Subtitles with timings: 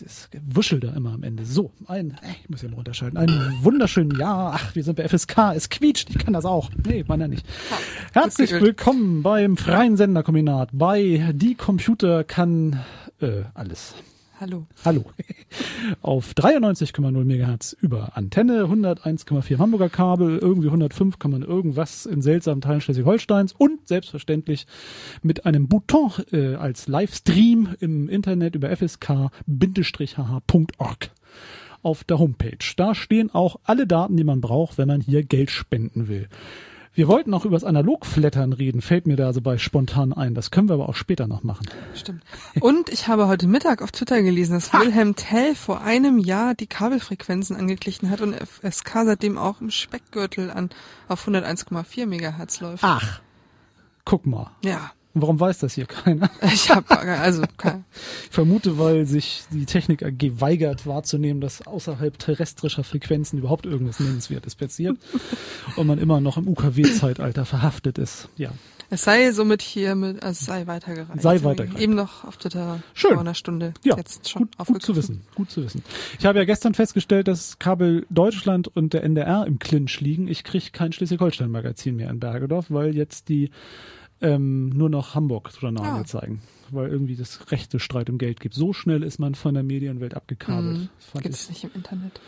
[0.00, 1.44] dieses Gewuschel da immer am Ende.
[1.44, 3.18] So, ein, äh, ich muss ja mal runterschalten.
[3.18, 4.52] Einen wunderschönen Jahr.
[4.54, 5.54] Ach, wir sind bei FSK.
[5.54, 6.10] Es quietscht.
[6.10, 6.70] Ich kann das auch.
[6.86, 7.46] Nee, meiner nicht.
[8.12, 10.70] Herzlich willkommen beim freien Senderkombinat.
[10.72, 12.80] Bei Die Computer kann
[13.20, 13.94] äh, alles.
[14.40, 14.68] Hallo.
[14.84, 15.04] Hallo.
[16.00, 22.60] Auf 93,0 MHz über Antenne, 101,4 Hamburger Kabel, irgendwie 105 kann man irgendwas in seltsamen
[22.60, 24.68] Teilen Schleswig-Holsteins und selbstverständlich
[25.22, 29.28] mit einem Bouton äh, als Livestream im Internet über fsk-hh.org
[31.82, 32.58] auf der Homepage.
[32.76, 36.28] Da stehen auch alle Daten, die man braucht, wenn man hier Geld spenden will.
[36.98, 40.34] Wir wollten auch über das Analogflattern reden, fällt mir da so bei spontan ein.
[40.34, 41.64] Das können wir aber auch später noch machen.
[41.94, 42.24] Stimmt.
[42.58, 46.66] Und ich habe heute Mittag auf Twitter gelesen, dass Wilhelm Tell vor einem Jahr die
[46.66, 50.70] Kabelfrequenzen angeglichen hat und FSK seitdem auch im Speckgürtel an
[51.06, 52.82] auf 101,4 Megahertz läuft.
[52.82, 53.20] Ach,
[54.04, 54.50] guck mal.
[54.64, 54.90] Ja.
[55.14, 56.30] Warum weiß das hier keiner?
[56.42, 57.84] Ich habe also kein,
[58.24, 64.00] Ich vermute, weil sich die Technik AG weigert wahrzunehmen, dass außerhalb terrestrischer Frequenzen überhaupt irgendwas
[64.00, 64.98] Nennenswertes passiert
[65.76, 68.28] und man immer noch im UKW-Zeitalter verhaftet ist.
[68.36, 68.52] Ja,
[68.90, 71.20] es sei somit hier mit, also es sei weitergereicht.
[71.20, 71.82] Sei weitergereicht.
[71.82, 73.12] Eben noch auf Twitter Schön.
[73.12, 75.22] vor einer Stunde ja, jetzt schon gut, gut zu wissen.
[75.34, 75.82] Gut zu wissen.
[76.18, 80.26] Ich habe ja gestern festgestellt, dass Kabel Deutschland und der NDR im Clinch liegen.
[80.26, 83.50] Ich kriege kein Schleswig-Holstein-Magazin mehr in Bergedorf, weil jetzt die
[84.20, 86.04] ähm, nur noch Hamburg-Journale Ah.
[86.04, 86.42] zeigen.
[86.70, 88.54] Weil irgendwie das rechte Streit um Geld gibt.
[88.54, 90.76] So schnell ist man von der Medienwelt abgekabelt.
[90.76, 92.20] Hm, Das fand Gibt es nicht im Internet.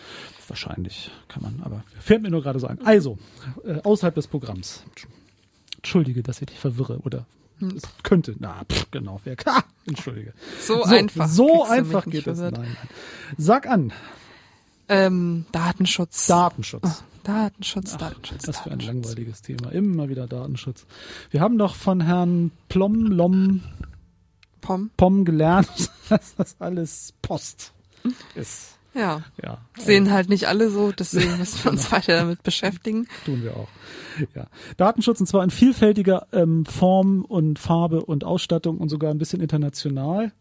[0.49, 2.79] Wahrscheinlich kann man, aber fällt mir nur gerade so ein.
[2.85, 3.19] Also,
[3.67, 4.83] äh, außerhalb des Programms.
[5.77, 7.27] Entschuldige, dass ich dich verwirre oder
[7.59, 7.77] Hm.
[8.03, 8.35] könnte.
[8.39, 9.21] Na, pff, genau.
[9.25, 10.33] Wer, ah, entschuldige.
[10.59, 11.29] So, einfach.
[11.29, 12.39] So einfach mich nicht geht es.
[12.41, 12.77] Nein, nein.
[13.37, 13.93] Sag an.
[14.89, 16.27] Ähm, Datenschutz.
[16.27, 17.05] Datenschutz.
[17.25, 18.49] Datenschutz, Ach, Datenschutz.
[18.49, 19.71] was für ein langweiliges Thema.
[19.73, 20.87] Immer wieder Datenschutz.
[21.31, 23.63] Wir haben doch von Herrn Plom, Lom,
[24.61, 24.91] Pom.
[24.97, 25.69] Pom gelernt,
[26.09, 27.73] dass das alles Post
[28.35, 28.77] ist.
[28.93, 29.23] Ja.
[29.43, 29.59] Ja.
[29.79, 31.97] Sehen halt nicht alle so, deswegen müssen wir uns Genau.
[31.97, 33.07] weiter damit beschäftigen.
[33.25, 33.69] tun wir auch.
[34.35, 34.47] Ja.
[34.77, 39.41] Datenschutz und zwar in vielfältiger ähm, Form und Farbe und Ausstattung und sogar ein bisschen
[39.41, 40.33] international,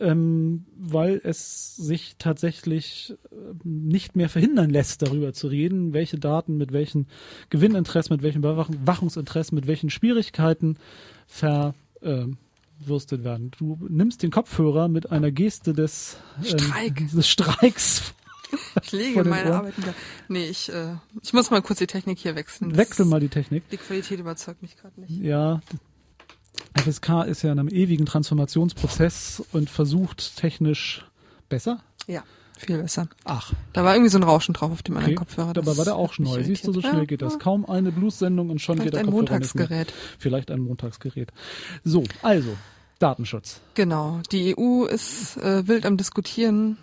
[0.00, 6.56] ähm, weil es sich tatsächlich ähm, nicht mehr verhindern lässt, darüber zu reden, welche Daten
[6.56, 7.06] mit welchen
[7.50, 10.76] Gewinninteressen, mit welchen Überwachungsinteressen, mit welchen Schwierigkeiten
[11.26, 13.50] verwurstet werden.
[13.58, 17.10] Du nimmst den Kopfhörer mit einer Geste des, ähm, Streik.
[17.12, 18.14] des Streiks.
[18.82, 19.58] Ich lege meine Ohren.
[19.58, 19.94] Arbeit nieder.
[20.26, 22.70] Nee, ich, äh, ich muss mal kurz die Technik hier wechseln.
[22.70, 23.62] Das- Wechsel mal die Technik.
[23.70, 25.12] Die Qualität überzeugt mich gerade nicht.
[25.22, 25.60] Ja,
[26.76, 31.04] FSK ist ja in einem ewigen Transformationsprozess und versucht technisch
[31.48, 31.82] besser.
[32.06, 32.22] Ja,
[32.58, 33.08] viel besser.
[33.24, 35.24] Ach, Da war irgendwie so ein Rauschen drauf auf dem anderen okay.
[35.24, 35.52] Kopfhörer.
[35.52, 36.42] Dabei war der auch neu.
[36.42, 36.94] Siehst du, so irritiert.
[36.94, 37.38] schnell geht das.
[37.38, 39.38] Kaum eine Blues-Sendung und schon Vielleicht geht der ein Kopfhörer.
[39.38, 39.92] Montagsgerät.
[40.18, 41.32] Vielleicht ein Montagsgerät.
[41.84, 42.56] So, also,
[42.98, 43.60] Datenschutz.
[43.74, 44.20] Genau.
[44.30, 46.76] Die EU ist äh, wild am Diskutieren.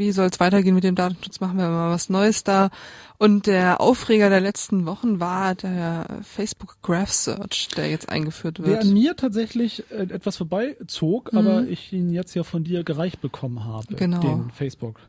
[0.00, 1.40] Wie soll es weitergehen mit dem Datenschutz?
[1.40, 2.70] Machen wir mal was Neues da.
[3.18, 8.64] Und der Aufreger der letzten Wochen war der Facebook Graph Search, der jetzt eingeführt Der
[8.64, 8.80] wird.
[8.80, 13.62] an mir tatsächlich äh, etwas vorbeizog, aber ich ihn jetzt ja von dir gereicht bekommen
[13.62, 13.92] habe.
[13.92, 13.96] Mhm.
[13.96, 14.20] Genau.
[14.20, 15.00] Den Facebook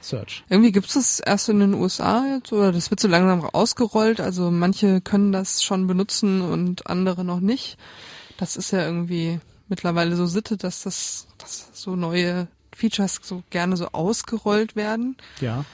[0.00, 0.44] Search.
[0.48, 4.20] Irgendwie gibt es erst in den USA jetzt oder das wird so langsam ausgerollt.
[4.20, 7.78] Also manche können das schon benutzen und andere noch nicht.
[8.36, 12.46] Das ist ja irgendwie mittlerweile so Sitte, dass das dass so neue
[12.76, 15.16] Features so gerne so ausgerollt werden.
[15.40, 15.64] Ja.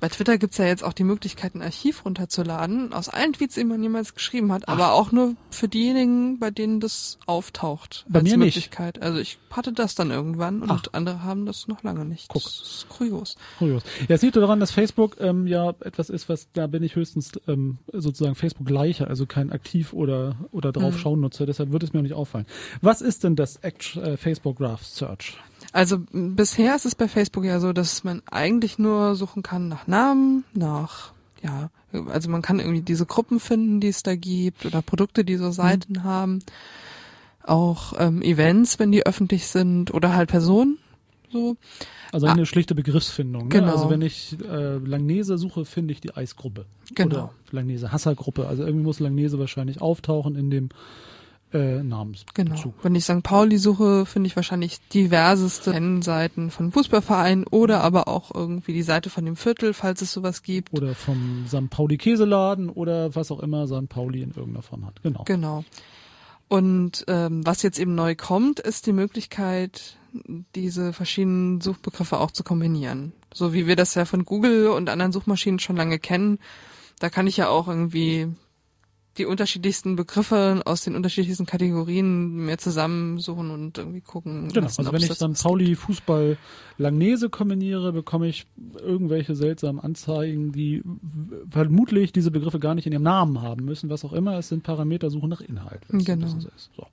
[0.00, 3.64] Bei Twitter gibt's ja jetzt auch die Möglichkeit, ein Archiv runterzuladen, aus allen Tweets, die
[3.64, 8.06] man jemals geschrieben hat, aber auch nur für diejenigen, bei denen das auftaucht.
[8.08, 8.56] Bei als mir nicht.
[8.56, 9.02] Möglichkeit.
[9.02, 10.82] Also ich hatte das dann irgendwann und Ach.
[10.92, 12.28] andere haben das noch lange nicht.
[12.28, 12.42] Guck.
[12.42, 13.36] Das ist kurios.
[13.58, 13.82] Kurios.
[14.08, 17.32] Ja, es liegt daran, dass Facebook ähm, ja etwas ist, was da bin ich höchstens
[17.46, 21.44] ähm, sozusagen Facebook gleicher, also kein aktiv oder oder drauf schauen Nutzer.
[21.44, 22.46] Deshalb wird es mir auch nicht auffallen.
[22.80, 25.36] Was ist denn das Act äh, Facebook Graph Search?
[25.72, 29.86] Also bisher ist es bei Facebook ja so, dass man eigentlich nur suchen kann nach
[29.86, 31.70] Namen, nach ja,
[32.10, 35.50] also man kann irgendwie diese Gruppen finden, die es da gibt oder Produkte, die so
[35.50, 36.40] Seiten haben,
[37.44, 40.78] auch ähm, Events, wenn die öffentlich sind oder halt Personen
[41.32, 41.56] so.
[42.12, 42.32] Also Ah.
[42.32, 43.44] eine schlichte Begriffsfindung.
[43.44, 43.48] Ne?
[43.50, 43.72] Genau.
[43.72, 46.66] Also wenn ich äh, Langnese suche, finde ich die Eisgruppe.
[46.94, 47.06] Genau.
[47.16, 48.46] Oder Langnese Hassergruppe.
[48.48, 50.68] Also irgendwie muss Langnese wahrscheinlich auftauchen in dem
[51.52, 52.34] äh, Namensbezug.
[52.34, 52.74] Genau.
[52.82, 53.22] Wenn ich St.
[53.22, 59.10] Pauli suche, finde ich wahrscheinlich diverseste Fanseiten von Fußballvereinen oder aber auch irgendwie die Seite
[59.10, 60.72] von dem Viertel, falls es sowas gibt.
[60.72, 61.70] Oder vom St.
[61.70, 63.88] Pauli Käseladen oder was auch immer St.
[63.88, 65.02] Pauli in irgendeiner Form hat.
[65.02, 65.24] Genau.
[65.24, 65.64] Genau.
[66.48, 69.96] Und ähm, was jetzt eben neu kommt, ist die Möglichkeit,
[70.56, 73.12] diese verschiedenen Suchbegriffe auch zu kombinieren.
[73.32, 76.38] So wie wir das ja von Google und anderen Suchmaschinen schon lange kennen.
[76.98, 78.28] Da kann ich ja auch irgendwie
[79.20, 84.48] die unterschiedlichsten Begriffe aus den unterschiedlichsten Kategorien mir zusammensuchen und irgendwie gucken.
[84.48, 86.38] Genau, lassen, also wenn ich dann Pauli Fußball
[86.78, 88.46] Langnese kombiniere, bekomme ich
[88.78, 90.82] irgendwelche seltsamen Anzeigen, die
[91.50, 94.38] vermutlich diese Begriffe gar nicht in ihrem Namen haben müssen, was auch immer.
[94.38, 95.82] Es sind Parameter suchen nach Inhalt.
[95.90, 96.26] Genau.
[96.26, 96.70] so ist.
[96.74, 96.86] So.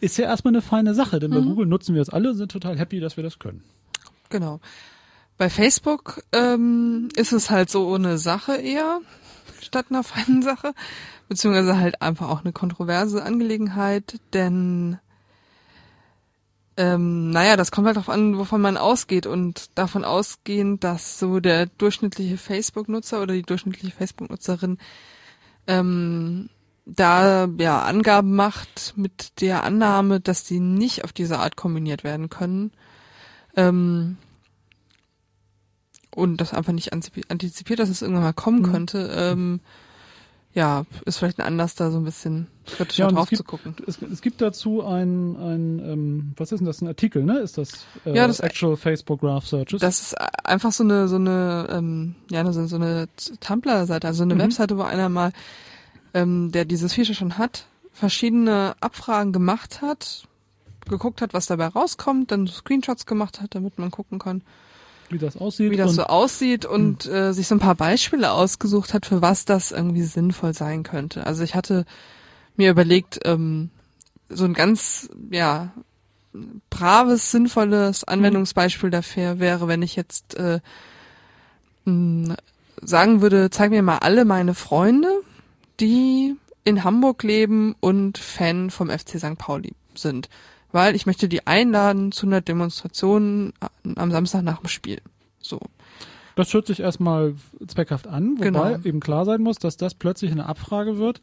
[0.00, 2.52] ist ja erstmal eine feine Sache, denn bei Google nutzen wir es alle und sind
[2.52, 3.64] total happy, dass wir das können.
[4.30, 4.60] Genau.
[5.38, 9.00] Bei Facebook ähm, ist es halt so eine Sache eher
[9.64, 10.74] statt einer feinen Sache,
[11.28, 14.98] beziehungsweise halt einfach auch eine kontroverse Angelegenheit, denn
[16.76, 21.38] ähm, naja, das kommt halt darauf an, wovon man ausgeht und davon ausgehend, dass so
[21.38, 24.78] der durchschnittliche Facebook-Nutzer oder die durchschnittliche Facebook-Nutzerin
[25.68, 26.50] ähm,
[26.84, 32.28] da ja Angaben macht mit der Annahme, dass die nicht auf diese Art kombiniert werden
[32.28, 32.72] können.
[33.56, 34.18] Ähm,
[36.14, 38.72] und das einfach nicht antizipi- antizipiert, dass es irgendwann mal kommen Mhm.
[38.72, 39.60] könnte, ähm,
[40.52, 43.74] ja, ist vielleicht ein Anlass, da so ein bisschen kritischer Ja, drauf gibt- zu gucken.
[43.88, 47.38] Es, es gibt dazu ein, ein ähm, was ist denn das, ein Artikel, ne?
[47.40, 49.80] Ist das, äh, Ja, das- Actual Facebook Graph Searches?
[49.80, 50.14] Das ist
[50.44, 53.08] einfach so eine, so eine, ähm, ja, so, so eine
[53.40, 54.38] Tumblr-Seite, also eine Mhm.
[54.40, 55.32] Webseite, wo einer mal,
[56.14, 60.28] ähm, der dieses Feature schon hat, verschiedene Abfragen gemacht hat,
[60.88, 64.42] geguckt hat, was dabei rauskommt, dann Screenshots gemacht hat, damit man gucken kann,
[65.14, 65.70] wie das aussieht.
[65.70, 69.44] wie das so aussieht und äh, sich so ein paar Beispiele ausgesucht hat, für was
[69.44, 71.26] das irgendwie sinnvoll sein könnte.
[71.26, 71.86] Also ich hatte
[72.56, 73.70] mir überlegt, ähm,
[74.28, 75.72] so ein ganz, ja,
[76.70, 80.60] braves, sinnvolles Anwendungsbeispiel dafür wäre, wenn ich jetzt äh,
[81.84, 82.36] mh,
[82.82, 85.08] sagen würde, zeig mir mal alle meine Freunde,
[85.80, 86.34] die
[86.64, 89.38] in Hamburg leben und Fan vom FC St.
[89.38, 90.28] Pauli sind.
[90.74, 93.52] Weil ich möchte die einladen zu einer Demonstration
[93.94, 95.00] am Samstag nach dem Spiel.
[95.38, 95.60] So.
[96.34, 98.78] Das hört sich erstmal zweckhaft an, wobei Genau.
[98.82, 101.20] eben klar sein muss, dass das plötzlich eine Abfrage wird,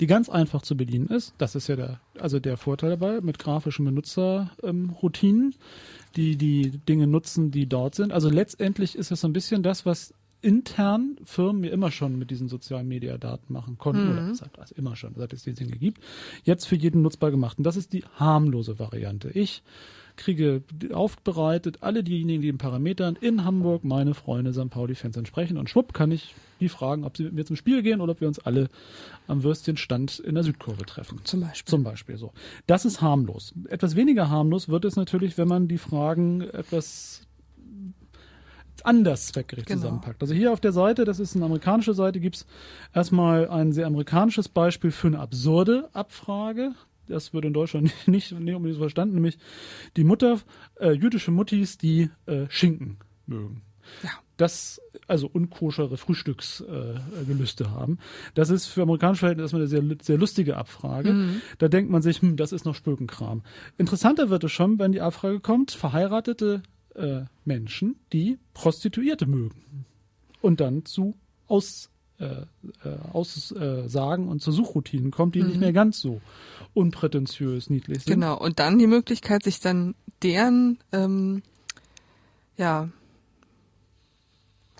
[0.00, 1.32] die ganz einfach zu bedienen ist.
[1.38, 5.54] Das ist ja der, also der Vorteil dabei mit grafischen Benutzerroutinen, ähm,
[6.16, 8.12] die die Dinge nutzen, die dort sind.
[8.12, 12.30] Also letztendlich ist es so ein bisschen das, was intern Firmen ja immer schon mit
[12.30, 14.12] diesen sozialen Media-Daten machen konnten, Mhm.
[14.12, 16.02] oder seit, also immer schon, seit es die Dinge gibt,
[16.44, 17.58] jetzt für jeden nutzbar gemacht.
[17.58, 19.30] Und das ist die harmlose Variante.
[19.30, 19.62] Ich
[20.16, 24.68] kriege aufbereitet alle diejenigen, die den Parametern in Hamburg meine Freunde St.
[24.68, 28.02] Pauli-Fans entsprechen und schwupp kann ich die fragen, ob sie mit mir zum Spiel gehen
[28.02, 28.68] oder ob wir uns alle
[29.28, 31.20] am Würstchenstand in der Südkurve treffen.
[31.24, 31.70] Zum Beispiel.
[31.70, 32.32] Zum Beispiel so.
[32.66, 33.54] Das ist harmlos.
[33.68, 37.22] Etwas weniger harmlos wird es natürlich, wenn man die Fragen etwas
[38.84, 39.80] anders zweckgerecht Genau.
[39.80, 40.22] zusammenpackt.
[40.22, 42.46] Also hier auf der Seite, das ist eine amerikanische Seite, gibt's
[42.94, 46.72] erstmal ein sehr amerikanisches Beispiel für eine absurde Abfrage.
[47.08, 49.38] Das wird in Deutschland nicht, nicht unbedingt so verstanden, nämlich
[49.96, 50.38] die Mutter,
[50.80, 53.62] äh, jüdische Muttis, die äh, Schinken mögen.
[54.04, 54.10] Ja.
[54.36, 57.98] Das, also unkoschere Frühstücksgelüste äh, haben.
[58.34, 61.12] Das ist für amerikanische Verhältnisse erstmal eine sehr, sehr lustige Abfrage.
[61.12, 61.42] Mhm.
[61.58, 63.42] Da denkt man sich, hm, das ist noch Spökenkram.
[63.76, 66.62] Interessanter wird es schon, wenn die Abfrage kommt, verheiratete
[66.94, 69.86] äh, Menschen, die Prostituierte mögen.
[70.42, 71.14] Und dann zu
[71.48, 72.24] Aus, äh,
[72.84, 76.20] äh, Aussagen und zu Suchroutinen kommt, die nicht mehr ganz so
[76.74, 78.16] unprätentiös niedlich sind.
[78.16, 78.20] Mhm.
[78.20, 78.38] Genau.
[78.38, 81.42] Und dann die Möglichkeit, sich dann deren, ähm,
[82.56, 82.88] ja,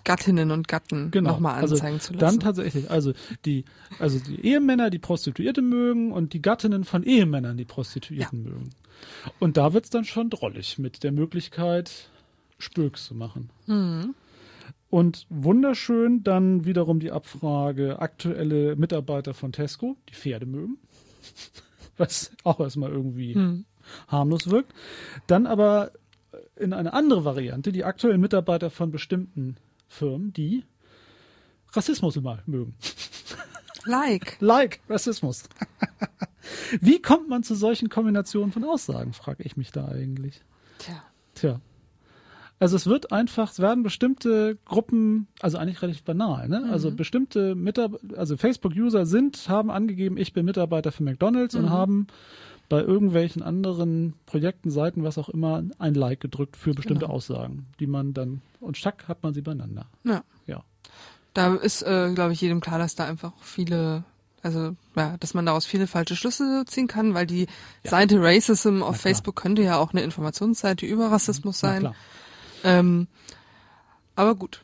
[0.04, 1.32] Gattinnen und Gatten Genau.
[1.32, 2.40] nochmal Also anzeigen zu Dann lassen.
[2.40, 3.12] tatsächlich, also
[3.44, 3.64] die,
[3.98, 8.70] also die Ehemänner, die Prostituierte mögen und die Gattinnen von Ehemännern, die Prostituierten mögen.
[9.38, 12.08] Und da wird's dann schon drollig mit der Möglichkeit,
[12.58, 13.50] Spöks zu machen.
[13.67, 14.14] Mhm.
[14.91, 20.79] Und wunderschön dann wiederum die Abfrage aktuelle Mitarbeiter von Tesco, die Pferde mögen.
[21.96, 23.65] Was auch erstmal irgendwie Hm.
[24.08, 24.72] harmlos wirkt.
[25.27, 25.93] Dann aber
[26.56, 29.56] in eine andere Variante die aktuellen Mitarbeiter von bestimmten
[29.89, 30.65] Firmen, die
[31.72, 32.74] Rassismus mal mögen.
[33.84, 34.36] Like.
[34.41, 35.44] Like Rassismus.
[36.81, 40.43] Wie kommt man zu solchen Kombinationen von Aussagen, frage ich mich da eigentlich.
[40.79, 41.03] Tja.
[41.35, 41.61] Tja.
[42.59, 46.69] Also es wird einfach, es werden bestimmte Gruppen, also eigentlich relativ banal, ne?
[46.70, 52.06] Also bestimmte Mitarbeiter, also Facebook-User sind, haben angegeben, ich bin Mitarbeiter für McDonalds und haben
[52.69, 57.15] bei irgendwelchen anderen Projekten, Seiten, was auch immer, ein Like gedrückt für bestimmte Genau.
[57.15, 59.87] Aussagen, die man dann, und zack, hat man sie beieinander.
[60.05, 60.23] Ja.
[60.47, 60.63] Ja.
[61.32, 64.05] Da ist, äh, glaube ich, jedem klar, dass da einfach viele,
[64.43, 67.47] also ja, dass man daraus viele falsche Schlüsse ziehen kann, weil die
[67.85, 68.97] Seite Racism auf.
[68.97, 71.94] Facebook könnte ja auch eine Informationsseite über Rassismus Na sein.
[72.65, 73.06] Ähm,
[74.17, 74.63] aber gut.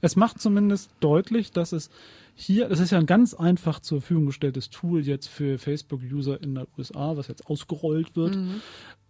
[0.00, 1.90] Es macht zumindest deutlich, dass es
[2.36, 6.54] hier, das ist ja ein ganz einfach zur Verfügung gestelltes Tool jetzt für Facebook-User in
[6.54, 8.60] den USA, was jetzt ausgerollt wird Mhm.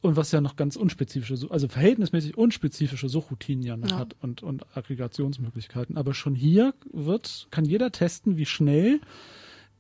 [0.00, 3.98] und was ja noch ganz unspezifische, also verhältnismäßig unspezifische Suchroutinen ja noch Ja.
[3.98, 5.98] hat und, und Aggregationsmöglichkeiten.
[5.98, 9.00] Aber schon hier wird, kann jeder testen, wie schnell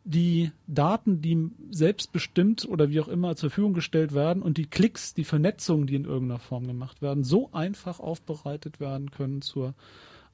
[0.08, 5.12] die Daten, die selbstbestimmt oder wie auch immer zur Verfügung gestellt werden und die Klicks,
[5.12, 9.74] die Vernetzungen, die in irgendeiner Form gemacht werden, so einfach aufbereitet werden können zur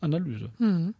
[0.00, 0.50] Analyse.
[0.58, 0.94] Mhm.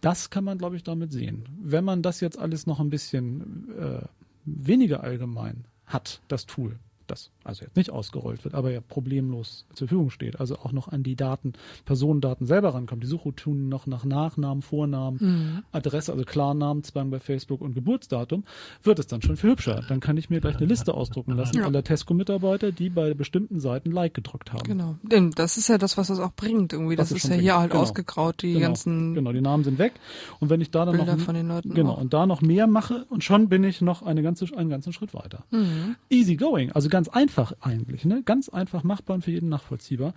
[0.00, 1.44] Das kann man, glaube ich, damit sehen.
[1.62, 4.02] Wenn man das jetzt alles noch ein bisschen äh,
[4.44, 9.88] weniger allgemein hat, das Tool, das also jetzt nicht ausgerollt wird, aber ja problemlos zur
[9.88, 11.52] Verfügung steht, also auch noch an die Daten,
[11.84, 13.02] Personendaten selber rankommt.
[13.02, 15.62] Die Suchroutinen noch nach Nachnamen, Vornamen, Mhm.
[15.72, 18.44] Adresse, also Klarnamen, Zwang bei Facebook und Geburtsdatum,
[18.82, 19.82] wird es dann schon viel hübscher.
[19.88, 21.64] Dann kann ich mir gleich eine Liste ausdrucken lassen Ja.
[21.66, 24.62] aller Tesco-Mitarbeiter, die bei bestimmten Seiten Like gedrückt haben.
[24.64, 24.96] Genau.
[25.02, 26.96] Denn das ist ja das, was das auch bringt irgendwie.
[26.96, 27.60] Das es ist schon ja hier bringt.
[27.60, 27.82] halt Genau.
[27.82, 28.66] ausgegraut, die Genau.
[28.66, 29.94] ganzen Genau, die Namen sind weg.
[30.40, 31.74] Und wenn ich da dann Bilder noch von den Leuten.
[31.74, 32.00] Genau, auch.
[32.00, 35.14] und da noch mehr mache und schon bin ich noch eine ganze, einen ganzen Schritt
[35.14, 35.44] weiter.
[35.50, 35.96] Mhm.
[36.10, 38.22] Easy going, also ganz einfach eigentlich, ne?
[38.24, 40.14] ganz einfach machbar und für jeden nachvollziehbar.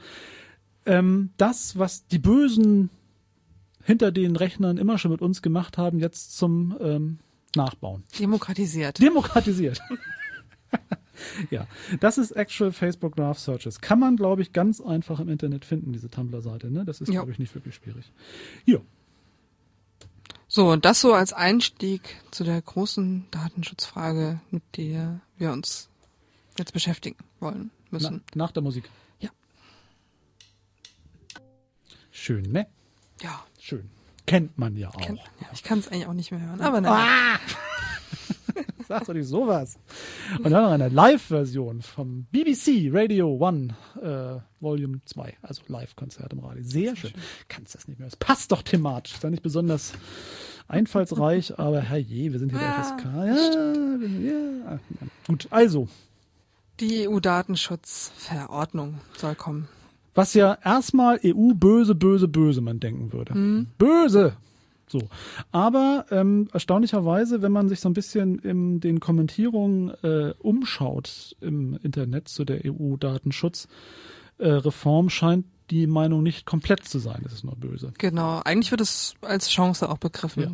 [0.85, 2.89] Ähm, das, was die Bösen
[3.83, 7.19] hinter den Rechnern immer schon mit uns gemacht haben, jetzt zum ähm,
[7.55, 8.03] Nachbauen.
[8.19, 8.99] Demokratisiert.
[9.01, 9.81] Demokratisiert.
[11.51, 11.67] ja,
[11.99, 13.81] das ist Actual Facebook Graph Searches.
[13.81, 16.71] Kann man, glaube ich, ganz einfach im Internet finden, diese Tumblr-Seite.
[16.71, 16.85] Ne?
[16.85, 17.21] Das ist, Ja.
[17.21, 18.11] glaube ich, nicht wirklich schwierig.
[18.65, 18.79] Ja,
[20.47, 25.89] So, und das so als Einstieg zu der großen Datenschutzfrage, mit der wir uns
[26.60, 28.24] jetzt beschäftigen wollen na, müssen.
[28.36, 28.89] nach der Musik.
[29.19, 29.29] Ja.
[32.12, 32.67] Schön, ne?
[33.22, 33.89] Ja, Schön.
[34.25, 34.98] Kennt man ja auch.
[34.98, 35.48] kennt ja.
[35.53, 36.62] Ich kann es eigentlich auch nicht mehr hören.
[36.62, 37.05] Aber naja.
[37.07, 37.39] Ah!
[38.88, 39.77] Sag doch nicht sowas.
[40.38, 46.39] Und dann noch eine Live-Version vom BBC Radio One äh, Volume 2, also Live-Konzert im
[46.39, 46.63] Radio.
[46.63, 47.13] Sehr schön.
[47.48, 48.07] Kannst das nicht mehr.
[48.07, 49.13] Es passt doch thematisch.
[49.15, 49.93] Ist ja nicht besonders
[50.67, 53.05] einfallsreich, aber herrje, wir sind hier bei Ja, FSK.
[53.05, 54.65] Ja, ja.
[54.67, 55.07] Ah, ja.
[55.27, 55.88] Gut, also,
[56.79, 59.67] Die EU-Datenschutzverordnung soll kommen.
[60.15, 63.65] was ja erstmal EU böse, böse, böse man denken würde.
[63.77, 64.35] Böse!
[64.87, 64.99] So.
[65.51, 71.79] Aber ähm, erstaunlicherweise, wenn man sich so ein bisschen in den Kommentierungen äh, umschaut im
[71.81, 77.93] Internet zu der EU-Datenschutzreform, scheint die Meinung nicht komplett zu sein, es ist nur böse.
[77.97, 80.43] Genau, eigentlich wird es als Chance auch begriffen.
[80.43, 80.51] Ja.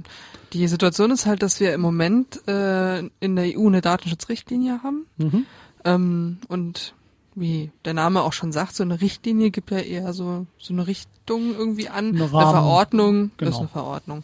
[0.53, 5.05] Die Situation ist halt, dass wir im Moment äh, in der EU eine Datenschutzrichtlinie haben.
[5.17, 5.45] Mhm.
[5.85, 6.93] Ähm, und
[7.35, 10.87] wie der Name auch schon sagt, so eine Richtlinie gibt ja eher so, so eine
[10.87, 12.09] Richtung irgendwie an.
[12.09, 12.29] Eine Eine.
[12.29, 13.51] Verordnung Genau.
[13.51, 14.23] ist eine Verordnung.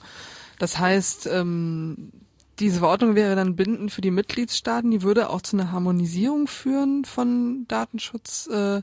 [0.60, 2.12] Das heißt, ähm,
[2.60, 7.06] diese Verordnung wäre dann bindend für die Mitgliedstaaten, die würde auch zu einer Harmonisierung führen
[7.06, 8.48] von Datenschutz.
[8.48, 8.82] Äh,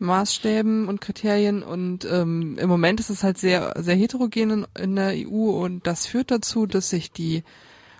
[0.00, 4.94] Maßstäben und Kriterien und ähm, im Moment ist es halt sehr sehr heterogen in, in
[4.96, 7.42] der EU und das führt dazu, dass sich die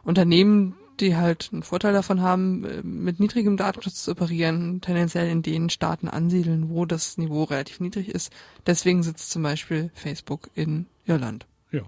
[0.04, 5.42] Unternehmen, die halt einen Vorteil davon haben, äh, mit niedrigem Datenschutz zu operieren, tendenziell in
[5.42, 8.32] den Staaten ansiedeln, wo das Niveau relativ niedrig ist.
[8.66, 11.46] Deswegen sitzt zum Beispiel Facebook in Irland.
[11.72, 11.82] Ja.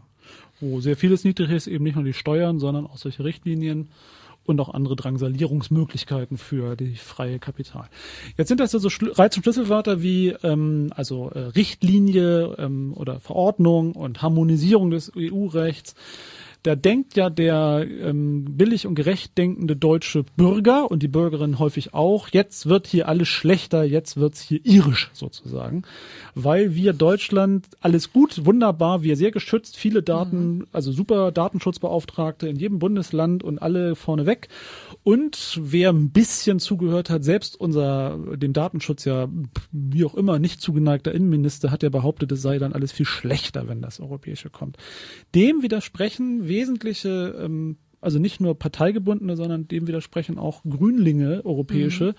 [0.60, 3.88] Wo sehr vieles niedrig ist, eben nicht nur die Steuern, sondern auch solche Richtlinien
[4.46, 7.88] und auch andere Drangsalierungsmöglichkeiten für die freie Kapital.
[8.36, 12.92] Jetzt sind das ja so Schl- Reiz- und Schlüsselwörter wie ähm, also äh, Richtlinie ähm,
[12.96, 15.94] oder Verordnung und Harmonisierung des EU-Rechts.
[16.62, 21.94] Da denkt ja der ähm, billig und gerecht denkende deutsche Bürger und die Bürgerin häufig
[21.94, 25.84] auch, jetzt wird hier alles schlechter, jetzt wird's hier irisch sozusagen,
[26.34, 32.56] weil wir Deutschland alles gut, wunderbar, wir sehr geschützt, viele Daten, also super Datenschutzbeauftragte in
[32.56, 34.48] jedem Bundesland und alle vorneweg.
[35.02, 39.28] Und wer ein bisschen zugehört hat, selbst unser dem Datenschutz ja
[39.72, 43.66] wie auch immer nicht zugeneigter Innenminister hat ja behauptet, es sei dann alles viel schlechter,
[43.66, 44.76] wenn das Europäische kommt.
[45.34, 52.14] Dem widersprechen wesentliche ähm, also nicht nur parteigebundene, sondern dem widersprechen auch Grünlinge, europäische,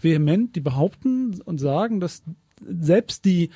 [0.00, 2.22] vehement, die behaupten und sagen, dass
[2.66, 3.50] selbst die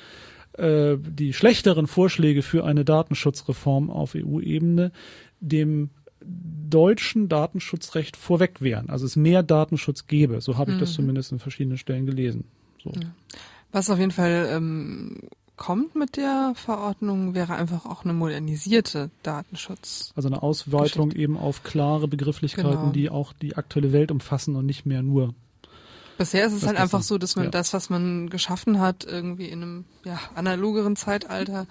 [0.53, 4.91] äh, die schlechteren Vorschläge für eine Datenschutzreform auf EU-Ebene
[5.39, 5.89] dem
[6.25, 8.89] deutschen Datenschutzrecht vorweg wären.
[8.89, 10.41] Also es mehr Datenschutz gäbe.
[10.41, 12.45] So habe ich das zumindest in verschiedenen Stellen gelesen.
[12.83, 12.91] So.
[13.71, 15.19] Was auf jeden Fall ähm,
[15.57, 20.11] kommt mit der Verordnung, wäre einfach auch eine modernisierte Datenschutz.
[20.15, 22.91] Also eine Ausweitung eben auf klare Begrifflichkeiten, Genau.
[22.91, 25.33] die auch die aktuelle Welt umfassen und nicht mehr nur.
[26.17, 27.51] Bisher ist es halt einfach ein- so, dass man ja.
[27.51, 31.65] das, was man geschaffen hat, irgendwie in einem ja, analogeren Zeitalter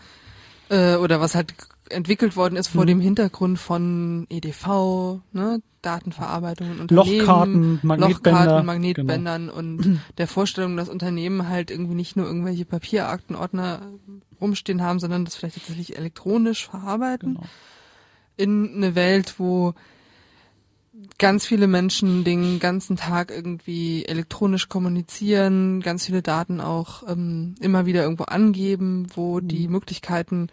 [0.69, 1.55] äh, oder was halt
[1.91, 2.89] entwickelt worden ist vor Mhm.
[2.89, 8.09] dem Hintergrund von EDV, ne, Datenverarbeitung und Unternehmen, Lochkarten, Magnetbänder.
[8.41, 13.83] Lochkarten, Magnetbändern und der Vorstellung, dass Unternehmen halt irgendwie nicht nur irgendwelche Papieraktenordner
[14.41, 17.47] rumstehen haben, sondern das vielleicht tatsächlich elektronisch verarbeiten Genau.
[18.37, 19.75] in eine Welt, wo
[21.19, 27.87] ganz viele Menschen den ganzen Tag irgendwie elektronisch kommunizieren, ganz viele Daten auch ähm, immer
[27.87, 29.49] wieder irgendwo angeben, wo Mhm.
[29.49, 30.49] die Möglichkeiten,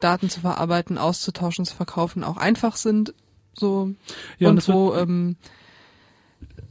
[0.00, 3.14] Daten zu verarbeiten, auszutauschen, zu verkaufen, auch einfach sind.
[3.58, 3.90] so
[4.38, 5.36] Ja, und und wo ähm,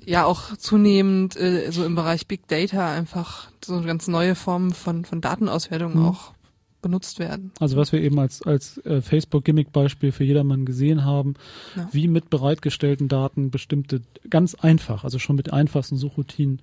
[0.06, 5.06] ja auch zunehmend äh, so im Bereich Big Data einfach so ganz neue Formen von
[5.06, 6.06] von Datenauswertung Mhm.
[6.06, 6.34] auch
[6.82, 7.52] benutzt werden.
[7.60, 11.34] Also was wir eben als, als äh, Facebook-Gimmick-Beispiel für jedermann gesehen haben,
[11.76, 11.90] Ja.
[11.92, 16.62] wie mit bereitgestellten Daten bestimmte, ganz einfach, also schon mit einfachsten Suchroutinen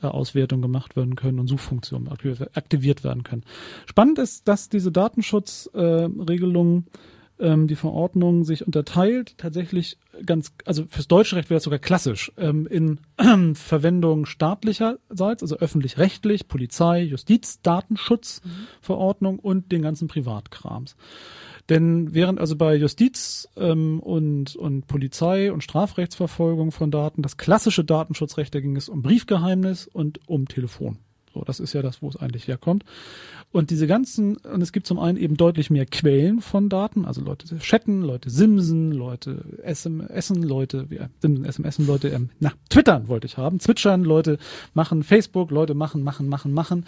[0.00, 3.44] Auswertungen gemacht werden können und Suchfunktionen aktiviert, werden können.
[3.86, 6.84] Spannend ist, dass diese Datenschutzregelung, äh, Regelung,
[7.40, 12.32] ähm, die Verordnung sich unterteilt, tatsächlich ganz, also fürs deutsche Recht wäre es sogar klassisch,
[12.36, 12.98] ähm, in
[13.54, 20.96] Verwendung staatlicherseits, also öffentlich-rechtlich, Polizei, Justiz, Datenschutzverordnung und den ganzen Privatkrams.
[21.68, 27.84] Denn während also bei Justiz ähm, und, und Polizei und Strafrechtsverfolgung von Daten das klassische
[27.84, 30.98] Datenschutzrecht, da ging es um Briefgeheimnis und um Telefon.
[31.38, 32.84] So, das ist ja das, wo es eigentlich herkommt.
[33.52, 37.20] Und diese ganzen, und es gibt zum einen eben deutlich mehr Quellen von Daten, also
[37.20, 43.26] Leute chatten, Leute simsen, Leute SMSen, Leute, ja, simsen, SMSen, Leute, ähm, na, twittern wollte
[43.26, 44.38] ich haben, zwitschern, Leute
[44.74, 46.84] machen Facebook, Leute machen, machen, machen, machen.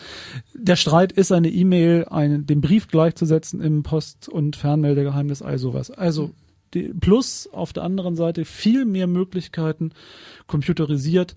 [0.53, 5.93] Der Streit ist eine E-Mail, dem Brief gleichzusetzen im Post- und Fernmeldegeheimnis, all sowas.
[5.93, 6.33] Also,
[7.01, 9.93] plus auf der anderen Seite viel mehr Möglichkeiten,
[10.49, 11.37] computerisiert,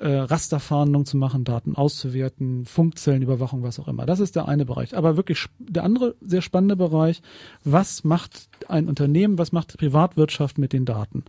[0.00, 4.06] äh, Rasterfahndung zu machen, Daten auszuwerten, Funkzellenüberwachung, was auch immer.
[4.06, 4.96] Das ist der eine Bereich.
[4.96, 7.22] Aber wirklich der andere sehr spannende Bereich,
[7.64, 11.24] was macht ein Unternehmen, was macht die Privatwirtschaft mit den Daten?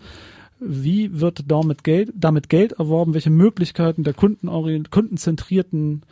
[0.59, 3.13] Wie wird damit Geld, damit Geld erworben?
[3.13, 6.03] Welche Möglichkeiten der kundenzentrierten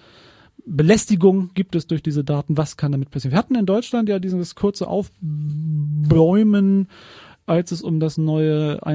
[0.66, 2.58] Belästigung gibt es durch diese Daten?
[2.58, 3.32] Was kann damit passieren?
[3.32, 6.88] Wir hatten in Deutschland ja dieses kurze Aufbäumen,
[7.46, 8.86] als es um das neue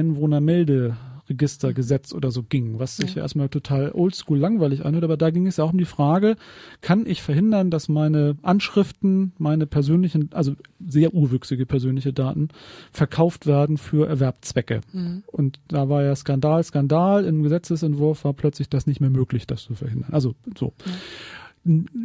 [1.29, 3.21] Einwohnermelderegistergesetz oder so ging, was sich ja, Ja.
[3.23, 6.35] erstmal total oldschool langweilig anhört, aber da ging es ja auch um die Frage,
[6.81, 10.53] kann ich verhindern, dass meine Anschriften, meine persönlichen, also
[10.85, 12.49] sehr urwüchsige persönliche Daten
[12.91, 14.81] verkauft werden für Erwerbzwecke?
[14.91, 15.23] Mhm.
[15.27, 17.25] Und da war ja Skandal, Skandal.
[17.25, 20.13] Im Gesetzesentwurf war plötzlich das nicht mehr möglich, das zu verhindern.
[20.13, 20.73] Also so.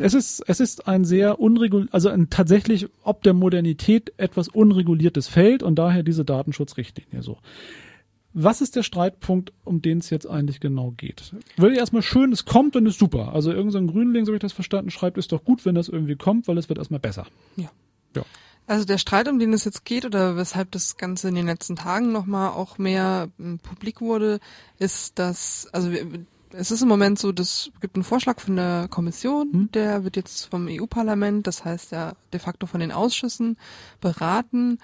[0.00, 5.28] Es ist, es ist ein sehr unregul, also ein tatsächlich ob der Modernität etwas unreguliertes
[5.28, 7.38] Feld und daher diese Datenschutzrichtlinie so.
[8.34, 11.32] Was ist der Streitpunkt, um den es jetzt eigentlich genau geht?
[11.56, 13.32] Will ich erstmal schön, es kommt und ist super.
[13.32, 16.16] Also irgendein Grünling, so habe ich das verstanden, schreibt, ist doch gut, wenn das irgendwie
[16.16, 17.26] kommt, weil es wird erstmal besser.
[18.66, 21.76] Also der Streit, um den es jetzt geht oder weshalb das Ganze in den letzten
[21.76, 24.40] Tagen nochmal auch mehr ähm, publik wurde,
[24.78, 26.06] ist, dass, also wir,
[26.50, 29.72] es ist im Moment so, das gibt einen Vorschlag von der Kommission, Hm.
[29.72, 33.58] der wird jetzt vom EU-Parlament, das heißt ja de facto von den Ausschüssen
[34.00, 34.78] beraten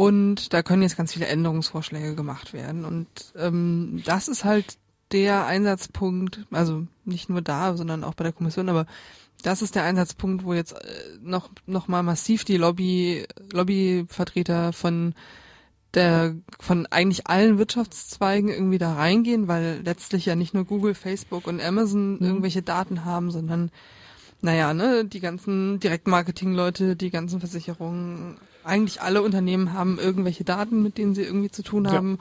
[0.00, 4.78] und da können jetzt ganz viele Änderungsvorschläge gemacht werden und ähm, das ist halt
[5.12, 8.86] der Einsatzpunkt, also nicht nur da, sondern auch bei der Kommission, aber
[9.42, 15.14] das ist der Einsatzpunkt, wo jetzt äh, noch noch mal massiv die Lobby Lobbyvertreter von
[15.92, 21.46] der von eigentlich allen Wirtschaftszweigen irgendwie da reingehen, weil letztlich ja nicht nur Google, Facebook
[21.46, 22.24] und Amazon Mhm.
[22.26, 23.70] irgendwelche Daten haben, sondern
[24.40, 30.98] naja, ne, die ganzen Direktmarketing-Leute, die ganzen Versicherungen, eigentlich alle Unternehmen haben irgendwelche Daten, mit
[30.98, 31.92] denen sie irgendwie zu tun Ja.
[31.92, 32.18] haben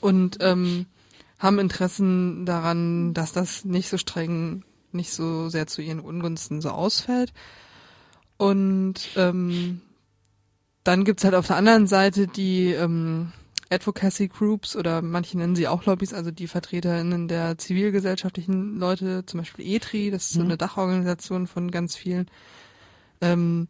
[0.00, 0.86] und ähm,
[1.38, 6.70] haben Interessen daran, dass das nicht so streng, nicht so sehr zu ihren Ungunsten so
[6.70, 7.32] ausfällt.
[8.36, 9.80] Und ähm,
[10.84, 13.32] dann gibt's halt auf der anderen Seite die ähm,
[13.70, 19.38] Advocacy Groups oder manche nennen sie auch Lobbys, also die VertreterInnen der zivilgesellschaftlichen Leute, zum
[19.40, 20.46] Beispiel ETRI, das ist so Mhm.
[20.46, 22.26] eine Dachorganisation von ganz vielen
[23.20, 23.68] ähm,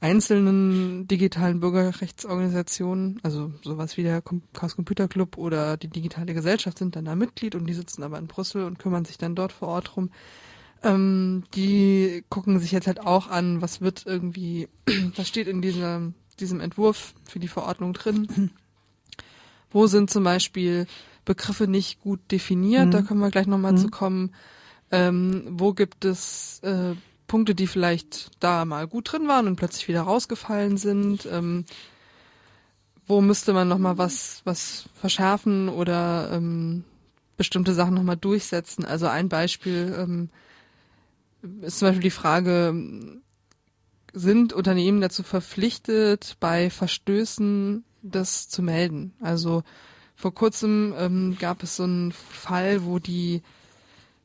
[0.00, 6.96] einzelnen digitalen Bürgerrechtsorganisationen, also sowas wie der Chaos Computer Club oder die digitale Gesellschaft sind
[6.96, 9.68] dann da Mitglied und die sitzen aber in Brüssel und kümmern sich dann dort vor
[9.68, 10.10] Ort drum.
[10.82, 14.68] Ähm, die gucken sich jetzt halt auch an, was wird irgendwie,
[15.16, 18.50] was steht in dieser, diesem Entwurf für die Verordnung drin.
[19.70, 20.86] Wo sind zum Beispiel
[21.24, 22.86] Begriffe nicht gut definiert?
[22.86, 22.90] Mhm.
[22.92, 23.78] Da können wir gleich nochmal Mhm.
[23.78, 24.34] zu kommen.
[24.92, 26.94] Ähm, wo gibt es äh,
[27.26, 31.26] Punkte, die vielleicht da mal gut drin waren und plötzlich wieder rausgefallen sind?
[31.26, 31.64] Ähm,
[33.06, 36.84] wo müsste man nochmal was, was verschärfen oder ähm,
[37.36, 38.84] bestimmte Sachen nochmal durchsetzen?
[38.84, 40.30] Also ein Beispiel ähm,
[41.62, 42.74] ist zum Beispiel die Frage,
[44.12, 49.14] sind Unternehmen dazu verpflichtet, bei Verstößen das zu melden?
[49.20, 49.62] Also
[50.16, 53.42] vor kurzem ähm, gab es so einen Fall, wo die,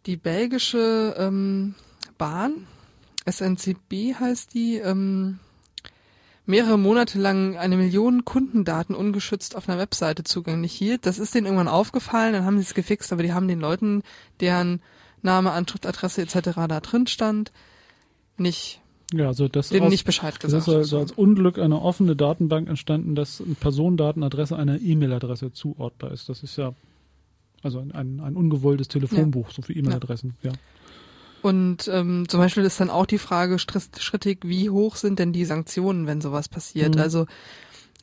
[0.05, 1.75] die belgische ähm,
[2.17, 2.67] Bahn,
[3.25, 5.39] SNCB heißt die, ähm,
[6.45, 11.05] mehrere Monate lang eine Million Kundendaten ungeschützt auf einer Webseite zugänglich hielt.
[11.05, 14.03] Das ist denen irgendwann aufgefallen, dann haben sie es gefixt, aber die haben den Leuten,
[14.39, 14.81] deren
[15.21, 16.49] Name, Anschrift, Adresse etc.
[16.67, 17.51] da drin stand,
[18.38, 18.81] nicht
[19.13, 22.15] Ja, also das denen aus, nicht Bescheid das gesagt ist also als Unglück eine offene
[22.15, 26.27] Datenbank entstanden, dass eine Personendatenadresse einer E-Mail-Adresse zuordbar ist.
[26.27, 26.73] Das ist ja
[27.62, 30.51] also ein, ein, ein ungewolltes Telefonbuch, so für E-Mail-Adressen, ja.
[31.41, 35.45] Und ähm, zum Beispiel ist dann auch die Frage strittig, wie hoch sind denn die
[35.45, 36.95] Sanktionen, wenn sowas passiert?
[36.95, 37.01] Mhm.
[37.01, 37.25] Also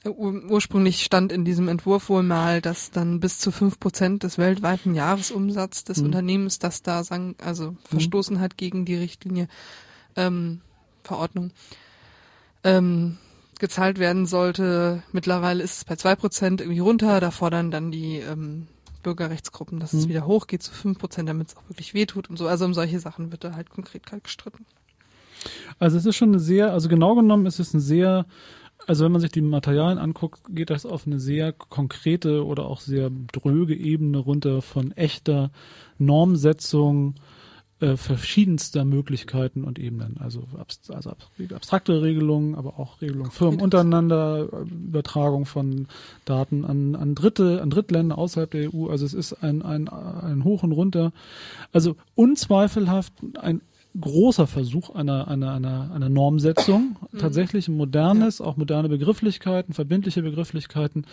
[0.05, 4.23] äh, ur ursprünglich stand in diesem Entwurf wohl mal, dass dann bis zu fünf Prozent
[4.23, 6.07] des weltweiten Jahresumsatzes des Mhm.
[6.07, 9.49] Unternehmens, das da sang, also verstoßen hat gegen die Richtlinie,
[10.17, 10.61] ähm,
[11.05, 11.53] Verordnung,
[12.65, 13.19] ähm,
[13.59, 15.03] gezahlt werden sollte.
[15.13, 17.21] Mittlerweile ist es bei zwei Prozent irgendwie runter.
[17.21, 18.69] Da fordern dann die ähm,
[19.09, 20.11] Bürgerrechtsgruppen, dass es Mhm.
[20.11, 22.47] wieder hochgeht zu fünf Prozent, damit es auch wirklich wehtut und so.
[22.47, 24.67] Also um solche Sachen wird da halt konkret gestritten.
[25.79, 28.27] Also es ist schon eine sehr, also genau genommen ist es ein sehr,
[28.87, 32.81] also wenn man sich die Materialien anguckt, geht das auf eine sehr konkrete oder auch
[32.81, 35.51] sehr dröge Ebene runter von echter
[35.99, 37.15] Normsetzung
[37.81, 40.17] äh, verschiedenster Möglichkeiten und Ebenen.
[40.19, 45.87] Also, abst also abs- abstrakte Regelungen, aber auch Regelungen Firmen untereinander, äh, Übertragung von
[46.25, 48.89] Daten an, an Dritte, an Drittländer außerhalb der EU.
[48.89, 51.13] Also es ist ein, ein, ein Hoch und Runter.
[51.73, 53.61] Also unzweifelhaft ein
[53.99, 61.05] großer Versuch einer, einer, einer, einer Normsetzung, tatsächlich ein modernes, auch moderne Begrifflichkeiten, verbindliche Begrifflichkeiten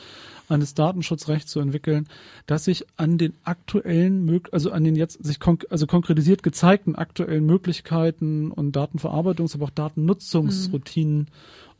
[0.49, 2.07] eines Datenschutzrechts zu entwickeln,
[2.45, 7.45] das sich an den aktuellen, also an den jetzt sich konk also konkretisiert gezeigten aktuellen
[7.45, 11.27] Möglichkeiten und Datenverarbeitungs-, aber auch Datennutzungsroutinen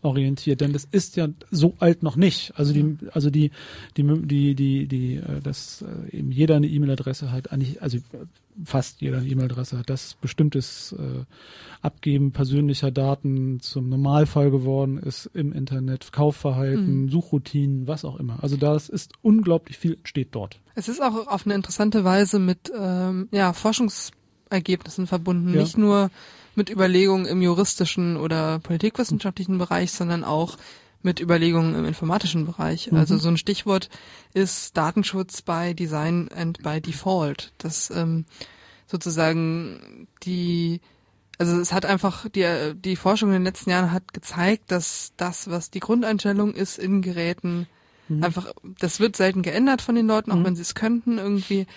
[0.05, 2.53] orientiert, denn das ist ja so alt noch nicht.
[2.55, 3.51] Also die, also die,
[3.97, 7.97] die, die, die, die, äh, dass äh, eben jeder eine E-Mail-Adresse hat, eigentlich, also
[8.63, 11.25] fast jeder eine E-Mail-Adresse hat, dass bestimmtes äh,
[11.81, 18.41] Abgeben persönlicher Daten zum Normalfall geworden ist im Internet, Kaufverhalten, Suchroutinen, was auch immer.
[18.41, 20.59] Also das ist unglaublich viel steht dort.
[20.75, 25.53] Es ist auch auf eine interessante Weise mit ähm, ja, Forschungsergebnissen verbunden.
[25.53, 25.61] Ja.
[25.61, 26.09] Nicht nur
[26.55, 30.57] mit Überlegungen im juristischen oder politikwissenschaftlichen Bereich, sondern auch
[31.01, 32.91] mit Überlegungen im informatischen Bereich.
[32.91, 32.97] Mhm.
[32.97, 33.89] Also so ein Stichwort
[34.33, 37.53] ist Datenschutz by Design and by Default.
[37.59, 38.25] Das ähm,
[38.87, 40.81] sozusagen die
[41.37, 45.49] also es hat einfach die die Forschung in den letzten Jahren hat gezeigt, dass das,
[45.49, 47.67] was die Grundeinstellung ist in Geräten,
[48.21, 51.67] einfach das wird selten geändert von den Leuten, auch wenn sie es könnten irgendwie.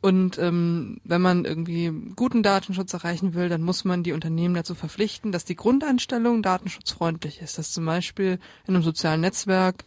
[0.00, 4.74] Und ähm, wenn man irgendwie guten Datenschutz erreichen will, dann muss man die Unternehmen dazu
[4.74, 7.58] verpflichten, dass die Grundeinstellung datenschutzfreundlich ist.
[7.58, 9.84] Dass zum Beispiel in einem sozialen Netzwerk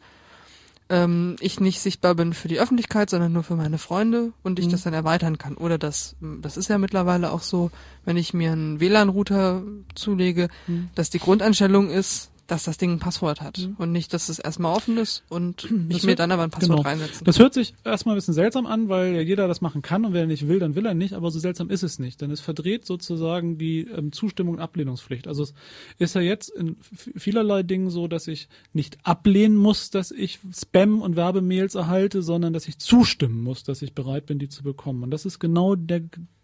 [0.90, 4.68] ähm, ich nicht sichtbar bin für die Öffentlichkeit, sondern nur für meine Freunde und ich
[4.68, 5.56] das dann erweitern kann.
[5.56, 7.72] Oder das, das ist ja mittlerweile auch so,
[8.06, 9.64] wenn ich mir einen WLAN-Router
[9.96, 10.50] zulege,
[10.94, 14.76] dass die Grundeinstellung ist, dass das Ding ein Passwort hat und nicht, dass es erstmal
[14.76, 16.82] offen ist und ich Das mir wird- dann aber ein Passwort genau.
[16.90, 20.04] reinsetzen Das hört sich erstmal ein bisschen seltsam an, weil ja jeder das machen kann
[20.06, 22.32] und wer nicht will, dann will er nicht, aber so seltsam ist es nicht, denn
[22.32, 25.28] es verdreht sozusagen die ähm, Zustimmung und Ablehnungspflicht.
[25.28, 25.54] Also es
[26.00, 26.76] ist ja jetzt in
[27.16, 32.52] vielerlei Dingen so, dass ich nicht ablehnen muss, dass ich Spam und Werbemails erhalte, sondern
[32.54, 35.04] dass ich zustimmen muss, dass ich bereit bin, die zu bekommen.
[35.04, 36.02] Und das ist genau der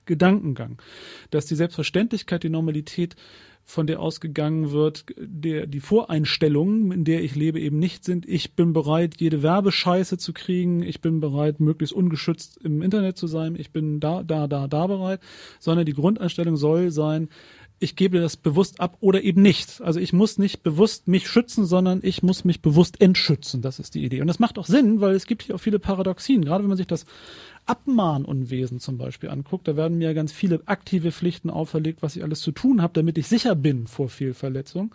[0.09, 0.81] Gedankengang,
[1.29, 3.15] dass die Selbstverständlichkeit, die Normalität
[3.63, 8.55] von der ausgegangen wird, der, die Voreinstellungen, in der ich lebe, eben nicht sind, ich
[8.55, 13.55] bin bereit, jede Werbescheiße zu kriegen, ich bin bereit, möglichst ungeschützt im Internet zu sein,
[13.55, 15.21] ich bin da, da, da, da bereit,
[15.59, 17.29] sondern die Grundeinstellung soll sein,
[17.79, 19.81] ich gebe das bewusst ab oder eben nicht.
[19.81, 23.61] Also ich muss nicht bewusst mich schützen, sondern ich muss mich bewusst entschützen.
[23.61, 24.21] Das ist die Idee.
[24.21, 26.43] Und das macht auch Sinn, weil es gibt hier auch viele Paradoxien.
[26.43, 27.05] Gerade wenn man sich das
[27.69, 32.41] Abmahnunwesen zum Beispiel anguckt, da werden mir ganz viele aktive Pflichten auferlegt, was ich alles
[32.41, 34.93] zu tun habe, damit ich sicher bin vor Fehlverletzung.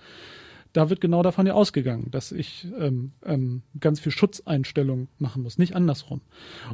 [0.73, 5.57] Da wird genau davon ja ausgegangen, dass ich ähm, ähm, ganz viel Schutzeinstellungen machen muss,
[5.57, 6.21] nicht andersrum.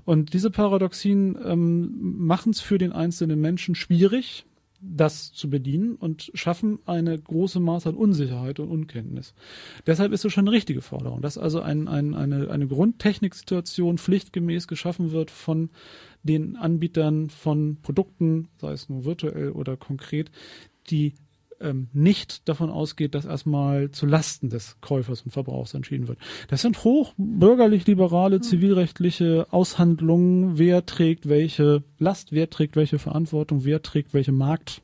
[0.06, 4.46] Und diese Paradoxien ähm, machen es für den einzelnen Menschen schwierig,
[4.80, 9.34] das zu bedienen und schaffen eine große Maß an Unsicherheit und Unkenntnis.
[9.86, 14.68] Deshalb ist es schon eine richtige Forderung, dass also ein, ein, eine, eine Grundtechniksituation pflichtgemäß
[14.68, 15.70] geschaffen wird von
[16.22, 20.30] den Anbietern von Produkten, sei es nur virtuell oder konkret,
[20.90, 21.14] die
[21.60, 26.18] ähm, nicht davon ausgeht, dass erstmal zu Lasten des Käufers und Verbrauchers entschieden wird.
[26.48, 33.82] Das sind hoch bürgerlich-liberale, zivilrechtliche Aushandlungen, wer trägt welche Last, wer trägt welche Verantwortung, wer
[33.82, 34.82] trägt welche Markt,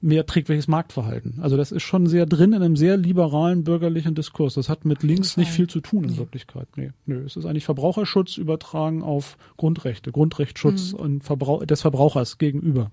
[0.00, 1.40] wer trägt welches Marktverhalten.
[1.40, 4.54] Also das ist schon sehr drin in einem sehr liberalen bürgerlichen Diskurs.
[4.54, 6.68] Das hat mit links nicht viel zu tun in Wirklichkeit.
[6.76, 7.24] Nee, nö.
[7.24, 12.90] Es ist eigentlich Verbraucherschutz übertragen auf Grundrechte, Grundrechtsschutz und Verbrauch des Verbrauchers gegenüber.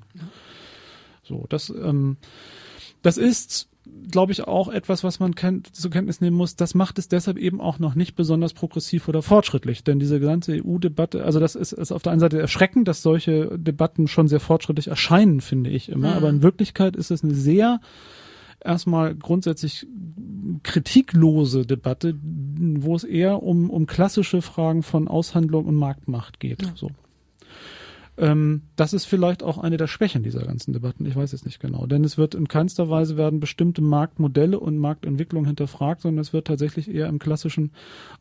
[1.23, 2.17] So, das, ähm,
[3.01, 3.67] das ist,
[4.09, 6.55] glaube ich, auch etwas, was man kennt, zur Kenntnis nehmen muss.
[6.55, 9.83] Das macht es deshalb eben auch noch nicht besonders progressiv oder fortschrittlich.
[9.83, 13.57] Denn diese ganze EU-Debatte, also das ist, ist auf der einen Seite erschreckend, dass solche
[13.57, 16.15] Debatten schon sehr fortschrittlich erscheinen, finde ich immer.
[16.15, 17.79] Aber in Wirklichkeit ist es eine sehr
[18.63, 19.87] erstmal grundsätzlich
[20.63, 26.61] kritiklose Debatte, wo es eher um, um klassische Fragen von Aushandlung und Marktmacht geht.
[26.61, 26.71] Ja.
[26.75, 26.91] So.
[28.21, 31.07] Ähm, das ist vielleicht auch eine der Schwächen dieser ganzen Debatten.
[31.07, 31.87] Ich weiß es nicht genau.
[31.87, 36.45] Denn es wird in keinster Weise werden bestimmte Marktmodelle und Marktentwicklung hinterfragt, sondern es wird
[36.45, 37.71] tatsächlich eher im klassischen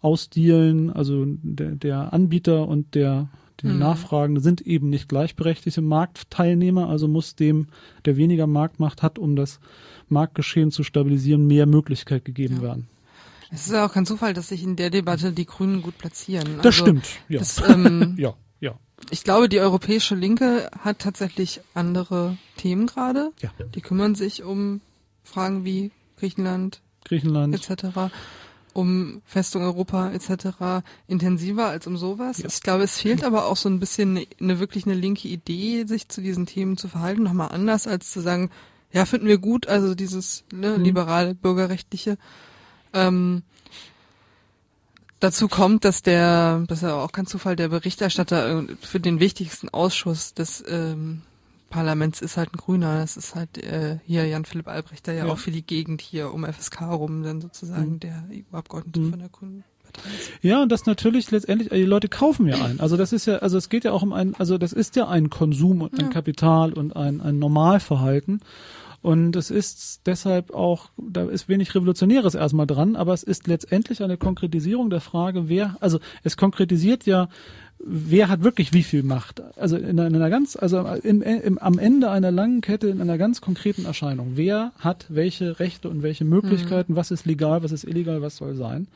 [0.00, 3.28] Ausdealen, also der, der Anbieter und der
[3.60, 3.78] die mhm.
[3.78, 7.68] Nachfragende sind eben nicht gleichberechtigte Marktteilnehmer, also muss dem,
[8.06, 9.60] der weniger Marktmacht hat, um das
[10.08, 12.62] Marktgeschehen zu stabilisieren, mehr Möglichkeit gegeben ja.
[12.62, 12.88] werden.
[13.50, 16.56] Es ist ja auch kein Zufall, dass sich in der Debatte die Grünen gut platzieren.
[16.62, 17.40] Das also, stimmt, ja.
[17.40, 18.34] Das, ähm, ja.
[19.10, 23.32] Ich glaube, die europäische Linke hat tatsächlich andere Themen gerade.
[23.40, 23.50] Ja.
[23.74, 24.80] Die kümmern sich um
[25.24, 28.10] Fragen wie Griechenland, Griechenland etc
[28.72, 30.84] um Festung Europa etc.
[31.06, 32.38] intensiver als um sowas.
[32.38, 32.46] Ja.
[32.46, 35.84] Ich glaube, es fehlt aber auch so ein bisschen eine, eine, wirklich eine linke Idee,
[35.86, 38.50] sich zu diesen Themen zu verhalten, nochmal anders als zu sagen,
[38.92, 40.84] ja, finden wir gut, also dieses ne, mhm.
[40.84, 42.18] liberale, bürgerrechtliche.
[42.92, 43.42] Ähm,
[45.20, 49.68] dazu kommt, dass der, das ist ja auch kein Zufall, der Berichterstatter für den wichtigsten
[49.68, 51.22] Ausschuss des ähm,
[51.70, 52.98] Parlaments ist halt ein Grüner.
[53.00, 56.02] Das ist halt äh, hier Jan Philipp Albrecht, der ja, ja, auch für die Gegend
[56.02, 58.00] hier um FSK rum dann sozusagen mhm.
[58.00, 59.10] der EU-Abgeordnete mhm.
[59.10, 59.64] von der Grünen.
[60.40, 62.80] Ja, und das natürlich letztendlich, die Leute kaufen ja ein.
[62.80, 65.08] Also das ist ja, also es geht ja auch um ein, also das ist ja
[65.08, 66.08] ein Konsum und ein ja.
[66.08, 68.40] Kapital und ein, ein Normalverhalten.
[69.02, 74.02] Und es ist deshalb auch, da ist wenig Revolutionäres erstmal dran, aber es ist letztendlich
[74.02, 77.28] eine Konkretisierung der Frage, wer, also es konkretisiert ja
[77.84, 79.42] wer hat wirklich wie viel Macht?
[79.56, 83.40] Also in einer ganz, also im, im, am Ende einer langen Kette in einer ganz
[83.40, 84.32] konkreten Erscheinung.
[84.34, 86.92] Wer hat welche Rechte und welche Möglichkeiten?
[86.92, 86.96] Mhm.
[86.96, 87.62] Was ist legal?
[87.62, 88.22] Was ist illegal?
[88.22, 88.86] Was soll sein?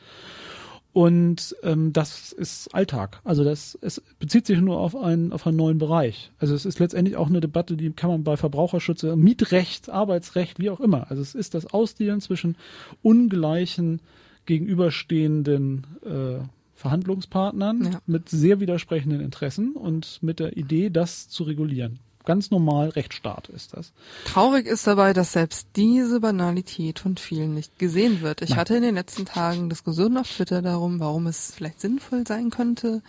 [0.95, 3.19] Und ähm, das ist Alltag.
[3.25, 6.31] Also das es bezieht sich nur auf einen auf einen neuen Bereich.
[6.39, 10.69] Also es ist letztendlich auch eine Debatte, die kann man bei Verbraucherschutz, Mietrecht, Arbeitsrecht, wie
[10.69, 11.11] auch immer.
[11.11, 12.55] Also es ist das Ausdealen zwischen
[13.01, 13.99] ungleichen
[14.45, 17.99] gegenüberstehenden äh, Verhandlungspartnern ja.
[18.05, 21.99] mit sehr widersprechenden Interessen und mit der Idee, das zu regulieren.
[22.25, 23.93] Ganz normal Rechtsstaat ist das.
[24.25, 28.41] Traurig ist dabei, dass selbst diese Banalität von vielen nicht gesehen wird.
[28.41, 28.59] Ich Nein.
[28.59, 33.01] hatte in den letzten Tagen Diskussionen auf Twitter darum, warum es vielleicht sinnvoll sein könnte,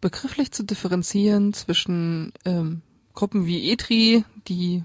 [0.00, 2.82] begrifflich zu differenzieren zwischen ähm,
[3.14, 4.84] Gruppen wie ETRI, die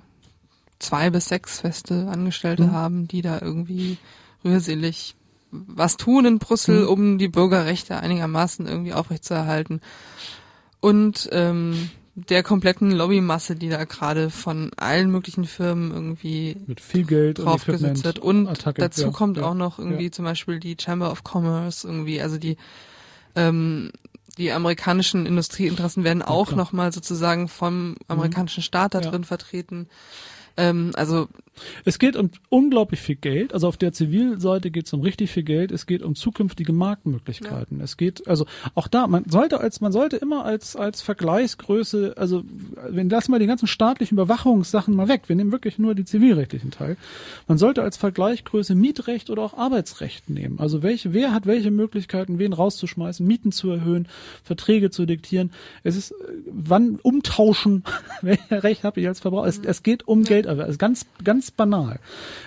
[0.79, 2.71] zwei bis sechs feste Angestellte mhm.
[2.71, 3.97] haben, die da irgendwie
[4.43, 5.15] rührselig
[5.51, 6.89] was tun in Brüssel, mhm.
[6.89, 9.81] um die Bürgerrechte einigermaßen irgendwie aufrechtzuerhalten.
[10.81, 17.03] Und ähm, der kompletten Lobbymasse, die da gerade von allen möglichen Firmen irgendwie mit viel
[17.03, 18.19] Geld draufgesetzt wird.
[18.19, 20.11] Und Attacke, dazu ja, kommt ja, auch noch irgendwie ja.
[20.11, 22.55] zum Beispiel die Chamber of Commerce irgendwie, also die
[23.35, 23.91] ähm,
[24.37, 27.95] die amerikanischen Industrieinteressen werden auch ja, nochmal sozusagen vom mhm.
[28.07, 29.87] amerikanischen Staat da drin vertreten.
[30.57, 31.27] Ähm, also
[31.83, 33.53] es geht um unglaublich viel Geld.
[33.53, 35.71] Also auf der Zivilseite geht es um richtig viel Geld.
[35.71, 37.77] Es geht um zukünftige Marktmöglichkeiten.
[37.79, 37.83] Ja.
[37.83, 39.07] Es geht also auch da.
[39.07, 42.15] Man sollte als man sollte immer als als Vergleichsgröße.
[42.17, 42.43] Also
[42.89, 45.23] wenn das mal die ganzen staatlichen Überwachungssachen mal weg.
[45.27, 46.97] Wir nehmen wirklich nur die zivilrechtlichen Teil.
[47.47, 50.59] Man sollte als Vergleichsgröße Mietrecht oder auch Arbeitsrecht nehmen.
[50.59, 54.07] Also welche wer hat welche Möglichkeiten, wen rauszuschmeißen, Mieten zu erhöhen,
[54.43, 55.51] Verträge zu diktieren.
[55.83, 56.13] Es ist
[56.45, 57.83] wann umtauschen.
[58.21, 59.47] Welches Recht habe ich als Verbraucher?
[59.47, 60.47] Es, es geht um Geld.
[60.47, 61.99] Also ganz ganz ganz banal.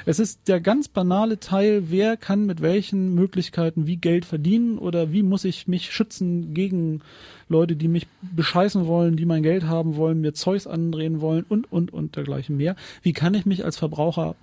[0.06, 5.12] Es ist der ganz banale Teil, wer kann mit welchen Möglichkeiten wie Geld verdienen oder
[5.12, 7.00] wie muss ich mich schützen gegen
[7.48, 11.70] Leute, die mich bescheißen wollen, die mein Geld haben wollen, mir Zeugs andrehen wollen und,
[11.70, 12.74] und, und dergleichen mehr.
[13.02, 14.34] Wie kann ich mich als Verbraucher,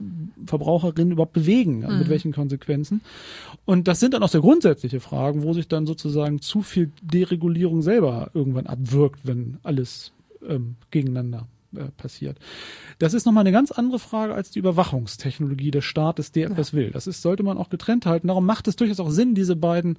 [0.46, 1.80] Verbraucherin überhaupt bewegen?
[1.80, 2.00] Mhm.
[2.00, 3.02] Mit welchen Konsequenzen?
[3.66, 7.82] Und das sind dann auch sehr grundsätzliche Fragen, wo sich dann sozusagen zu viel Deregulierung
[7.82, 10.14] selber irgendwann abwirkt, wenn alles
[10.48, 12.38] ähm, gegeneinander äh, passiert.
[13.00, 16.50] Das ist nochmal eine ganz andere Frage als die Überwachungstechnologie des Staates, der ja.
[16.52, 16.92] etwas will.
[16.92, 18.28] Das ist, sollte man auch getrennt halten.
[18.28, 19.98] Darum macht es durchaus auch Sinn, diese beiden,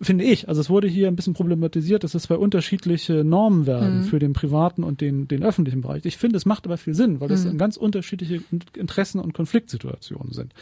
[0.00, 4.00] finde ich, also es wurde hier ein bisschen problematisiert, dass es zwei unterschiedliche Normen werden
[4.00, 4.04] mhm.
[4.04, 6.04] für den privaten und den, den öffentlichen Bereich.
[6.04, 7.58] Ich finde, es macht aber viel Sinn, weil es mhm.
[7.58, 8.42] ganz unterschiedliche
[8.76, 10.52] Interessen und Konfliktsituationen sind.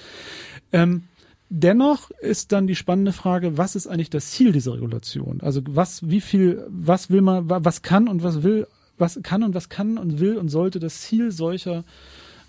[0.73, 1.05] Ähm,
[1.51, 5.41] Dennoch ist dann die spannende Frage, was ist eigentlich das Ziel dieser Regulation?
[5.41, 8.67] Also was, wie viel, was will man, was kann und was will
[8.99, 11.85] was kann und was kann und will und sollte das Ziel solcher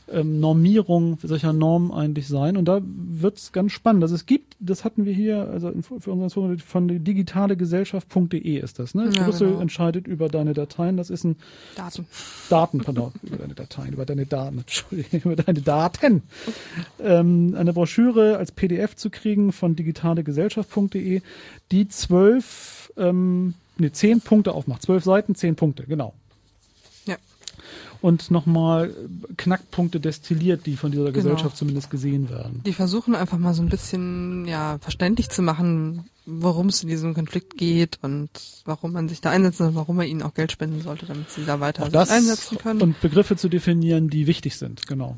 [0.08, 2.58] ähm, Normierung, solcher Normen eigentlich sein.
[2.58, 4.04] Und da wird's ganz spannend.
[4.04, 8.94] Also es gibt, das hatten wir hier, also für unseren von der digitalegesellschaft.de ist das,
[8.94, 9.10] ne?
[9.14, 9.62] Ja, Brüssel genau.
[9.62, 10.98] entscheidet über deine Dateien.
[10.98, 11.38] Das ist ein
[11.76, 12.06] Daten.
[12.50, 16.24] Daten, pardon, über deine Dateien, über deine Daten, Entschuldigung, über deine Daten.
[17.00, 21.22] Ähm, eine Broschüre als PDF zu kriegen von digitalegesellschaft.de,
[21.72, 24.84] die zwölf, ähm, nee, zehn Punkte aufmacht.
[24.84, 26.14] Zwölf Seiten, zehn Punkte, genau.
[28.06, 28.94] Und nochmal
[29.38, 31.16] Knackpunkte destilliert, die von dieser Genau.
[31.16, 32.62] Gesellschaft zumindest gesehen werden.
[32.66, 37.14] Die versuchen einfach mal so ein bisschen ja verständlich zu machen, worum es in diesem
[37.16, 38.30] Konflikt geht und
[38.66, 41.46] warum man sich da einsetzt und warum man ihnen auch Geld spenden sollte, damit sie
[41.46, 42.82] da weiter das einsetzen können.
[42.82, 45.18] und Begriffe zu definieren, die wichtig sind, genau.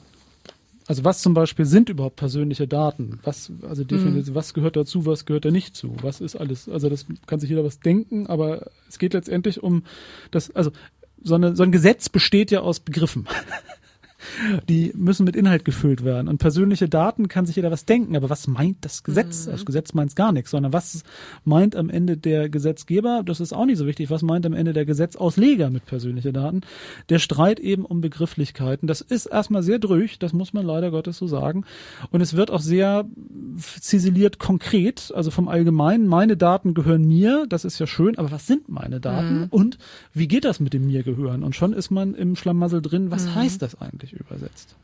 [0.89, 3.19] Also was zum Beispiel sind überhaupt persönliche Daten?
[3.23, 3.87] Was, also Mhm.
[3.87, 5.93] definiert, was gehört dazu, was gehört da nicht zu?
[6.01, 6.69] Was ist alles?
[6.69, 9.83] Also das kann sich jeder was denken, aber es geht letztendlich um
[10.31, 10.71] das, also
[11.23, 13.27] so, eine, so ein Gesetz besteht ja aus Begriffen.
[14.69, 16.27] Die müssen mit Inhalt gefüllt werden.
[16.27, 19.45] Und persönliche Daten kann sich jeder was denken, aber was meint das Gesetz?
[19.45, 19.51] Mhm.
[19.51, 21.03] Das Gesetz meint gar nichts, sondern was
[21.43, 23.23] meint am Ende der Gesetzgeber?
[23.25, 24.09] Das ist auch nicht so wichtig.
[24.09, 26.61] Was meint am Ende der Gesetzausleger mit persönlichen Daten?
[27.09, 28.87] Der Streit eben um Begrifflichkeiten.
[28.87, 31.65] Das ist erstmal sehr drüch, das muss man leider Gottes so sagen.
[32.11, 33.05] Und es wird auch sehr
[33.57, 36.07] ziseliert konkret, also vom Allgemeinen.
[36.07, 39.47] Meine Daten gehören mir, das ist ja schön, aber was sind meine Daten?
[39.49, 39.77] Und
[40.13, 41.43] wie geht das mit dem mir gehören?
[41.43, 43.11] Und schon ist man im Schlamassel drin.
[43.11, 44.75] Was heißt das eigentlich übersetzt?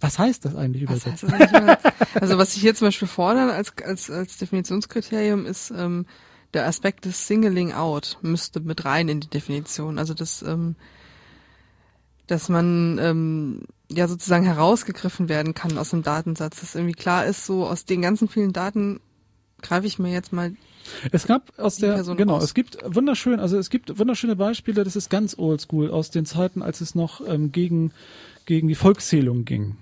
[0.00, 1.22] Was heißt das eigentlich übersetzt?
[1.22, 1.78] das eigentlich
[2.20, 6.06] also was ich hier zum Beispiel fordern als, als, als Definitionskriterium ist ähm,
[6.54, 9.98] der Aspekt des Singling Out müsste mit rein in die Definition.
[9.98, 10.76] Also das, ähm,
[12.26, 17.46] dass man ähm, ja sozusagen herausgegriffen werden kann aus dem Datensatz, dass irgendwie klar ist,
[17.46, 19.00] so aus den ganzen vielen Daten
[19.62, 20.54] greife ich mir jetzt mal
[21.12, 22.44] Es gab aus der, Person genau, raus.
[22.44, 26.62] es gibt wunderschön, also es gibt wunderschöne Beispiele, das ist ganz oldschool aus den Zeiten,
[26.62, 27.92] als es noch ähm, gegen,
[28.44, 29.76] gegen die Volkszählung ging.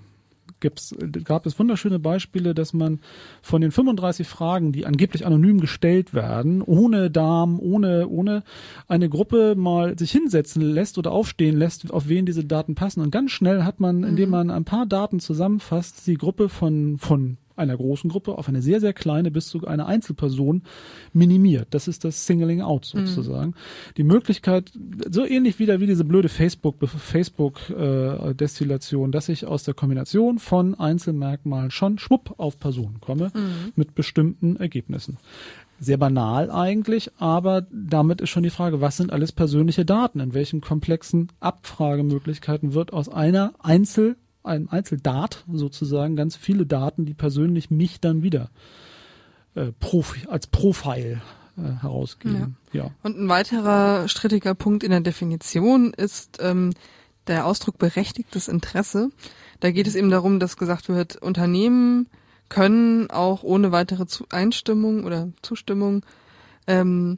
[0.61, 2.99] Gibt's, gab es wunderschöne Beispiele, dass man
[3.41, 8.43] von den 35 Fragen, die angeblich anonym gestellt werden, ohne Damen, ohne, ohne
[8.87, 13.01] eine Gruppe mal sich hinsetzen lässt oder aufstehen lässt, auf wen diese Daten passen.
[13.01, 17.37] Und ganz schnell hat man, indem man ein paar Daten zusammenfasst, die Gruppe von, von
[17.55, 20.63] einer großen Gruppe auf eine sehr, sehr kleine bis zu einer Einzelperson
[21.13, 21.67] minimiert.
[21.71, 23.53] Das ist das Singling Out sozusagen.
[23.97, 24.71] Die Möglichkeit,
[25.09, 30.39] so ähnlich wieder wie diese blöde Facebook, Facebook äh, Destillation, dass ich aus der Kombination
[30.39, 33.31] von Einzelmerkmalen schon schwupp auf Personen komme
[33.75, 35.17] mit bestimmten Ergebnissen.
[35.79, 40.21] Sehr banal eigentlich, aber damit ist schon die Frage, was sind alles persönliche Daten?
[40.21, 44.15] In welchen komplexen Abfragemöglichkeiten wird aus einer Einzel
[44.45, 48.49] einem Einzeldat sozusagen ganz viele Daten, die persönlich mich dann wieder
[49.55, 51.21] äh, Profi, als Profile
[51.57, 52.57] äh, herausgeben.
[52.73, 52.91] Ja.
[53.03, 56.73] Und ein weiterer strittiger Punkt in der Definition ist ähm,
[57.27, 59.09] der Ausdruck berechtigtes Interesse.
[59.59, 62.07] Da geht es eben darum, dass gesagt wird, Unternehmen
[62.49, 66.05] können auch ohne weitere Zu Einstimmung oder Zustimmung
[66.67, 67.17] ähm,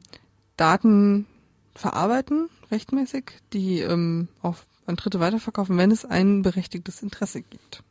[0.56, 1.26] Daten
[1.74, 4.56] verarbeiten, rechtmäßig, die ähm, auch
[4.88, 7.82] an Dritte weiterverkaufen, wenn es ein berechtigtes Interesse gibt.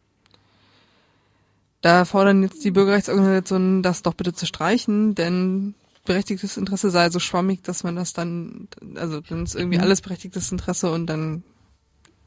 [1.82, 7.20] Da fordern jetzt die Bürgerrechtsorganisationen, das doch bitte zu streichen, denn berechtigtes Interesse sei so
[7.20, 9.84] schwammig, dass man das dann, also dann ist irgendwie Mhm.
[9.84, 11.44] alles berechtigtes Interesse und dann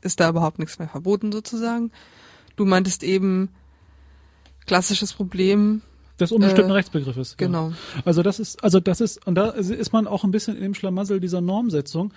[0.03, 1.91] ist da überhaupt nichts mehr verboten sozusagen.
[2.57, 3.49] Du meintest eben
[4.67, 5.83] klassisches Problem,
[6.21, 7.37] Des unbestimmten Äh, Rechtsbegriffes.
[7.41, 7.47] ja.
[7.47, 7.73] genau.
[8.05, 10.75] Also das ist, also das ist, und da ist man auch ein bisschen in dem
[10.75, 12.13] Schlamassel dieser Normsetzung,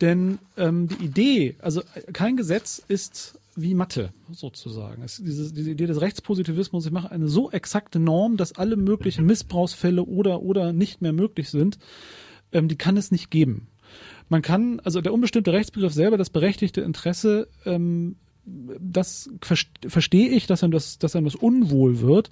[0.00, 5.02] denn ähm, die Idee, also kein Gesetz ist wie Mathe sozusagen.
[5.02, 9.26] Es, diese, diese Idee des Rechtspositivismus, ich mache eine so exakte Norm, dass alle möglichen
[9.26, 11.78] Missbrauchsfälle oder oder nicht mehr möglich sind,
[12.52, 13.68] ähm, die kann es nicht geben.
[14.30, 20.46] Man kann, also der unbestimmte Rechtsbegriff selber, das berechtigte Interesse, ähm, das verst- verstehe ich,
[20.46, 22.30] dass einem das, dass einem das unwohl wird.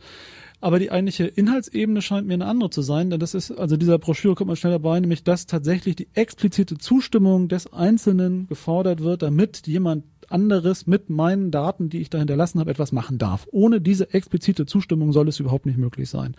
[0.60, 3.98] Aber die eigentliche Inhaltsebene scheint mir eine andere zu sein, denn das ist, also dieser
[3.98, 9.22] Broschüre kommt man schnell dabei, nämlich dass tatsächlich die explizite Zustimmung des Einzelnen gefordert wird,
[9.22, 13.46] damit jemand anderes mit meinen Daten, die ich da hinterlassen habe, etwas machen darf.
[13.50, 16.36] Ohne diese explizite Zustimmung soll es überhaupt nicht möglich sein.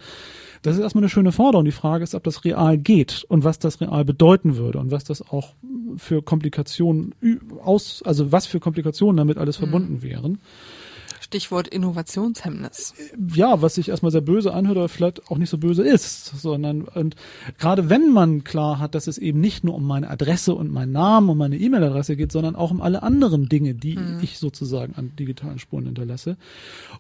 [0.62, 1.66] Das ist erstmal eine schöne Forderung.
[1.66, 5.04] Die Frage ist, ob das real geht und was das real bedeuten würde und was
[5.04, 5.56] das auch
[5.98, 7.14] für Komplikationen
[7.64, 10.40] aus, also was für Komplikationen damit alles verbunden wären.
[11.32, 12.94] Stichwort Innovationshemmnis.
[13.34, 16.82] ja, was sich erstmal sehr böse anhört, aber vielleicht auch nicht so böse ist, sondern
[16.82, 17.16] und
[17.58, 20.92] gerade wenn man klar hat, dass es eben nicht nur um meine Adresse und meinen
[20.92, 25.16] Namen und meine E-Mail-Adresse geht, sondern auch um alle anderen Dinge, die ich sozusagen an
[25.16, 26.36] digitalen Spuren hinterlasse.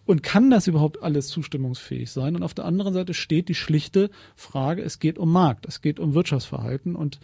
[0.05, 2.37] Und kann das überhaupt alles zustimmungsfähig sein?
[2.37, 5.99] Und auf der anderen Seite steht die schlichte Frage, es geht um Markt, es geht
[5.99, 7.19] um Wirtschaftsverhalten und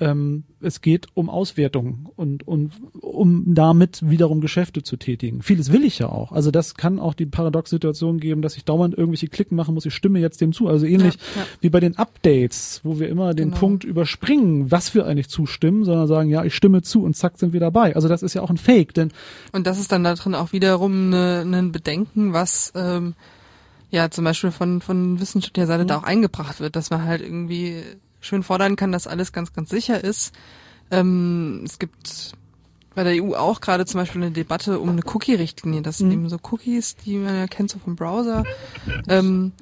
[0.00, 5.42] ähm, es geht um Auswertung und, und um damit wiederum Geschäfte zu tätigen.
[5.42, 6.32] Vieles will ich ja auch.
[6.32, 9.94] Also das kann auch die Paradox-Situation geben, dass ich dauernd irgendwelche Klicken machen muss, ich
[9.94, 10.68] stimme jetzt dem zu.
[10.68, 11.46] Also ähnlich Ja, ja.
[11.60, 13.60] wie bei den Updates, wo wir immer den Genau.
[13.60, 17.52] Punkt überspringen, was wir eigentlich zustimmen, sondern sagen, ja, ich stimme zu und zack sind
[17.52, 17.94] wir dabei.
[17.94, 19.12] Also das ist ja auch ein Fake, denn
[19.52, 23.14] Und das ist dann da drin auch wiederum ne, ein Bedenken, was ähm,
[23.90, 27.82] ja zum Beispiel von, von wissenschaftlicher Seite da auch eingebracht wird, dass man halt irgendwie
[28.20, 30.32] schön fordern kann, dass alles ganz, ganz sicher ist.
[30.90, 32.32] Ähm, es gibt
[32.94, 35.82] bei der EU auch gerade zum Beispiel eine Debatte um eine Cookie-Richtlinie.
[35.82, 36.12] Das sind Mhm.
[36.14, 38.42] eben so Cookies, die man ja kennt so vom Browser.
[39.08, 39.52] Ähm,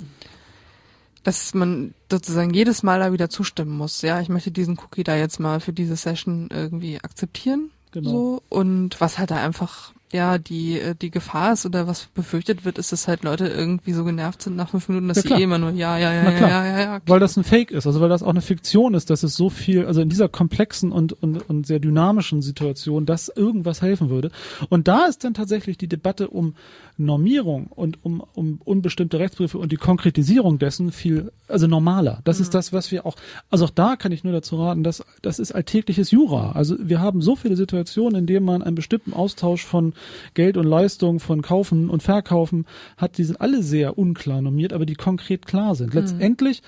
[1.25, 4.01] dass man sozusagen jedes Mal da wieder zustimmen muss.
[4.03, 7.71] Ja, ich möchte diesen Cookie da jetzt mal für diese Session irgendwie akzeptieren.
[7.93, 8.11] Genau.
[8.11, 8.43] So.
[8.49, 12.79] Und was halt da einfach, ja, die, äh, die Gefahr ist oder was befürchtet wird,
[12.79, 15.45] ist, dass halt Leute irgendwie so genervt sind nach fünf Minuten, dass Ja, sie eh
[15.45, 17.01] immer nur ja, ja, ja, ja, ja, ja, ja.
[17.07, 19.51] Weil das ein Fake ist, also weil das auch eine Fiktion ist, dass es so
[19.51, 24.31] viel, also in dieser komplexen und, und, und sehr dynamischen Situation, dass irgendwas helfen würde.
[24.71, 26.55] Und da ist dann tatsächlich die Debatte um
[26.97, 32.21] Normierung und um, um unbestimmte Rechtsbegriffe und die Konkretisierung dessen viel, also normaler.
[32.25, 33.17] Das ist das, was wir auch,
[33.51, 36.53] also auch da kann ich nur dazu raten, dass das ist alltägliches Jura.
[36.53, 39.93] Also wir haben so viele Situationen, in denen man einen bestimmten Austausch von
[40.35, 44.87] Geld und Leistung, von Kaufen und Verkaufen hat, die sind alle sehr unklar normiert, aber
[44.87, 45.95] die konkret klar sind.
[45.95, 46.63] Letztendlich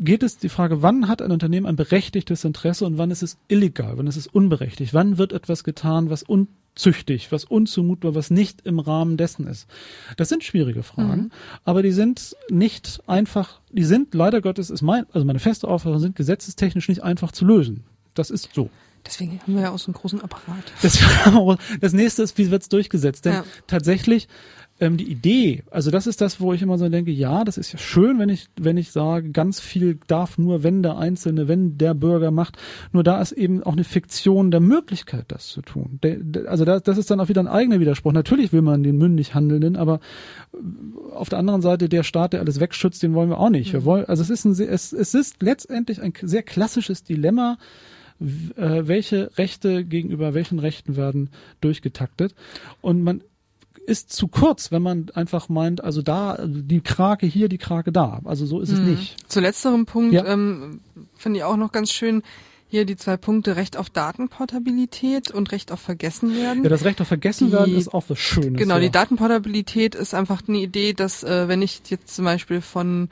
[0.00, 3.38] geht es die Frage, wann hat ein Unternehmen ein berechtigtes Interesse und wann ist es
[3.48, 8.66] illegal, wann ist es unberechtigt, wann wird etwas getan, was unzüchtig, was unzumutbar, was nicht
[8.66, 9.68] im Rahmen dessen ist.
[10.16, 11.30] Das sind schwierige Fragen,
[11.64, 16.00] aber die sind nicht einfach, die sind leider Gottes, ist mein, also meine feste Auffassung,
[16.00, 17.84] sind gesetzestechnisch nicht einfach zu lösen.
[18.14, 18.70] Das ist so.
[19.06, 20.64] Deswegen haben wir ja auch so einen großen Apparat.
[20.82, 20.98] Das,
[21.80, 23.24] das nächste ist, wie wird's durchgesetzt?
[23.24, 23.44] Denn Ja.
[23.66, 24.28] tatsächlich
[24.80, 27.70] ähm, die Idee, also das ist das, wo ich immer so denke, ja, das ist
[27.72, 31.76] ja schön, wenn ich, wenn ich sage, ganz viel darf nur, wenn der Einzelne, wenn
[31.76, 32.56] der Bürger macht.
[32.92, 35.98] Nur da ist eben auch eine Fiktion der Möglichkeit, das zu tun.
[36.02, 38.12] Der, der, also das, das ist dann auch wieder ein eigener Widerspruch.
[38.12, 40.00] Natürlich will man den mündig Handelnden, aber
[41.12, 43.74] auf der anderen Seite der Staat, der alles wegschützt, den wollen wir auch nicht.
[43.74, 47.58] Wir wollen, also es ist ein, es, es ist letztendlich ein sehr klassisches Dilemma,
[48.20, 52.34] welche Rechte gegenüber welchen Rechten werden durchgetaktet.
[52.82, 53.22] Und man
[53.86, 58.20] ist zu kurz, wenn man einfach meint, also da, die Krake hier, die Krake da.
[58.24, 59.30] Also so ist es nicht.
[59.30, 60.26] Zu letzterem Punkt Ja.
[60.26, 60.80] ähm,
[61.16, 62.22] finde ich auch noch ganz schön
[62.68, 66.62] hier die zwei Punkte Recht auf Datenportabilität und Recht auf Vergessenwerden.
[66.62, 68.60] Ja, das Recht auf Vergessenwerden ist auch was Schönes.
[68.60, 68.80] Genau, ja.
[68.80, 73.08] die Datenportabilität ist einfach eine Idee, dass äh, wenn ich jetzt zum Beispiel von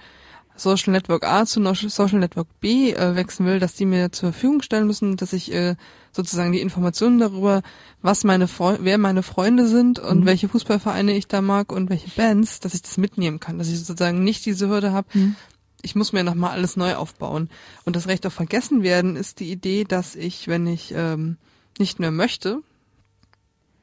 [0.59, 4.61] Social Network A zu Social Network B äh, wechseln will, dass die mir zur Verfügung
[4.61, 5.77] stellen müssen, dass ich äh,
[6.13, 7.63] sozusagen die Informationen darüber,
[8.03, 10.27] was meine Freu wer meine Freunde sind und Mhm.
[10.27, 13.79] welche Fußballvereine ich da mag und welche Bands, dass ich das mitnehmen kann, dass ich
[13.79, 15.37] sozusagen nicht diese Hürde habe, Mhm.
[15.83, 17.49] ich muss mir nochmal alles neu aufbauen.
[17.85, 21.37] Und das Recht auf Vergessenwerden ist die Idee, dass ich, wenn ich ähm,
[21.79, 22.59] nicht mehr möchte,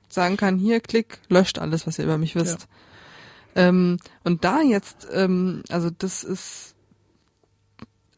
[0.09, 2.67] sagen kann, hier, klick, löscht alles, was ihr über mich wisst.
[3.55, 6.75] Ähm, und da jetzt, ähm, also das ist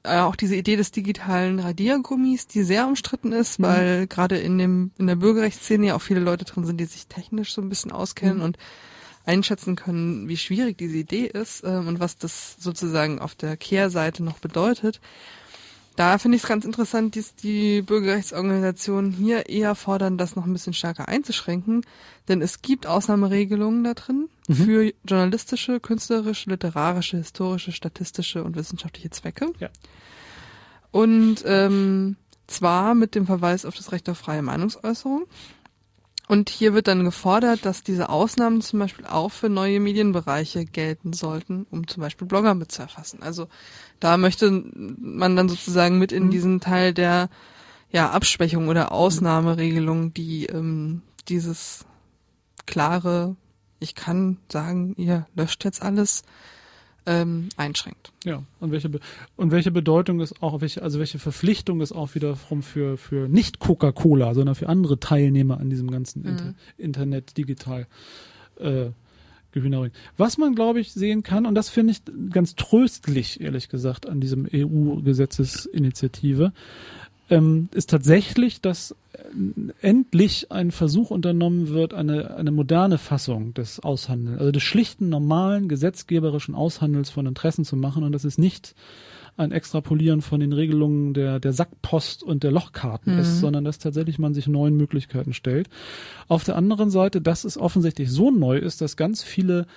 [0.03, 3.63] äh, auch diese Idee des digitalen Radiergummis, die sehr umstritten ist, Mhm.
[3.63, 7.07] weil gerade in dem in der Bürgerrechtsszene ja auch viele Leute drin sind, die sich
[7.07, 8.43] technisch so ein bisschen auskennen Mhm.
[8.43, 8.57] und
[9.25, 14.23] einschätzen können, wie schwierig diese Idee ist ähm, und was das sozusagen auf der Kehrseite
[14.23, 15.01] noch bedeutet.
[15.97, 20.53] Da finde ich es ganz interessant, dass die Bürgerrechtsorganisationen hier eher fordern, das noch ein
[20.53, 21.81] bisschen stärker einzuschränken,
[22.27, 24.53] denn es gibt Ausnahmeregelungen da drin Mhm.
[24.53, 29.51] für journalistische, künstlerische, literarische, historische, statistische und wissenschaftliche Zwecke.
[29.59, 29.69] Ja.
[30.91, 35.25] Und ähm, zwar mit dem Verweis auf das Recht auf freie Meinungsäußerung.
[36.27, 41.13] Und hier wird dann gefordert, dass diese Ausnahmen zum Beispiel auch für neue Medienbereiche gelten
[41.13, 43.23] sollten, um zum Beispiel Blogger mit zu erfassen.
[43.23, 43.47] Also
[44.01, 46.31] da möchte man dann sozusagen mit in Mhm.
[46.31, 47.29] diesen Teil der
[47.91, 51.85] ja, Abschwächung oder Ausnahmeregelung, die ähm, dieses
[52.65, 53.37] klare,
[53.79, 56.23] ich kann sagen, ihr löscht jetzt alles,
[57.07, 58.11] ähm, einschränkt.
[58.25, 58.99] Ja, und welche Be
[59.37, 63.59] und welche Bedeutung ist auch, welche, also welche Verpflichtung ist auch wiederum für, für nicht
[63.59, 67.87] Coca-Cola, sondern für andere Teilnehmer an diesem ganzen Inter Internet, digital
[68.59, 68.89] äh,
[69.51, 69.91] Gehühnering.
[70.17, 72.01] Was man, glaube ich, sehen kann, und das finde ich
[72.31, 76.51] ganz tröstlich, ehrlich gesagt, an diesem EU-Gesetzesinitiative,
[77.29, 79.17] ähm, ist tatsächlich, dass äh,
[79.81, 85.67] endlich ein Versuch unternommen wird, eine, eine moderne Fassung des Aushandelns, also des schlichten, normalen,
[85.67, 88.03] gesetzgeberischen Aushandels von Interessen zu machen.
[88.03, 88.75] Und das ist nicht
[89.37, 94.17] ein Extrapolieren von den Regelungen der, der Sackpost und der Lochkarten ist, sondern dass tatsächlich
[94.17, 95.69] man sich neuen Möglichkeiten stellt.
[96.27, 99.67] Auf der anderen Seite, dass es offensichtlich so neu ist, dass ganz viele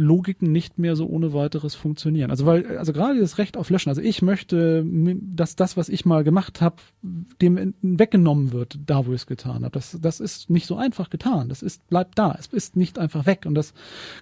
[0.00, 2.30] Logiken nicht mehr so ohne weiteres funktionieren.
[2.30, 6.04] Also weil, also gerade das Recht auf Löschen, also ich möchte, dass das, was ich
[6.04, 9.70] mal gemacht habe, dem weggenommen wird, da wo ich es getan habe.
[9.70, 11.48] Das, das ist nicht so einfach getan.
[11.48, 12.34] Das ist, bleibt da.
[12.38, 13.44] Es ist nicht einfach weg.
[13.46, 13.74] Und das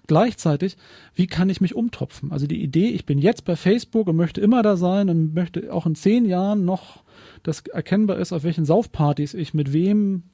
[0.07, 0.77] gleichzeitig,
[1.15, 2.33] wie kann ich mich umtopfen?
[2.33, 5.73] Also die Idee, ich bin jetzt bei Facebook und möchte immer da sein und möchte
[5.73, 7.05] auch in zehn Jahren noch,
[7.43, 10.25] dass erkennbar ist, auf welchen Saufpartys ich mit wem,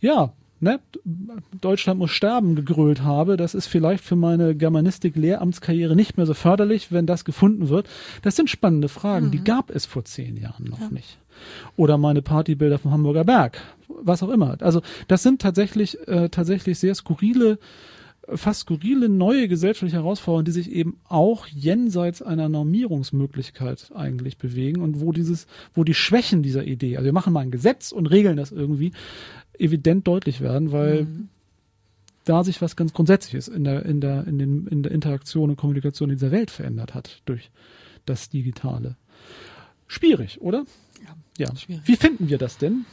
[0.00, 0.32] ja,
[0.64, 0.80] ne,
[1.60, 6.90] Deutschland muss sterben gegrölt habe, das ist vielleicht für meine Germanistik-Lehramtskarriere nicht mehr so förderlich,
[6.90, 7.88] wenn das gefunden wird.
[8.22, 9.30] Das sind spannende Fragen, mhm.
[9.30, 10.88] die gab es vor zehn Jahren noch ja.
[10.90, 11.18] nicht.
[11.76, 14.56] Oder meine Partybilder vom Hamburger Berg, was auch immer.
[14.60, 17.58] Also das sind tatsächlich äh, tatsächlich sehr skurrile
[18.34, 25.00] fast skurrile neue gesellschaftliche Herausforderungen, die sich eben auch jenseits einer Normierungsmöglichkeit eigentlich bewegen und
[25.00, 28.36] wo dieses, wo die Schwächen dieser Idee, also wir machen mal ein Gesetz und regeln
[28.36, 28.92] das irgendwie,
[29.58, 31.28] evident deutlich werden, weil mhm.
[32.24, 35.56] da sich was ganz Grundsätzliches in der, in der, in den, in der Interaktion und
[35.56, 37.50] Kommunikation in dieser Welt verändert hat durch
[38.06, 38.96] das Digitale.
[39.86, 40.64] Schwierig, oder?
[41.04, 41.46] Ja.
[41.46, 41.56] ja.
[41.56, 41.82] Schwierig.
[41.86, 42.84] Wie finden wir das denn?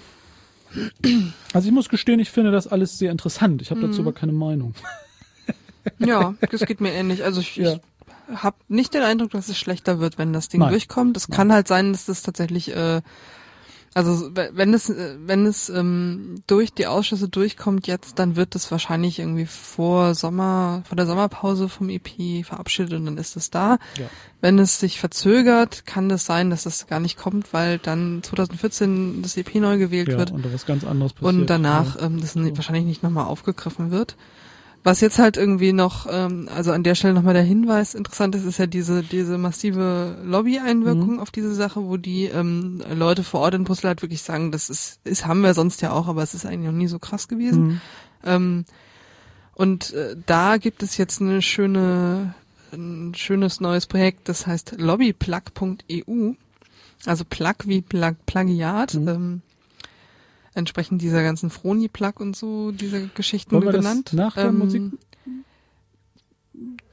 [1.52, 3.62] Also ich muss gestehen, ich finde das alles sehr interessant.
[3.62, 4.08] Ich habe dazu mhm.
[4.08, 4.74] aber keine Meinung.
[6.00, 7.24] Ja, das geht mir ähnlich.
[7.24, 7.74] Also ich, ja.
[7.74, 7.82] ich
[8.34, 10.72] habe nicht den Eindruck, dass es schlechter wird, wenn das Ding Nein.
[10.72, 11.18] durchkommt.
[11.18, 13.02] Es kann halt sein, dass das tatsächlich, äh,
[13.94, 18.72] also wenn es, äh, wenn es ähm, durch die Ausschüsse durchkommt jetzt, dann wird es
[18.72, 23.80] wahrscheinlich irgendwie vor Sommer, vor der Sommerpause vom EP verabschiedet und dann ist es da.
[23.98, 24.06] Ja.
[24.40, 28.24] Wenn es sich verzögert, kann es das sein, dass das gar nicht kommt, weil dann
[28.24, 30.32] 2014 das EP neu gewählt ja, wird.
[30.32, 31.34] Und was ganz anderes passiert.
[31.34, 32.06] Und danach ja.
[32.06, 34.16] ähm, das wahrscheinlich nicht nochmal aufgegriffen wird.
[34.84, 38.46] Was jetzt halt irgendwie noch, ähm, also an der Stelle nochmal der Hinweis interessant ist,
[38.46, 41.20] ist ja diese, diese massive Lobby-Einwirkung mhm.
[41.20, 44.72] auf diese Sache, wo die ähm, Leute vor Ort in Brüssel halt wirklich sagen, das
[44.72, 47.28] ist, ist, haben wir sonst ja auch, aber es ist eigentlich noch nie so krass
[47.28, 47.64] gewesen.
[47.64, 47.82] Mhm.
[48.24, 48.66] Ähm,
[49.54, 52.34] und äh, da gibt es jetzt eine schöne,
[52.74, 56.34] ein schönes neues Projekt, das heißt lobbyplug.eu.
[57.06, 58.96] Also Plug wie Plug, Plagiat.
[58.96, 59.08] Mhm.
[59.08, 59.42] Ähm,
[60.54, 64.08] entsprechend dieser ganzen Froni-Plug und so, diese Geschichten Wollen wir genannt.
[64.08, 64.84] Das nach der ähm, Musik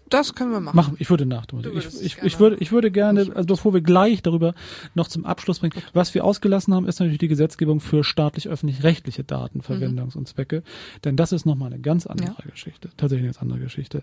[0.09, 0.77] das können wir machen.
[0.77, 0.97] machen.
[0.99, 1.47] Ich würde nach.
[1.75, 4.55] Ich, ich, ich, würde, ich würde gerne, also bevor wir gleich darüber
[4.95, 10.15] noch zum Abschluss bringen, was wir ausgelassen haben, ist natürlich die Gesetzgebung für staatlich-öffentlich-rechtliche Datenverwendungs-
[10.15, 10.21] mhm.
[10.21, 10.63] und Zwecke.
[11.05, 12.51] Denn das ist nochmal eine ganz andere ja.
[12.51, 12.91] Geschichte.
[12.97, 14.03] Tatsächlich eine ganz andere Geschichte.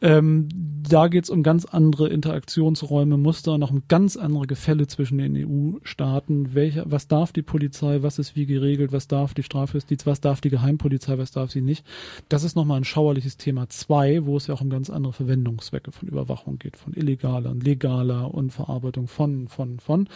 [0.00, 0.48] Ähm,
[0.88, 5.36] da geht es um ganz andere Interaktionsräume, Muster, noch um ganz andere Gefälle zwischen den
[5.36, 6.54] EU-Staaten.
[6.54, 10.40] Welche, was darf die Polizei, was ist wie geregelt, was darf die Strafjustiz, was darf
[10.40, 11.84] die Geheimpolizei, was darf sie nicht.
[12.28, 15.31] Das ist nochmal ein schauerliches Thema zwei, wo es ja auch um ganz andere Verwendungen
[15.32, 20.08] Verwendungszwecke von Überwachung geht, von illegaler und legaler und Verarbeitung von, von, von.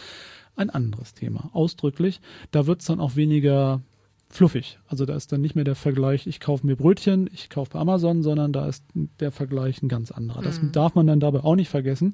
[0.55, 1.49] Ein anderes Thema.
[1.53, 2.21] Ausdrücklich.
[2.51, 3.81] Da wird es dann auch weniger
[4.29, 4.77] fluffig.
[4.87, 7.79] Also da ist dann nicht mehr der Vergleich, ich kaufe mir Brötchen, ich kaufe bei
[7.79, 8.83] Amazon, sondern da ist
[9.19, 10.41] der Vergleich ein ganz anderer.
[10.41, 10.71] Das mhm.
[10.71, 12.13] darf man dann dabei auch nicht vergessen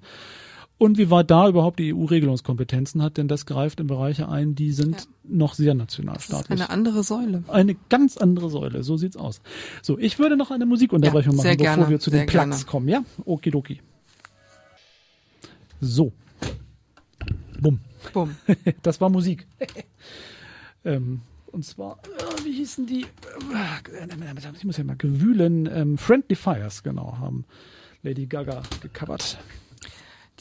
[0.84, 4.54] und wie weit da überhaupt die EU Regelungskompetenzen hat, denn das greift in Bereiche ein,
[4.54, 5.06] die sind ja.
[5.24, 6.50] noch sehr nationalstaatlich.
[6.50, 7.44] Das ist eine andere Säule.
[7.48, 9.40] Eine ganz andere Säule, so sieht's aus.
[9.82, 12.90] So, ich würde noch eine Musikunterbrechung ja, machen, bevor gerne, wir zu den Plugs kommen,
[12.90, 13.06] ja?
[13.24, 13.80] Okidoki.
[15.80, 16.12] So.
[17.62, 17.80] Bumm.
[18.12, 18.36] Bumm.
[18.82, 19.48] das war Musik.
[20.84, 21.22] ähm,
[21.54, 23.06] und zwar, äh, wie hießen die?
[24.58, 25.70] Ich muss ja mal gewühlen.
[25.74, 27.46] Ähm, Friendly Fires, genau, haben
[28.02, 29.38] Lady Gaga gecovert.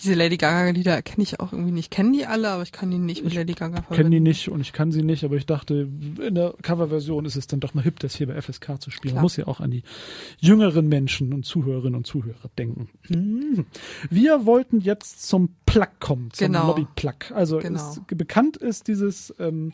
[0.02, 1.90] Diese Lady Gaga-Lieder kenne ich auch irgendwie nicht.
[1.90, 3.94] Kennen die alle, aber ich kann die nicht mit Lady Gaga verwenden.
[3.94, 5.88] Kenne die nicht und ich kann sie nicht, aber ich dachte,
[6.20, 9.14] in der Coverversion ist es dann doch mal hip, das hier bei FSK zu spielen.
[9.14, 9.84] Man muss ja auch an die
[10.38, 12.88] jüngeren Menschen und Zuhörerinnen und Zuhörer denken.
[13.08, 13.66] Mhm.
[14.10, 16.68] Wir wollten jetzt zum Plug kommen, zum genau.
[16.68, 17.32] Lobby-Plug.
[17.34, 17.92] Also genau.
[17.92, 19.72] ist, bekannt ist dieses ähm,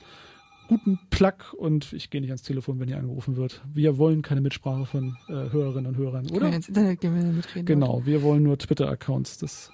[0.68, 3.62] guten Plug und ich gehe nicht ans Telefon, wenn hier angerufen wird.
[3.72, 6.38] Wir wollen keine Mitsprache von äh, Hörerinnen und Hörern, oder?
[6.38, 7.66] Können wir ins Internet gehen, wenn wir mitreden.
[7.66, 9.38] Genau, wir wollen nur Twitter-Accounts.
[9.38, 9.72] Das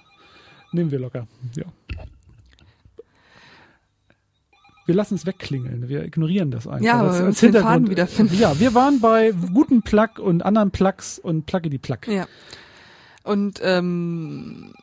[0.75, 1.27] Nehmen wir locker.
[1.55, 1.65] Ja.
[4.85, 5.89] Wir lassen es wegklingeln.
[5.89, 6.85] Wir ignorieren das einfach.
[6.85, 8.37] Ja, aber wir den Faden wiederfinden.
[8.37, 12.07] Ja, wir waren bei guten Plug und anderen Plugs und Pluggy die Plug.
[12.07, 12.27] Ja.
[13.23, 14.73] Und ähm,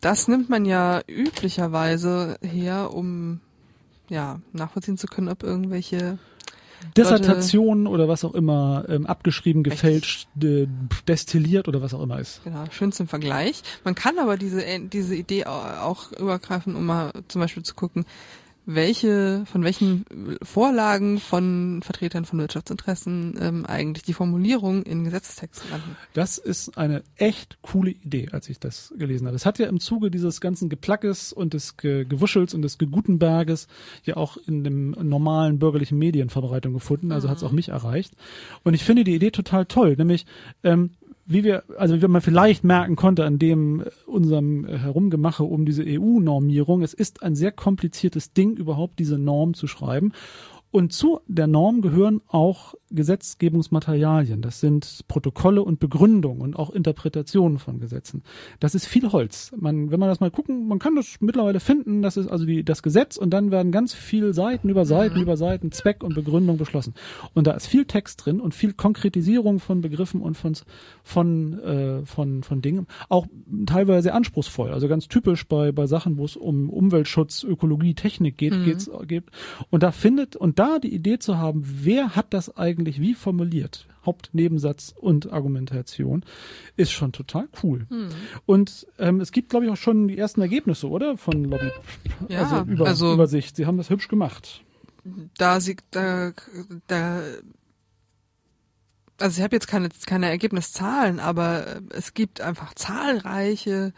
[0.00, 3.40] das nimmt man ja üblicherweise her, um
[4.08, 6.18] ja nachvollziehen zu können, ob irgendwelche
[6.96, 10.68] Dissertation oder was auch immer ähm, abgeschrieben, gefälscht, de,
[11.06, 12.42] destilliert oder was auch immer ist.
[12.44, 13.62] Genau, schön zum Vergleich.
[13.84, 18.04] Man kann aber diese diese Idee auch übergreifen, um mal zum Beispiel zu gucken,
[18.70, 20.04] welche, von welchen
[20.42, 25.96] Vorlagen von Vertretern von Wirtschaftsinteressen ähm, eigentlich die Formulierung in Gesetzestexten landen.
[26.12, 29.36] Das ist eine echt coole Idee, als ich das gelesen habe.
[29.36, 33.68] Es hat ja im Zuge dieses ganzen Geplackes und des Ge Gewuschels und des Gegutenberges
[34.04, 37.30] ja auch in dem normalen bürgerlichen Medienverbreitung gefunden, also mhm.
[37.30, 38.12] hat es auch mich erreicht.
[38.64, 40.26] Und ich finde die Idee total toll, nämlich
[40.62, 40.90] ähm,
[41.28, 45.66] wie wir, also wie man vielleicht merken konnte an dem äh, unserem äh, Herumgemache um
[45.66, 50.12] diese EU-Normierung, es ist ein sehr kompliziertes Ding, überhaupt diese Norm zu schreiben.
[50.70, 54.42] Und zu der Norm gehören auch Gesetzgebungsmaterialien.
[54.42, 58.22] Das sind Protokolle und Begründungen und auch Interpretationen von Gesetzen.
[58.60, 59.52] Das ist viel Holz.
[59.56, 62.64] Man, wenn man das mal gucken, man kann das mittlerweile finden, das ist also die,
[62.64, 65.22] das Gesetz und dann werden ganz viel Seiten über Seiten mhm.
[65.22, 66.94] über Seiten Zweck und Begründung beschlossen.
[67.34, 70.54] Und da ist viel Text drin und viel Konkretisierung von Begriffen und von,
[71.02, 72.86] von, äh, von, von Dingen.
[73.08, 73.26] Auch
[73.66, 74.70] teilweise sehr anspruchsvoll.
[74.70, 78.64] Also ganz typisch bei, bei Sachen, wo es um Umweltschutz, Ökologie, Technik geht, mhm.
[78.64, 79.24] geht's, geht.
[79.70, 83.14] Und da findet, und da die Idee zu haben, wer hat das eigentlich eigentlich wie
[83.14, 86.24] formuliert, Hauptnebensatz und Argumentation,
[86.76, 87.86] ist schon total cool.
[87.88, 88.08] Hm.
[88.46, 91.16] Und ähm, es gibt, glaube ich, auch schon die ersten Ergebnisse, oder?
[91.16, 91.70] Von Lobby.
[92.28, 93.56] Ja, also, über, also Übersicht.
[93.56, 94.62] Sie haben das hübsch gemacht.
[95.36, 96.32] Da sie, da,
[96.86, 97.22] da
[99.18, 103.92] also ich habe jetzt keine, keine Ergebniszahlen, aber es gibt einfach zahlreiche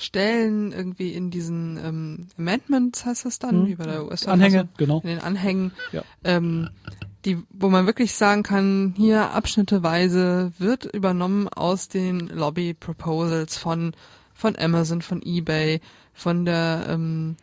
[0.00, 3.66] Stellen irgendwie in diesen ähm, Amendments heißt das dann, hm.
[3.66, 5.00] wie bei der US Anhänge, genau.
[5.00, 6.02] In den Anhängen, ja.
[6.22, 6.70] ähm,
[7.24, 13.92] die, wo man wirklich sagen kann, hier abschnitteweise wird übernommen aus den Lobby Proposals von,
[14.34, 15.80] von Amazon, von eBay,
[16.14, 17.36] von der ähm,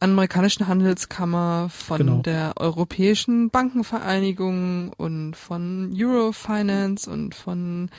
[0.00, 2.22] amerikanischen Handelskammer, von genau.
[2.22, 7.90] der Europäischen Bankenvereinigung und von Eurofinance und von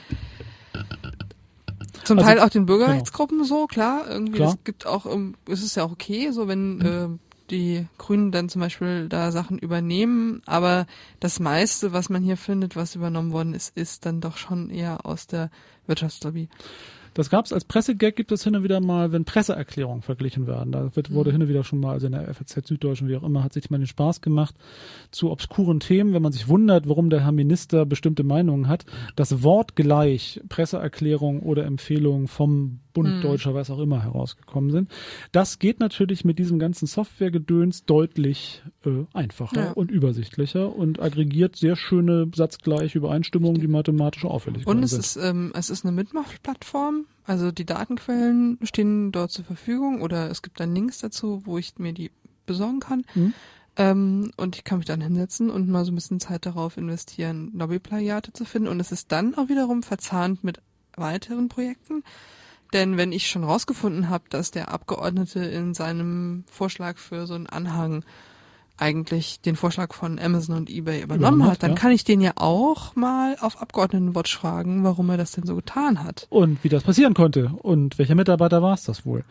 [2.04, 3.48] zum also, Teil auch den Bürgerrechtsgruppen genau.
[3.48, 4.08] so, klar.
[4.08, 4.50] Irgendwie, klar.
[4.50, 5.06] es gibt auch,
[5.48, 6.86] es ist ja auch okay, so wenn mhm.
[6.86, 7.18] äh,
[7.50, 10.86] die Grünen dann zum Beispiel da Sachen übernehmen, aber
[11.20, 15.04] das meiste, was man hier findet, was übernommen worden ist, ist dann doch schon eher
[15.06, 15.50] aus der
[15.86, 16.48] Wirtschaftslobby.
[17.14, 20.72] Das gab es als Pressegag, gibt es hin und wieder mal, wenn Presseerklärungen verglichen werden.
[20.72, 21.32] Da wird, wurde mhm.
[21.32, 23.70] hin und wieder schon mal, also in der FAZ Süddeutschen, wie auch immer, hat sich
[23.70, 24.54] mal den Spaß gemacht
[25.10, 28.84] zu obskuren Themen, wenn man sich wundert, warum der Herr Minister bestimmte Meinungen hat.
[29.16, 33.22] Das Wort gleich, Presseerklärung oder Empfehlung vom Bund mhm.
[33.22, 34.90] Deutscher, was auch immer herausgekommen sind.
[35.32, 39.72] Das geht natürlich mit diesem ganzen Softwaregedöns deutlich äh, einfacher ja.
[39.72, 44.68] und übersichtlicher und aggregiert sehr schöne satzgleiche Übereinstimmungen, die mathematisch auffällig sind.
[44.68, 50.02] Und es ist, ähm, es ist eine Mitmachplattform, also die Datenquellen stehen dort zur Verfügung
[50.02, 52.10] oder es gibt dann Links dazu, wo ich mir die
[52.46, 53.04] besorgen kann.
[53.14, 53.34] Mhm.
[53.76, 57.50] Ähm, und ich kann mich dann hinsetzen und mal so ein bisschen Zeit darauf investieren,
[57.54, 58.68] Lobbyplagiate zu finden.
[58.68, 60.60] Und es ist dann auch wiederum verzahnt mit
[60.96, 62.02] weiteren Projekten.
[62.72, 67.46] Denn wenn ich schon rausgefunden habe, dass der Abgeordnete in seinem Vorschlag für so einen
[67.46, 68.04] Anhang
[68.78, 71.76] eigentlich den Vorschlag von Amazon und eBay übernommen hat, dann ja.
[71.76, 76.02] kann ich den ja auch mal auf Abgeordnetenwatch fragen, warum er das denn so getan
[76.02, 76.26] hat.
[76.30, 79.24] Und wie das passieren konnte und welcher Mitarbeiter war es das wohl.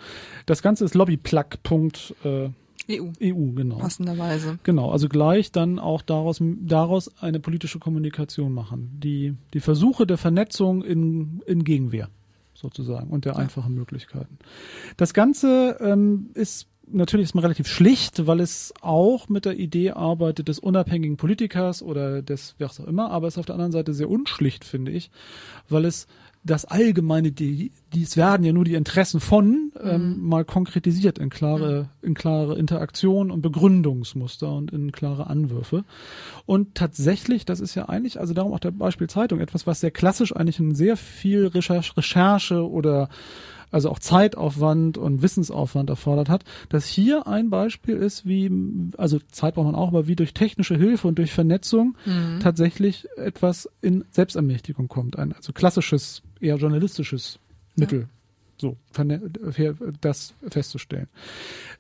[0.46, 2.50] Das Ganze ist lobbyplug.eu.
[2.90, 3.10] EU.
[3.22, 3.78] EU, genau.
[3.78, 4.58] Passenderweise.
[4.64, 8.98] Genau, also gleich dann auch daraus, daraus eine politische Kommunikation machen.
[9.04, 12.10] Die, die Versuche der Vernetzung in, in Gegenwehr
[12.62, 14.38] sozusagen und der einfachen Möglichkeiten.
[14.98, 19.92] Das Ganze ähm, ist natürlich ist man relativ schlicht, weil es auch mit der Idee
[19.92, 23.72] arbeitet des unabhängigen Politikers oder des wer auch immer, aber es ist auf der anderen
[23.72, 25.10] Seite sehr unschlicht, finde ich,
[25.70, 26.08] weil es
[26.44, 30.28] das Allgemeine, die, dies werden ja nur die Interessen von, ähm, mhm.
[30.28, 35.84] mal konkretisiert in klare, in klare Interaktion und Begründungsmuster und in klare Anwürfe.
[36.46, 39.92] Und tatsächlich, das ist ja eigentlich, also darum auch der Beispiel Zeitung, etwas, was sehr
[39.92, 43.10] klassisch eigentlich in sehr viel Recherche, Recherche oder
[43.72, 48.52] also auch Zeitaufwand und Wissensaufwand erfordert hat, dass hier ein Beispiel ist, wie,
[48.98, 52.40] also Zeit braucht man auch, aber wie durch technische Hilfe und durch Vernetzung mhm.
[52.42, 55.18] tatsächlich etwas in Selbstermächtigung kommt.
[55.18, 57.40] Ein also klassisches, eher journalistisches
[57.76, 58.02] Mittel.
[58.02, 58.08] Ja.
[58.62, 58.78] So,
[60.02, 61.08] das festzustellen.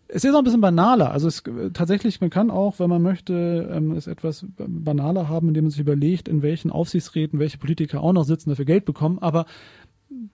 [0.07, 1.11] Es ist auch ein bisschen banaler.
[1.11, 1.43] Also es
[1.73, 5.79] tatsächlich, man kann auch, wenn man möchte, ähm, es etwas banaler haben, indem man sich
[5.79, 9.19] überlegt, in welchen Aufsichtsräten welche Politiker auch noch sitzen, dafür Geld bekommen.
[9.19, 9.45] Aber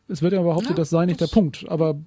[0.08, 2.00] es wird ja behauptet, ja, das sei nicht das der Punkt, aber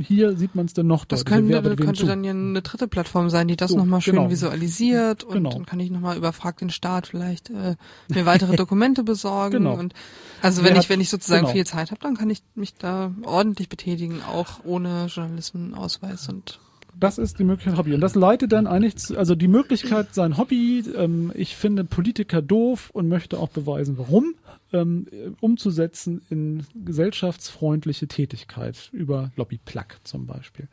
[0.00, 3.48] hier sieht man es dann noch Das könnte, könnte dann ja eine dritte Plattform sein,
[3.48, 4.30] die das so, nochmal schön genau.
[4.30, 5.50] visualisiert und genau.
[5.50, 7.76] dann kann ich nochmal über Frag den Staat vielleicht äh,
[8.08, 9.64] mir weitere Dokumente besorgen.
[9.64, 9.74] Genau.
[9.74, 9.94] Und
[10.42, 11.52] also wenn Wer ich, wenn ich sozusagen genau.
[11.52, 16.60] viel Zeit habe, dann kann ich mich da ordentlich betätigen, auch ohne Journalismusausweis und
[16.98, 17.94] das ist die Möglichkeit Hobby.
[17.94, 22.42] Und das leitet dann eigentlich, zu, also die Möglichkeit, sein Hobby, ähm, ich finde Politiker
[22.42, 24.34] doof und möchte auch beweisen, warum,
[24.72, 25.06] ähm,
[25.40, 30.68] umzusetzen in gesellschaftsfreundliche Tätigkeit über Lobbyplug zum Beispiel.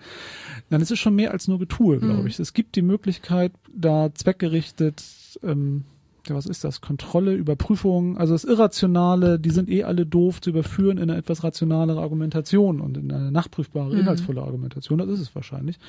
[0.70, 2.28] Dann ist es schon mehr als nur Getue, glaube mhm.
[2.28, 2.40] ich.
[2.40, 5.04] Es gibt die Möglichkeit, da zweckgerichtet
[5.44, 5.84] ähm,
[6.28, 6.82] ja, was ist das?
[6.82, 11.44] Kontrolle, Überprüfung, also das Irrationale, die sind eh alle doof zu überführen in eine etwas
[11.44, 14.02] rationalere Argumentation und in eine nachprüfbare, mhm.
[14.02, 15.80] inhaltsvolle Argumentation, das ist es wahrscheinlich.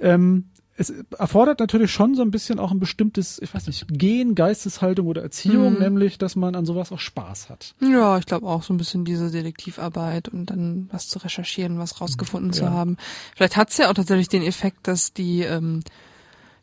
[0.00, 0.44] Ähm,
[0.80, 5.08] es erfordert natürlich schon so ein bisschen auch ein bestimmtes, ich weiß nicht, Gehen, Geisteshaltung
[5.08, 5.80] oder Erziehung, mhm.
[5.80, 7.74] nämlich, dass man an sowas auch Spaß hat.
[7.80, 12.00] Ja, ich glaube auch so ein bisschen diese Detektivarbeit und dann was zu recherchieren, was
[12.00, 12.56] rausgefunden ja.
[12.56, 12.96] zu haben.
[13.36, 15.82] Vielleicht hat es ja auch tatsächlich den Effekt, dass die ähm,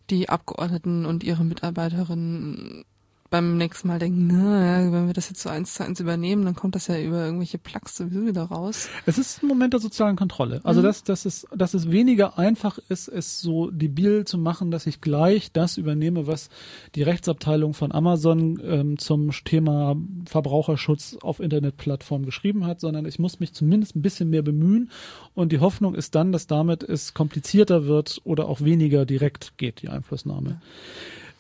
[0.10, 2.86] die Abgeordneten und ihre Mitarbeiterinnen
[3.30, 6.46] beim nächsten Mal denken, na, ja, wenn wir das jetzt so eins zu eins übernehmen,
[6.46, 8.90] dann kommt das ja über irgendwelche Plugs sowieso wieder raus.
[9.06, 10.62] Es ist ein Moment der sozialen Kontrolle.
[10.64, 10.86] Also, mhm.
[10.86, 15.02] dass, dass, es, dass es weniger einfach ist, es so debil zu machen, dass ich
[15.02, 16.50] gleich das übernehme, was
[16.96, 23.40] die Rechtsabteilung von Amazon ähm, zum Thema Verbraucherschutz auf Internetplattformen geschrieben hat, sondern ich muss
[23.40, 24.90] mich zumindest ein bisschen mehr bemühen
[25.34, 29.82] und die Hoffnung ist dann, dass damit es komplizierter wird oder auch weniger direkt geht,
[29.82, 30.50] die Einflussnahme.
[30.50, 30.62] Ja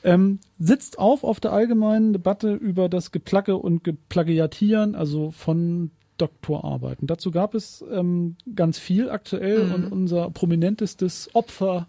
[0.07, 7.07] ähm, sitzt auf auf der allgemeinen Debatte über das Geplagge und Geplagiatieren, also von Doktorarbeiten.
[7.07, 9.73] Dazu gab es ähm, ganz viel aktuell mhm.
[9.73, 11.87] und unser prominentestes Opfer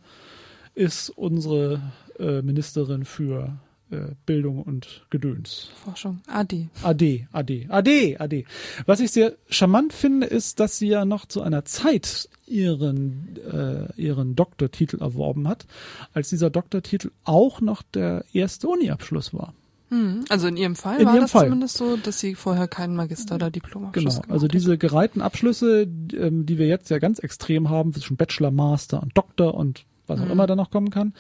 [0.75, 1.81] ist unsere
[2.19, 3.57] äh, Ministerin für
[4.27, 5.71] Bildung und Gedöns.
[5.85, 6.21] Forschung.
[6.27, 6.69] AD.
[6.83, 8.45] AD, AD, AD, AD.
[8.87, 13.89] Was ich sehr charmant finde, ist, dass sie ja noch zu einer Zeit ihren, äh,
[14.01, 15.67] ihren Doktortitel erworben hat,
[16.13, 19.55] als dieser Doktortitel auch noch der erste Uni-Abschluss war.
[19.91, 20.25] Hm.
[20.29, 21.45] Also in ihrem Fall in war ihrem das Fall.
[21.45, 26.45] zumindest so, dass sie vorher keinen Magister- oder Diplomabschluss Genau, also diese gereihten Abschlüsse, ähm,
[26.45, 30.25] die wir jetzt ja ganz extrem haben, zwischen Bachelor, Master und Doktor und was auch
[30.25, 30.33] mhm.
[30.33, 31.13] immer da noch kommen kann.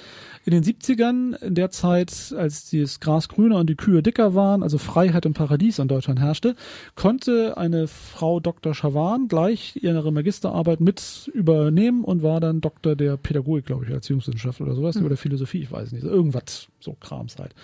[0.44, 4.62] In den 70ern, in der Zeit, als das Gras grüner und die Kühe dicker waren,
[4.62, 6.56] also Freiheit im Paradies in Deutschland herrschte,
[6.94, 8.74] konnte eine Frau Dr.
[8.74, 14.60] Schawan gleich ihre Magisterarbeit mit übernehmen und war dann Doktor der Pädagogik, glaube ich, Erziehungswissenschaft
[14.60, 15.06] oder sowas, mhm.
[15.06, 17.54] oder Philosophie, ich weiß nicht, irgendwas, so Krams halt.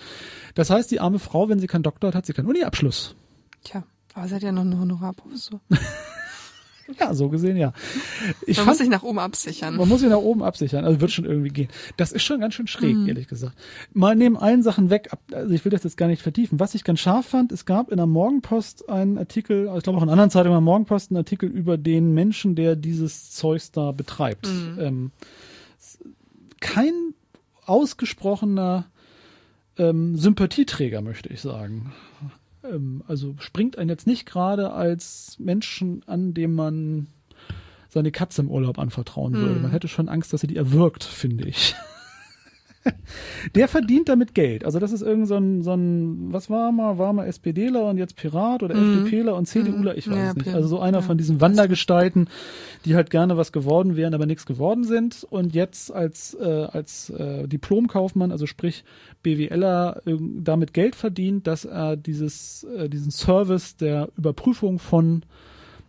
[0.53, 3.15] Das heißt, die arme Frau, wenn sie keinen Doktor hat, hat sie keinen Uni-Abschluss.
[3.63, 5.59] Tja, aber sie hat ja noch eine Honorarprofessur.
[6.99, 7.73] Ja, so gesehen, ja.
[8.45, 9.75] Ich man fand, muss sich nach oben absichern.
[9.75, 11.67] Man muss sich nach oben absichern, also wird schon irgendwie gehen.
[11.97, 13.07] Das ist schon ganz schön schräg, mhm.
[13.07, 13.55] ehrlich gesagt.
[13.93, 16.59] Mal neben allen Sachen weg, also ich will das jetzt gar nicht vertiefen.
[16.59, 20.03] Was ich ganz scharf fand, es gab in der Morgenpost einen Artikel, ich glaube auch
[20.03, 23.91] in anderen Zeitungen in der Morgenpost einen Artikel über den Menschen, der dieses Zeugs da
[23.91, 24.47] betreibt.
[24.47, 24.77] Mhm.
[24.79, 25.11] Ähm,
[26.59, 27.13] kein
[27.65, 28.85] ausgesprochener
[29.77, 31.93] ähm, Sympathieträger, möchte ich sagen
[32.71, 37.07] ähm, also springt einen jetzt nicht gerade als Menschen an, dem man
[37.89, 39.59] seine Katze im Urlaub anvertrauen würde.
[39.59, 39.61] Mm.
[39.63, 41.75] Man hätte schon Angst, dass er die erwürgt, finde ich.
[43.55, 44.65] Der verdient damit Geld.
[44.65, 47.97] Also das ist irgend so ein, so ein was war mal, war mal SPDler und
[47.97, 49.05] jetzt Pirat oder mhm.
[49.05, 49.97] FDPler und CDUler, mhm.
[49.97, 50.53] ich weiß ja, nicht.
[50.53, 51.03] Also so einer ja.
[51.03, 52.29] von diesen Wandergestalten,
[52.85, 57.09] die halt gerne was geworden wären, aber nichts geworden sind und jetzt als, äh, als
[57.09, 58.83] äh, Diplomkaufmann, also sprich
[59.23, 65.23] BWLer, äh, damit Geld verdient, dass er dieses, äh, diesen Service der Überprüfung von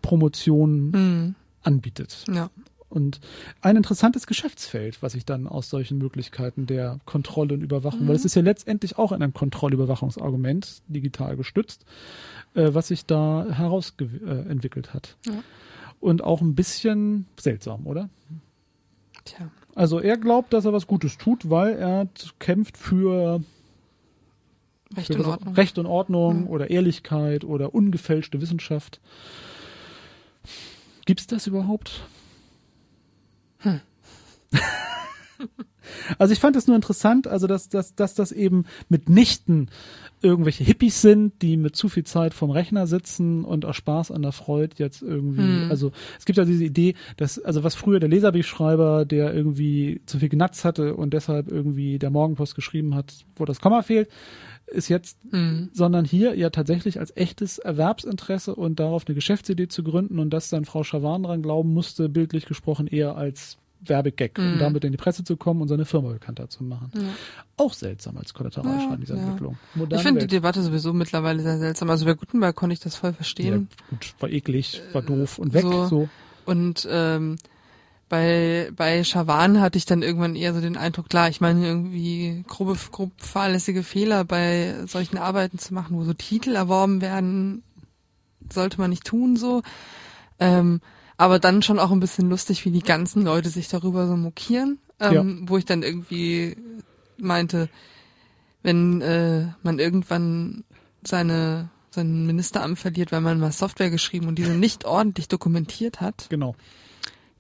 [0.03, 1.35] Promotionen mhm.
[1.63, 2.25] anbietet.
[2.33, 2.51] Ja.
[2.97, 3.21] Und
[3.61, 8.09] ein interessantes Geschäftsfeld, was ich dann aus solchen Möglichkeiten der Kontrolle und Überwachung, mhm.
[8.09, 11.85] weil es ist ja letztendlich auch ein Kontrollüberwachungsargument, digital gestützt,
[12.55, 15.19] äh, was sich da herausentwickelt äh, hat.
[15.27, 15.35] Ja.
[16.01, 18.09] Und auch ein bisschen seltsam, oder?
[19.27, 19.51] Tja.
[19.75, 23.43] Also er glaubt, dass er was Gutes tut, weil er kämpft für
[24.97, 26.49] Recht und Ordnung, Recht und Ordnung mhm.
[26.49, 29.03] oder Ehrlichkeit oder ungefälschte Wissenschaft.
[31.05, 32.01] Gibt es das überhaupt?
[33.61, 33.81] Hm.
[36.19, 39.71] Also ich fand es nur interessant, also dass, dass, dass das eben mitnichten
[40.23, 44.23] irgendwelche Hippies sind, die mit zu viel Zeit vom Rechner sitzen und aus Spaß an
[44.23, 45.71] der Freude jetzt irgendwie, hm.
[45.71, 50.19] also es gibt ja diese Idee, dass, also was früher der Leserbriefschreiber, der irgendwie zu
[50.19, 54.09] viel Gnatz hatte und deshalb irgendwie der Morgenpost geschrieben hat, wo das Komma fehlt,
[54.67, 55.69] ist jetzt, mhm.
[55.73, 60.49] sondern hier ja tatsächlich als echtes Erwerbsinteresse und darauf eine Geschäftsidee zu gründen und dass
[60.49, 63.59] dann Frau Schawan dran glauben musste, bildlich gesprochen eher als
[63.89, 64.55] Werbegag, mhm.
[64.55, 66.91] um damit in die Presse zu kommen und seine Firma bekannter zu machen.
[66.95, 67.03] Ja.
[67.57, 69.23] Auch seltsam als Kollateralschaden ja, dieser ja.
[69.23, 69.59] Entwicklung.
[69.75, 71.91] Moderne ich finde die Debatte sowieso mittlerweile sehr seltsam.
[71.91, 73.69] Also bei Gutenberg konnte ich das voll verstehen.
[73.91, 75.63] Gut, war eklig, war doof und weg.
[75.63, 75.87] So.
[75.87, 76.09] so.
[76.45, 77.37] Und ähm,
[78.09, 82.45] bei, bei Schawan hatte ich dann irgendwann eher so den Eindruck, klar, ich meine, irgendwie
[82.47, 87.65] grobe, grob fahrlässige Fehler bei solchen Arbeiten zu machen, wo so Titel erworben werden,
[88.53, 89.63] sollte man nicht tun, so.
[90.39, 90.81] Ähm,
[91.17, 94.79] aber dann schon auch ein bisschen lustig, wie die ganzen Leute sich darüber so mokieren,
[95.01, 95.49] ähm, ja.
[95.49, 96.57] wo ich dann irgendwie
[97.17, 97.69] meinte,
[98.63, 100.65] wenn äh, man irgendwann
[101.07, 106.27] seine sein Ministeramt verliert, weil man mal Software geschrieben und diese nicht ordentlich dokumentiert hat.
[106.29, 106.55] Genau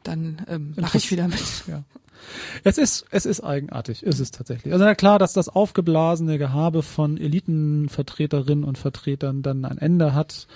[0.07, 1.65] dann ähm, mache ich wieder mit.
[1.67, 1.85] Ja.
[2.65, 4.73] Es ist, es ist eigenartig, ist es tatsächlich.
[4.73, 10.47] Also na klar, dass das aufgeblasene Gehabe von Elitenvertreterinnen und Vertretern dann ein Ende hat,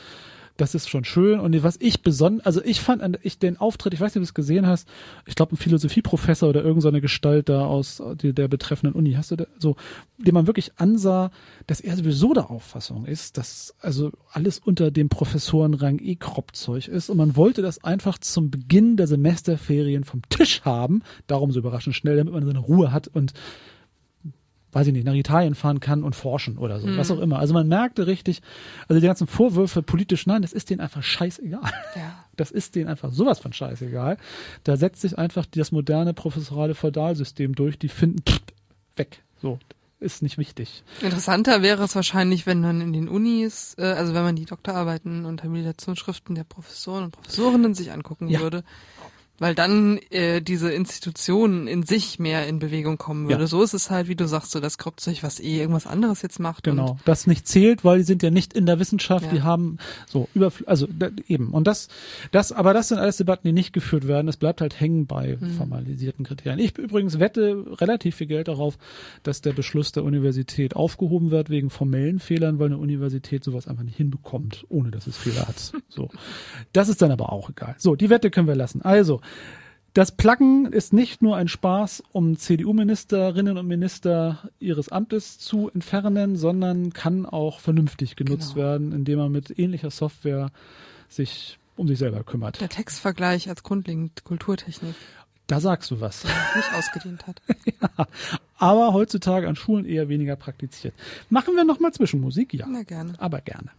[0.60, 1.40] das ist schon schön.
[1.40, 4.30] Und was ich besonders, also ich fand ich den Auftritt, ich weiß nicht, ob du
[4.30, 4.86] es gesehen hast,
[5.26, 9.36] ich glaube ein Philosophieprofessor oder irgendeine Gestalt da aus die, der betreffenden Uni, hast du
[9.36, 9.76] da, so,
[10.18, 11.30] dem man wirklich ansah,
[11.66, 17.08] dass er sowieso der Auffassung ist, dass also alles unter dem Professorenrang eh Kropfzeug ist.
[17.08, 21.96] Und man wollte das einfach zum Beginn der Semesterferien vom Tisch haben, darum so überraschend
[21.96, 23.32] schnell, damit man seine Ruhe hat und
[24.72, 26.96] weiß ich nicht, nach Italien fahren kann und forschen oder so, Mhm.
[26.96, 27.38] was auch immer.
[27.38, 28.40] Also man merkte richtig,
[28.88, 31.60] also die ganzen Vorwürfe politisch, nein, das ist denen einfach scheißegal.
[31.96, 32.24] Ja.
[32.36, 34.16] Das ist denen einfach sowas von scheißegal.
[34.64, 38.40] Da setzt sich einfach das moderne professorale Feudalsystem durch, die finden pff,
[38.96, 39.22] weg.
[39.42, 39.58] So,
[39.98, 40.82] ist nicht wichtig.
[41.02, 45.26] Interessanter wäre es wahrscheinlich, wenn man in den Unis, äh, also wenn man die Doktorarbeiten
[45.26, 48.40] und Habilitationsschriften der Professoren und Professorinnen sich angucken Ja.
[48.40, 48.64] würde.
[49.40, 53.42] Weil dann äh, diese Institution in sich mehr in Bewegung kommen würde.
[53.42, 53.46] Ja.
[53.48, 56.38] So ist es halt, wie du sagst, so das Kropfzeug, was eh irgendwas anderes jetzt
[56.38, 56.64] macht.
[56.64, 59.32] Genau, das nicht zählt, weil die sind ja nicht in der Wissenschaft, Ja.
[59.32, 61.88] die haben so über also da, eben und das
[62.30, 64.28] das aber das sind alles Debatten, die nicht geführt werden.
[64.28, 65.50] Es bleibt halt hängen bei Mhm.
[65.52, 66.58] formalisierten Kriterien.
[66.60, 68.76] Ich übrigens wette relativ viel Geld darauf,
[69.22, 73.84] dass der Beschluss der Universität aufgehoben wird wegen formellen Fehlern, weil eine Universität sowas einfach
[73.84, 75.72] nicht hinbekommt, ohne dass es Fehler hat.
[75.88, 76.10] So.
[76.74, 77.74] Das ist dann aber auch egal.
[77.78, 78.82] So, die Wette können wir lassen.
[78.82, 79.20] Also,
[79.94, 86.36] das Pluggen ist nicht nur ein Spaß, um CDU-Ministerinnen und Minister ihres Amtes zu entfernen,
[86.36, 88.64] sondern kann auch vernünftig genutzt Genau.
[88.66, 90.50] werden, indem man mit ähnlicher Software
[91.08, 92.60] sich um sich selber kümmert.
[92.60, 94.94] der Textvergleich als grundlegend Kulturtechnik
[95.48, 96.22] Da sagst du was.
[96.54, 97.42] nicht ausgedient hat.
[98.58, 100.94] Aber heutzutage an Schulen eher weniger praktiziert.
[101.30, 102.54] Machen wir nochmal Zwischenmusik?
[102.54, 102.66] Ja.
[102.68, 103.14] Na gerne.
[103.18, 103.70] Aber gerne.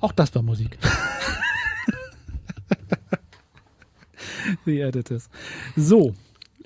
[0.00, 0.78] Auch das war Musik.
[4.64, 5.28] The Editors.
[5.76, 6.14] So.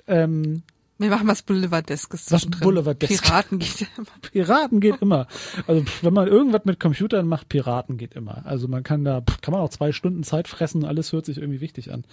[0.07, 0.63] Ähm,
[0.97, 2.31] Wir machen was Boulevardeskes.
[2.31, 2.61] Was zwischendrin.
[2.61, 3.23] Boulevardesk?
[3.23, 4.07] Piraten geht immer.
[4.31, 5.27] Piraten geht immer.
[5.67, 8.45] Also wenn man irgendwas mit Computern macht, Piraten geht immer.
[8.45, 11.61] Also man kann da, kann man auch zwei Stunden Zeit fressen, alles hört sich irgendwie
[11.61, 12.03] wichtig an.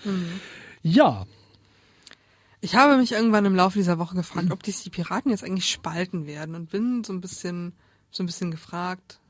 [0.82, 1.26] Ja,
[2.60, 5.70] Ich habe mich irgendwann im Laufe dieser Woche gefragt, ob dies die Piraten jetzt eigentlich
[5.70, 7.72] spalten werden und bin so ein bisschen,
[8.10, 9.20] so ein bisschen gefragt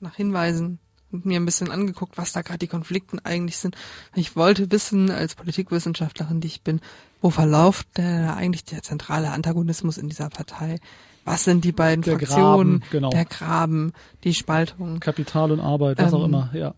[0.00, 0.78] nach Hinweisen
[1.10, 3.76] mir ein bisschen angeguckt, was da gerade die Konflikten eigentlich sind.
[4.14, 6.80] Ich wollte wissen, als Politikwissenschaftlerin, die ich bin,
[7.22, 10.78] wo verläuft der eigentlich der zentrale Antagonismus in dieser Partei?
[11.24, 12.80] Was sind die beiden Der Fraktionen?
[12.80, 13.10] Graben, genau.
[13.10, 13.92] Der Graben,
[14.24, 15.00] die Spaltung.
[15.00, 16.74] Kapital und Arbeit, was auch Ähm, immer, ja.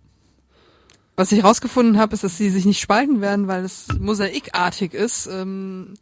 [1.17, 5.27] Was ich herausgefunden habe, ist, dass sie sich nicht spalten werden, weil es mosaikartig ist.
[5.27, 5.95] Ähm,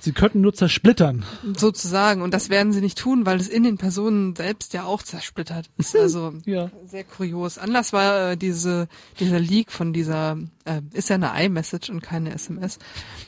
[0.00, 1.24] Sie könnten nur zersplittern.
[1.56, 2.22] sozusagen.
[2.22, 5.70] Und das werden sie nicht tun, weil es in den Personen selbst ja auch zersplittert
[5.76, 5.96] ist.
[5.96, 6.70] Also Ja.
[6.86, 7.58] sehr kurios.
[7.58, 8.88] Anlass war äh, diese,
[9.18, 12.78] dieser Leak von dieser, äh, ist ja eine iMessage und keine SMS.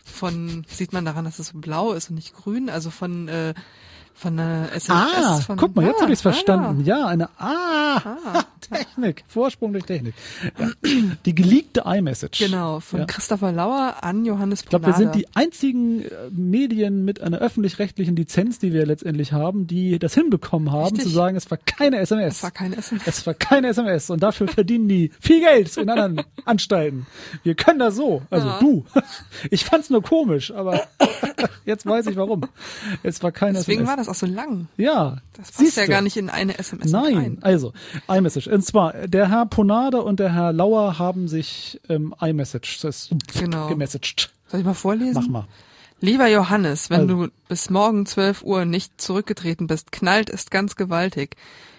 [0.04, 3.54] Von, sieht man daran, dass es blau ist und nicht grün, also von, äh,
[4.20, 4.90] von einer SMS.
[4.90, 6.80] Ah, von, guck mal, jetzt ah, habe ich es verstanden.
[6.82, 10.14] Ah, Ja, eine Ah, Technik, Vorsprung durch Technik.
[10.58, 10.68] Ja.
[11.24, 12.38] Die geleakte iMessage.
[12.38, 13.06] genau, von Ja.
[13.06, 18.14] Christopher Lauer an Johannes Ich glaube, wir sind die einzigen äh, Medien mit einer öffentlich-rechtlichen
[18.14, 21.04] Lizenz, die wir letztendlich haben, die das hinbekommen haben, Richtig.
[21.04, 22.36] zu sagen, es war keine SMS.
[22.36, 23.02] Es war keine SMS.
[23.06, 27.06] Es war keine SMS und dafür verdienen die viel Geld in anderen Anstalten.
[27.42, 28.22] Wir können das so.
[28.30, 28.58] Also Ja.
[28.60, 28.84] du.
[29.50, 30.82] Ich fand's nur komisch, aber
[31.64, 32.42] jetzt weiß ich warum.
[33.02, 34.06] Es war keine Deswegen war SMS.
[34.06, 34.68] das auch so lang.
[34.76, 35.18] ja.
[35.36, 37.38] Das passt ja gar nicht in eine SMS Nein, rein.
[37.40, 37.72] also
[38.08, 38.48] iMessage.
[38.48, 43.08] Und zwar, der Herr Ponade und der Herr Lauer haben sich ähm, iMessage das
[43.38, 43.68] Genau.
[43.68, 44.30] gemessaged.
[44.48, 45.14] Soll ich mal vorlesen?
[45.14, 45.48] Mach mal.
[46.02, 47.26] Lieber Johannes, wenn Also.
[47.26, 51.36] du bis morgen 12 Uhr nicht zurückgetreten bist, knallt es ganz gewaltig.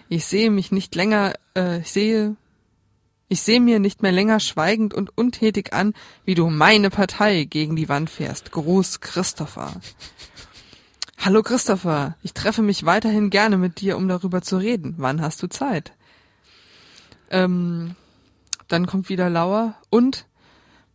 [0.08, 2.36] Ich sehe mich nicht länger, äh, ich sehe,
[3.28, 7.76] ich sehe mir nicht mehr länger schweigend und untätig an, wie du meine Partei gegen
[7.76, 8.52] die Wand fährst.
[8.52, 9.72] Gruß Christopher.
[11.24, 14.94] Hallo Christopher, ich treffe mich weiterhin gerne mit dir, um darüber zu reden.
[14.96, 15.92] Wann hast du Zeit?
[17.30, 17.94] Ähm,
[18.66, 20.26] dann kommt wieder Lauer und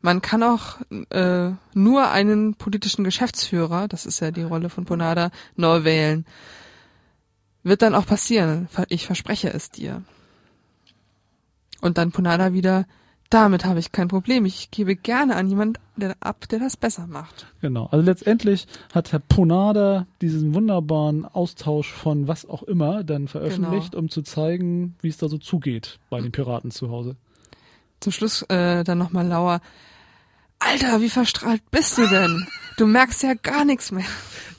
[0.01, 0.79] man kann auch
[1.11, 6.25] äh, nur einen politischen Geschäftsführer, das ist ja die Rolle von Ponada, neu wählen.
[7.63, 8.67] Wird dann auch passieren.
[8.89, 10.03] Ich verspreche es dir.
[11.79, 12.85] Und dann Ponada wieder,
[13.29, 14.45] damit habe ich kein Problem.
[14.45, 17.47] Ich gebe gerne an jemand der, ab, der das besser macht.
[17.61, 17.87] Genau.
[17.91, 24.03] Also letztendlich hat Herr Ponada diesen wunderbaren Austausch von was auch immer dann veröffentlicht, Genau.
[24.03, 27.15] um zu zeigen, wie es da so zugeht bei den Piraten zu Hause.
[27.99, 29.61] Zum Schluss äh, dann nochmal Lauer.
[30.59, 32.47] Alter, wie verstrahlt bist du denn?
[32.77, 34.05] Du merkst ja gar nichts mehr.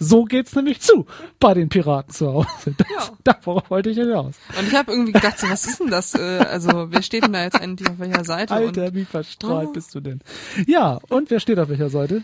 [0.00, 1.06] So geht's nämlich zu
[1.40, 2.48] bei den Piraten zu Hause.
[2.76, 3.10] Das, Ja.
[3.24, 4.36] Darauf wollte ich hinaus.
[4.58, 6.14] Und ich habe irgendwie gedacht, so, was ist denn das?
[6.14, 8.54] Äh, also, wer steht denn da jetzt eigentlich auf welcher Seite?
[8.54, 9.72] Alter, wie verstrahlt Oh.
[9.72, 10.20] bist du denn?
[10.66, 12.22] Ja, und wer steht auf welcher Seite?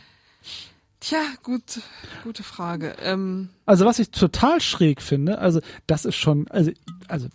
[1.01, 1.81] tja, gut,
[2.23, 2.95] gute Frage.
[3.03, 6.71] Ähm, Also was ich total schräg finde, also das ist schon, also,
[7.09, 7.29] also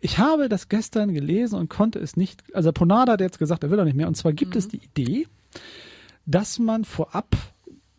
[0.00, 3.70] ich habe das gestern gelesen und konnte es nicht, also Ponada hat jetzt gesagt, er
[3.70, 4.06] will doch nicht mehr.
[4.08, 5.26] Und zwar gibt es die Idee,
[6.26, 7.36] dass man vorab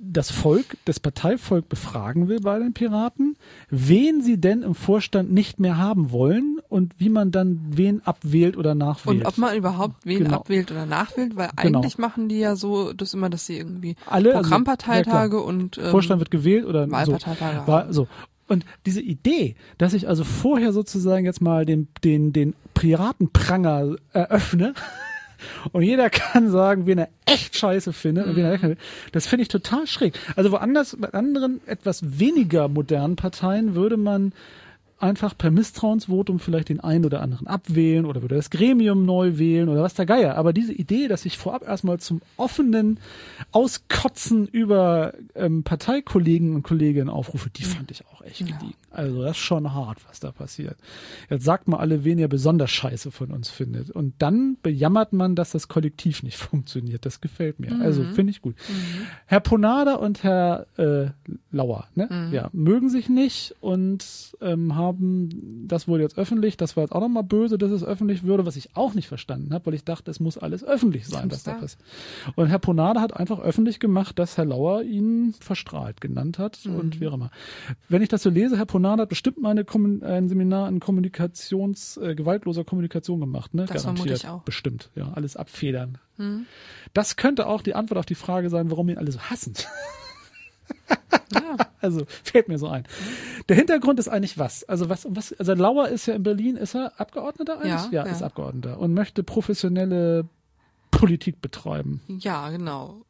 [0.04, 3.38] das Volk, das Parteivolk befragen will bei den Piraten,
[3.70, 8.58] wen sie denn im Vorstand nicht mehr haben wollen und wie man dann wen abwählt
[8.58, 9.20] oder nachwählt.
[9.20, 10.38] Und ob man überhaupt wen Genau.
[10.38, 11.80] abwählt oder nachwählt, weil Genau.
[11.80, 15.44] eigentlich machen die ja so das immer, dass sie irgendwie Alle, also, Programmparteitage ja, klar.
[15.46, 16.92] und ähm, Vorstand wird gewählt oder so.
[16.92, 17.94] Wahlparteitage War, haben.
[17.94, 18.08] so.
[18.48, 24.74] Und diese Idee, dass ich also vorher sozusagen jetzt mal den, den, den Piratenpranger eröffne
[25.72, 28.78] und jeder kann sagen, wen er echt scheiße findet und wen er will,
[29.12, 30.18] das finde ich total schräg.
[30.36, 34.34] Also woanders, bei anderen etwas weniger modernen Parteien würde man
[35.02, 39.70] einfach per Misstrauensvotum vielleicht den einen oder anderen abwählen oder würde das Gremium neu wählen
[39.70, 40.36] oder was der Geier.
[40.36, 43.00] Aber diese Idee, dass ich vorab erstmal zum offenen
[43.52, 48.74] Auskotzen über ähm, Parteikollegen und Kolleginnen aufrufe, die fand ich auch echt gediegen.
[48.92, 50.78] Also das ist schon hart, was da passiert.
[51.30, 53.90] Jetzt sagt mal alle, wen ihr besonders scheiße von uns findet.
[53.90, 57.06] Und dann bejammert man, dass das Kollektiv nicht funktioniert.
[57.06, 57.80] Das gefällt mir.
[57.82, 58.56] Also finde ich gut.
[59.26, 61.10] Herr Ponada und Herr äh,
[61.52, 62.30] Lauer, ne?
[62.32, 64.06] Ja, mögen sich nicht und
[64.42, 68.24] ähm, haben, das wurde jetzt öffentlich, das war jetzt auch nochmal böse, dass es öffentlich
[68.24, 71.30] würde, was ich auch nicht verstanden habe, weil ich dachte, es muss alles öffentlich sein,
[71.32, 71.84] was da passiert.
[72.36, 77.00] Und Herr Ponada hat einfach öffentlich gemacht, dass Herr Lauer ihn verstrahlt genannt hat und
[77.02, 77.32] wie auch immer.
[77.90, 79.66] Wenn ich das so lese, Herr Ponada hat bestimmt mal eine
[80.04, 83.66] ein Seminar in Kommunikations, äh, gewaltloser Kommunikation gemacht, ne?
[83.66, 84.44] Das vermute ich auch.
[84.44, 85.98] Bestimmt, ja, alles abfedern.
[86.94, 89.54] Das könnte auch die Antwort auf die Frage sein, warum ihn alle so hassen.
[91.34, 91.58] Ja.
[91.82, 92.86] Also fällt mir so ein.
[93.50, 94.64] Der Hintergrund ist eigentlich was?
[94.66, 97.92] Also was, was, also Lauer ist ja in Berlin, ist er Abgeordneter eigentlich?
[97.92, 98.12] Ja, ja.
[98.12, 100.30] ist Abgeordneter und möchte professionelle
[100.92, 102.02] Politik betreiben.
[102.08, 103.02] Ja, genau.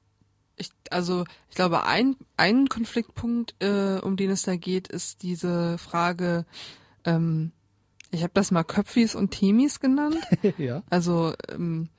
[0.56, 5.78] Ich, also ich glaube, ein, ein Konfliktpunkt, äh, um den es da geht, ist diese
[5.78, 6.46] Frage,
[7.04, 7.52] ähm,
[8.12, 10.18] ich habe das mal Köpfis und Temis genannt.
[10.58, 10.84] ja.
[10.90, 11.90] Also ähm,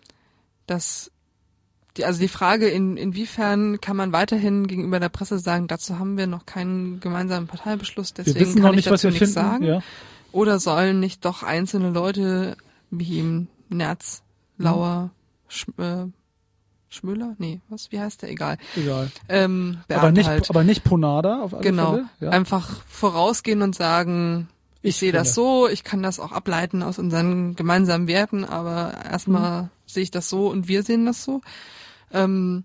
[0.66, 1.10] das
[1.97, 6.16] die, also die Frage, in, inwiefern kann man weiterhin gegenüber der Presse sagen, dazu haben
[6.16, 9.64] wir noch keinen gemeinsamen Parteibeschluss, deswegen kann ich nicht, was dazu wir nichts sagen.
[9.64, 9.80] Ja.
[10.32, 12.57] Oder sollen nicht doch einzelne Leute
[12.90, 14.22] wie im Nerz,
[14.57, 15.11] Lauer,
[15.49, 16.07] Sch, äh,
[16.88, 17.34] Schmöller?
[17.38, 18.30] Nee, was, wie heißt der?
[18.30, 18.59] Egal.
[18.76, 19.11] Egal.
[19.28, 20.49] Ähm, Aber nicht, halt.
[20.51, 21.93] aber nicht Ponada auf alle genau.
[21.93, 22.05] Fälle.
[22.20, 22.30] Ja.
[22.30, 24.49] Einfach vorausgehen und sagen,
[24.82, 28.95] ich, Ich sehe das so, ich kann das auch ableiten aus unseren gemeinsamen Werten, aber
[29.11, 29.68] erstmal Mhm.
[29.86, 31.40] sehe ich das so und wir sehen das so.
[32.12, 32.64] Ähm,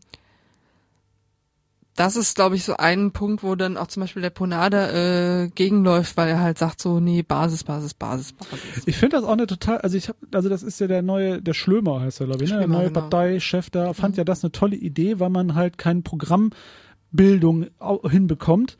[1.97, 5.49] das ist, glaube ich, so ein Punkt, wo dann auch zum Beispiel der Ponada äh,
[5.49, 8.83] gegenläuft, weil er halt sagt so, nee, Basis, Basis, Basis, Basis.
[8.85, 11.41] Ich finde das auch eine total, also ich habe, also das ist ja der neue,
[11.41, 12.59] der Schlömer heißt er, glaube ich, ne?
[12.59, 13.01] der neue genau.
[13.01, 17.65] Parteichef da, fand ja das eine tolle Idee, weil man halt keine Programmbildung
[18.07, 18.77] hinbekommt.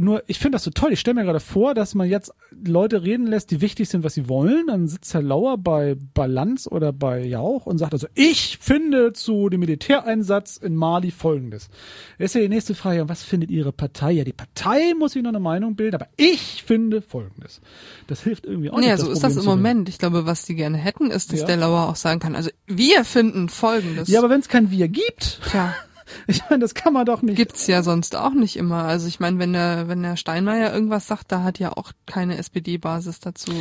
[0.00, 0.92] Nur, ich finde das so toll.
[0.92, 2.32] Ich stelle mir gerade vor, dass man jetzt
[2.64, 4.68] Leute reden lässt, die wichtig sind, was sie wollen.
[4.68, 9.12] Dann sitzt Herr Lauer bei, bei Lanz oder bei Jauch und sagt also, ich finde
[9.12, 11.68] zu dem Militäreinsatz in Mali folgendes.
[12.16, 14.12] Ist ja die nächste Frage, ja, was findet Ihre Partei?
[14.12, 17.60] Ja, die Partei muss sich noch eine Meinung bilden, aber ich finde folgendes.
[18.06, 18.98] Das hilft irgendwie auch Ja, nicht.
[19.04, 19.44] so ist das im.
[19.44, 19.88] Moment.
[19.88, 21.46] Ich glaube, was die gerne hätten, ist, dass Ja.
[21.46, 24.08] der Lauer auch sagen kann, also wir finden folgendes.
[24.08, 25.74] Ja, aber wenn es kein Wir gibt, Tja,
[26.26, 27.36] ich meine, das kann man doch nicht.
[27.36, 28.84] gibt's ja sonst auch nicht immer.
[28.84, 32.38] Also ich meine, wenn der, wenn der Steinmeier irgendwas sagt, da hat ja auch keine
[32.38, 33.52] SPD-Basis dazu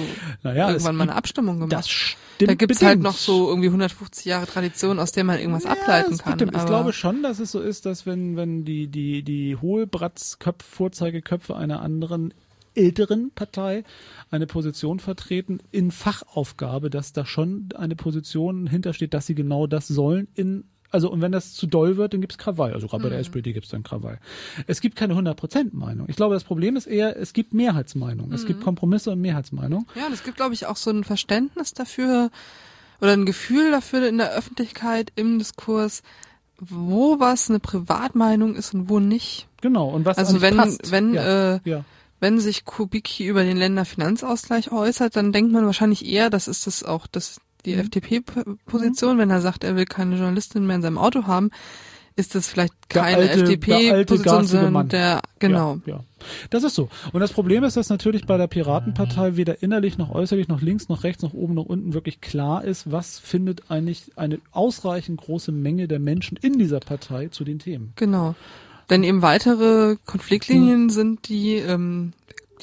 [0.44, 1.72] Naja, es irgendwann mal eine gibt- Abstimmung gemacht.
[1.74, 2.50] Das stimmt.
[2.52, 3.04] da gibt's halt bedingt.
[3.04, 6.36] noch so irgendwie 150 Jahre Tradition, aus der man irgendwas Ja, ableiten kann.
[6.36, 6.56] stimmt.
[6.56, 11.56] Ich glaube schon, dass es so ist, dass wenn, wenn die, die, die Hohlbratzköpfe, Vorzeigeköpfe
[11.56, 12.34] einer anderen
[12.76, 13.84] älteren Partei
[14.30, 19.88] eine Position vertreten in Fachaufgabe, dass da schon eine Position hintersteht, dass sie genau das
[19.88, 22.74] sollen in also und wenn das zu doll wird, dann gibt's Krawall.
[22.74, 23.14] Also gerade bei Mhm.
[23.14, 24.20] der SPD gibt's dann Krawall.
[24.68, 26.08] Es gibt keine 100% Meinung.
[26.10, 28.32] Ich glaube, das Problem ist eher, es gibt Mehrheitsmeinung.
[28.32, 28.48] Es Mhm.
[28.48, 29.88] gibt Kompromisse und Mehrheitsmeinung.
[29.96, 32.30] Ja, und es gibt, glaube ich, auch so ein Verständnis dafür
[33.02, 36.02] oder ein Gefühl dafür in der Öffentlichkeit, im Diskurs,
[36.60, 39.48] wo was eine Privatmeinung ist und wo nicht.
[39.62, 39.90] Genau.
[39.90, 40.92] Und was Also wenn, passt.
[40.92, 41.56] wenn, ja.
[41.56, 41.86] äh, ja.
[42.20, 46.84] wenn sich Kubicki über den Länderfinanzausgleich äußert, dann denkt man wahrscheinlich eher, das ist das
[46.84, 47.82] auch das die Mhm.
[47.82, 49.18] FDP-Position.
[49.18, 51.52] Wenn er sagt, er will keine Journalistin mehr in seinem Auto haben,
[52.16, 55.80] ist das vielleicht keine FDP-Position, sondern der genau.
[55.86, 56.04] Ja, ja.
[56.50, 56.90] Das ist so.
[57.14, 60.90] Und das Problem ist, dass natürlich bei der Piratenpartei weder innerlich noch äußerlich noch links
[60.90, 65.52] noch rechts noch oben noch unten wirklich klar ist, was findet eigentlich eine ausreichend große
[65.52, 67.94] Menge der Menschen in dieser Partei zu den Themen.
[67.96, 68.34] Genau.
[68.90, 72.14] Denn eben weitere Konfliktlinien sind die, ähm,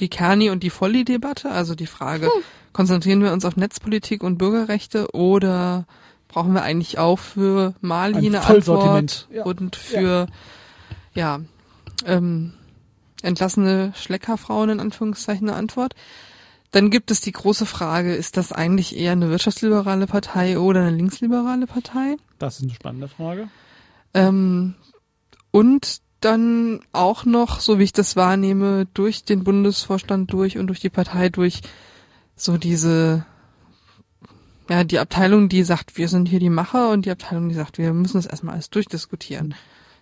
[0.01, 2.29] die Kerni- und die Volli-Debatte, also die Frage,
[2.75, 5.87] konzentrieren wir uns auf Netzpolitik und Bürgerrechte oder
[6.29, 8.45] brauchen wir eigentlich auch für Mali Ein eine.
[8.45, 9.45] Antwort Ja.
[9.45, 10.27] und für,
[11.15, 11.41] ja,
[12.05, 12.53] ähm,
[13.23, 15.95] entlassene Schleckerfrauen in Anführungszeichen eine Antwort.
[16.73, 20.91] Dann gibt es die große Frage, ist das eigentlich eher eine wirtschaftsliberale Partei oder eine
[20.91, 22.17] linksliberale Partei?
[22.41, 23.49] Das ist eine spannende Frage.
[24.13, 24.75] Ähm,
[25.53, 30.81] und dann auch noch, so wie ich das wahrnehme, durch den Bundesvorstand durch und durch
[30.81, 31.61] die Partei durch
[32.37, 33.25] so diese,
[34.69, 37.79] ja, die Abteilung, die sagt, wir sind hier die Macher und die Abteilung, die sagt,
[37.79, 39.55] wir müssen das erstmal alles durchdiskutieren.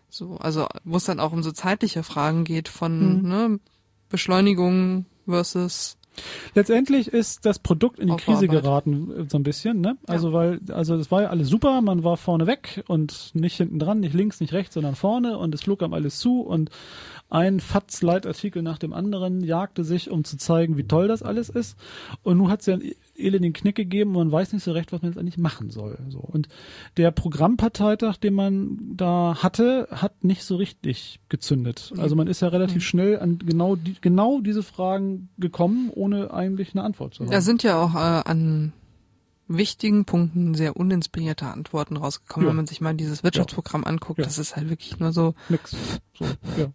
[0.09, 3.29] So, also wo es dann auch um so zeitliche Fragen geht von Mhm.
[3.29, 3.61] ne,
[4.11, 5.97] Beschleunigung versus
[6.55, 9.97] Letztendlich ist das Produkt in die Krise geraten, äh, so ein bisschen, ne?
[10.07, 13.79] Also weil, also das war ja alles super, man war vorne weg und nicht hinten
[13.79, 16.71] dran, nicht links, nicht rechts, sondern vorne und es flog einem alles zu und
[17.33, 21.79] ein Fatz-Leitartikel nach dem anderen jagte sich, um zu zeigen, wie toll das alles ist.
[22.23, 24.93] Und nun hat es ja einen elenden Knick gegeben und man weiß nicht so recht,
[24.93, 25.99] was man jetzt eigentlich machen soll.
[26.11, 26.19] So.
[26.19, 26.49] Und
[26.99, 31.95] der Programmparteitag, den man da hatte, hat nicht so richtig gezündet.
[31.97, 36.75] Also man ist ja relativ schnell an genau, die, genau diese Fragen gekommen, ohne eigentlich
[36.75, 37.31] eine Antwort zu haben.
[37.31, 38.75] Da sind ja auch äh, an
[39.49, 42.51] wichtigen Punkten sehr uninspirierte Antworten rausgekommen, Ja.
[42.51, 44.19] wenn man sich mal dieses Wirtschaftsprogramm anguckt.
[44.19, 44.25] Ja.
[44.27, 45.75] Das ist halt wirklich nur so, Nix.
[46.19, 46.25] So,
[46.59, 46.73] ja.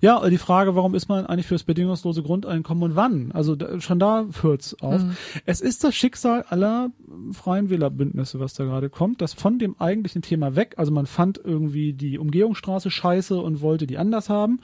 [0.00, 3.32] Ja, die Frage, warum ist man eigentlich fürs bedingungslose Grundeinkommen und wann?
[3.32, 5.02] Also da, schon da hört's auf.
[5.02, 5.16] Mhm.
[5.44, 6.90] Es ist das Schicksal aller
[7.32, 11.40] freien Wählerbündnisse, was da gerade kommt, dass von dem eigentlichen Thema weg, also man fand
[11.42, 14.60] irgendwie die Umgehungsstraße scheiße und wollte die anders haben.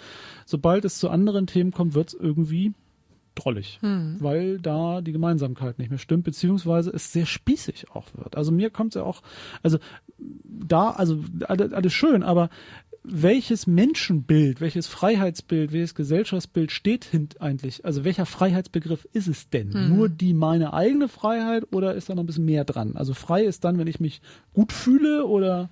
[0.47, 2.73] Sobald es zu anderen Themen kommt, wird's irgendwie
[3.35, 8.37] drollig, hm, weil da die Gemeinsamkeit nicht mehr stimmt, beziehungsweise es sehr spießig auch wird.
[8.37, 9.23] Also mir kommt es ja auch,
[9.63, 9.79] also
[10.19, 12.49] da, also alles, alles schön, aber
[13.07, 17.85] welches Menschenbild, welches Freiheitsbild, welches Gesellschaftsbild steht hint eigentlich?
[17.85, 19.69] Also welcher Freiheitsbegriff ist es denn?
[19.69, 19.95] Mhm.
[19.97, 22.97] Nur die meine eigene Freiheit oder ist da noch ein bisschen mehr dran?
[22.97, 24.23] Also frei ist dann, wenn ich mich
[24.55, 25.69] gut fühle oder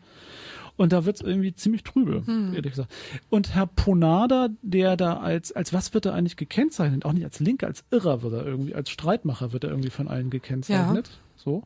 [0.77, 2.55] und da wird's irgendwie ziemlich trübe, Hm.
[2.55, 2.91] ehrlich gesagt.
[3.31, 7.05] Und Herr Ponada, der da als, als was wird er eigentlich gekennzeichnet?
[7.05, 10.09] Auch nicht als Linker, als Irrer wird er irgendwie, als Streitmacher wird er irgendwie von
[10.09, 11.11] allen gekennzeichnet.
[11.37, 11.63] So.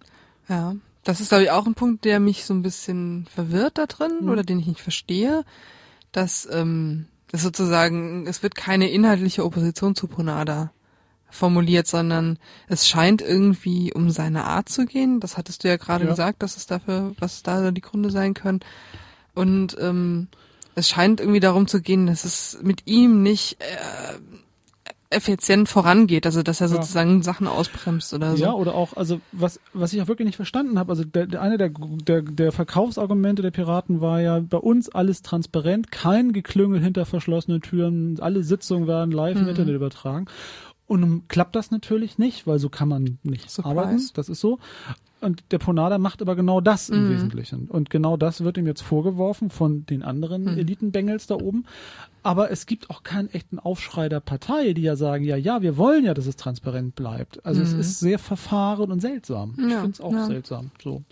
[0.49, 0.75] ja.
[1.07, 4.19] Das ist, glaube ich, auch ein Punkt, der mich so ein bisschen verwirrt da drin
[4.23, 4.29] Mhm.
[4.29, 5.45] oder den ich nicht verstehe,
[6.11, 10.73] dass ähm, das sozusagen, es wird keine inhaltliche Opposition zu Ponada
[11.31, 15.21] formuliert, sondern es scheint irgendwie um seine Art zu gehen.
[15.21, 16.11] Das hattest du ja gerade Ja.
[16.11, 18.61] gesagt, dass es dafür, was da die Gründe sein können.
[19.35, 20.27] Und ähm,
[20.75, 24.19] es scheint irgendwie darum zu gehen, dass es mit ihm nicht äh,
[25.11, 26.75] effizient vorangeht, also dass er Ja.
[26.75, 28.43] sozusagen Sachen ausbremst oder so.
[28.43, 31.43] Ja, oder auch, also was, was ich auch wirklich nicht verstanden habe, also der, der
[31.43, 36.81] eine der, der, der Verkaufsargumente der Piraten war ja bei uns alles transparent, kein Geklüngel
[36.81, 39.49] hinter verschlossenen Türen, alle Sitzungen werden live im Mhm.
[39.51, 40.27] Internet übertragen.
[40.89, 43.79] Und nun klappt das natürlich nicht, weil so kann man nicht Surprise.
[43.81, 44.03] arbeiten.
[44.15, 44.59] Das ist so.
[45.23, 47.11] Und der Ponada macht aber genau das im Mhm.
[47.11, 47.69] Wesentlichen.
[47.69, 50.59] Und genau das wird ihm jetzt vorgeworfen von den anderen Mhm.
[50.59, 51.65] Elitenbengels da oben.
[52.23, 55.79] Aber es gibt auch keinen echten Aufschrei der Partei, die ja sagen, ja, ja, wir
[55.79, 57.45] wollen ja, dass es transparent bleibt.
[57.47, 57.81] Also es Mhm.
[57.81, 59.55] ist sehr verfahren und seltsam.
[59.57, 60.27] Ich Ja, finde es auch ja.
[60.27, 60.71] seltsam.
[60.83, 61.03] So.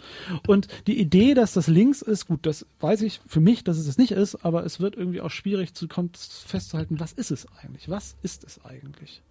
[0.46, 3.86] Und die Idee, dass das links ist, gut, das weiß ich für mich, dass es
[3.86, 7.88] es nicht ist, aber es wird irgendwie auch schwierig zu festzuhalten, was ist es eigentlich?
[7.88, 9.22] Was ist es eigentlich?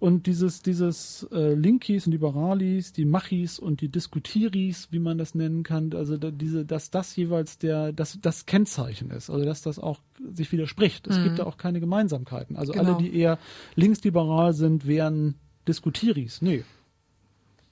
[0.00, 5.34] Und dieses, dieses äh, Linkies und Liberalis, die Machis und die Diskutiris, wie man das
[5.34, 9.60] nennen kann, also da, diese, dass das jeweils der, das, das Kennzeichen ist, also dass
[9.60, 10.00] das auch
[10.32, 11.06] sich widerspricht.
[11.06, 11.24] Es Mhm.
[11.24, 12.56] gibt da auch keine Gemeinsamkeiten.
[12.56, 12.94] Also Genau.
[12.94, 13.38] alle, die eher
[13.76, 15.34] linksliberal sind, wären
[15.68, 16.40] Diskutiris.
[16.40, 16.64] Nee.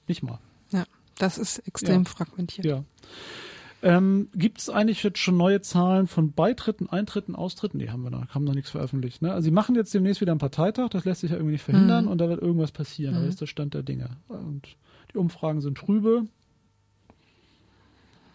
[0.07, 0.37] Nicht mal.
[0.71, 0.83] Ja,
[1.17, 2.09] das ist extrem Ja.
[2.09, 2.65] fragmentiert.
[2.65, 2.83] Ja.
[3.81, 7.77] Ähm, Gibt es eigentlich jetzt schon neue Zahlen von Beitritten, Eintritten, Austritten?
[7.77, 9.21] Nee, haben wir noch, haben noch nichts veröffentlicht.
[9.21, 9.31] Ne?
[9.31, 12.05] Also sie machen jetzt demnächst wieder einen Parteitag, das lässt sich ja irgendwie nicht verhindern
[12.05, 12.11] Mhm.
[12.11, 13.27] und da wird irgendwas passieren, aber Mhm.
[13.27, 14.09] das ist der Stand der Dinge.
[14.27, 14.63] Und
[15.13, 16.25] die Umfragen sind trübe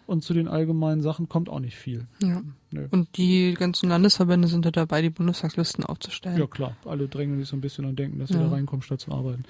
[0.07, 2.07] und zu den allgemeinen Sachen kommt auch nicht viel.
[2.23, 2.43] Ja.
[2.71, 2.89] Nö.
[2.91, 6.37] Und die ganzen Landesverbände sind ja dabei, die Bundestagslisten aufzustellen.
[6.39, 8.43] Ja klar, alle drängen sich so ein bisschen und denken, dass sie Ja.
[8.43, 9.45] da reinkommen, statt zu arbeiten.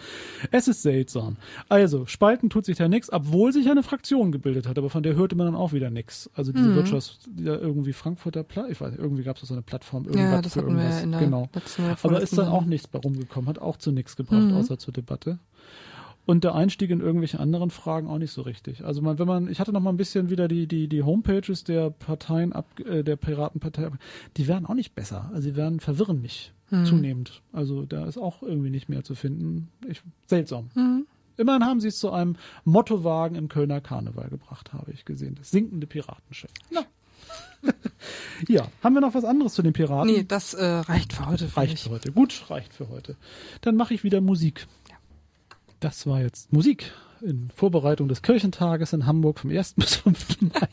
[0.50, 1.36] Es ist seltsam.
[1.70, 5.02] Also, spalten tut sich da nichts, obwohl sich ja eine Fraktion gebildet hat, aber von
[5.02, 6.28] der hörte man dann auch wieder nichts.
[6.34, 6.74] Also diese Mhm.
[6.76, 10.42] Wirtschafts, irgendwie Frankfurter Plattform, ich weiß nicht, irgendwie gab es so eine Plattform, irgendwas ja,
[10.42, 10.98] das für hatten wir irgendwas.
[10.98, 11.48] ja in der genau.
[12.02, 14.54] Aber ist dann auch nichts bei rumgekommen, hat auch zu nichts gebracht, Mhm.
[14.54, 15.38] außer zur Debatte.
[16.26, 18.82] Und der Einstieg in irgendwelche anderen Fragen auch nicht so richtig.
[18.84, 21.64] Also man, wenn man, ich hatte noch mal ein bisschen wieder die die die Homepages
[21.64, 23.98] der Parteien ab, äh, der Piratenpartei, ab-
[24.38, 25.28] die werden auch nicht besser.
[25.34, 26.86] Also sie werden verwirren mich Mhm.
[26.86, 27.42] zunehmend.
[27.52, 29.68] Also da ist auch irgendwie nicht mehr zu finden.
[29.86, 30.70] Ich, seltsam.
[30.74, 31.06] Mhm.
[31.36, 35.34] Immerhin haben sie es zu einem Mottowagen im Kölner Karneval gebracht, habe ich gesehen.
[35.34, 36.50] Das sinkende Piratenschiff.
[36.70, 36.80] Na.
[38.48, 40.10] ja, haben wir noch was anderes zu den Piraten?
[40.12, 41.44] Nee, das äh, reicht für heute.
[41.46, 41.82] finde Reicht ich.
[41.82, 42.12] für heute.
[42.12, 43.16] Gut, reicht für heute.
[43.62, 44.66] Dann mache ich wieder Musik.
[45.84, 49.74] Das war jetzt Musik in Vorbereitung des Kirchentages in Hamburg vom 1.
[49.76, 50.40] bis 5.
[50.40, 50.68] Mai.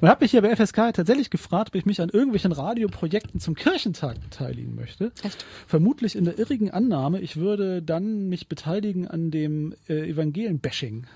[0.00, 3.54] Man hat mich hier bei FSK tatsächlich gefragt, ob ich mich an irgendwelchen Radioprojekten zum
[3.54, 5.12] Kirchentag beteiligen möchte.
[5.22, 5.46] Echt?
[5.68, 11.06] Vermutlich in der irrigen Annahme, ich würde dann mich beteiligen an dem äh, Evangelienbashing.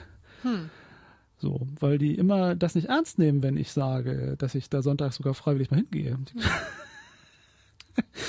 [0.43, 0.71] Hm.
[1.39, 5.17] So, weil die immer das nicht ernst nehmen, wenn ich sage, dass ich da sonntags
[5.17, 6.17] sogar freiwillig mal hingehe.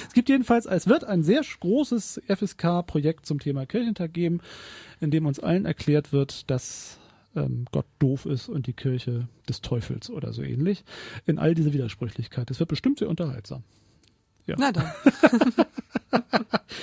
[0.07, 4.41] Es gibt jedenfalls, es wird ein sehr großes FSK-Projekt zum Thema Kirchentag geben,
[4.99, 6.97] in dem uns allen erklärt wird, dass
[7.35, 10.83] ähm, Gott doof ist und die Kirche des Teufels oder so ähnlich.
[11.25, 12.49] In all diese Widersprüchlichkeit.
[12.49, 13.63] Das wird bestimmt sehr unterhaltsam.
[14.47, 14.55] Ja.
[14.57, 14.91] Na dann.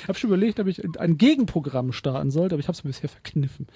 [0.03, 3.09] Ich habe schon überlegt, ob ich ein Gegenprogramm starten sollte, aber ich habe es bisher
[3.09, 3.69] verkniffen.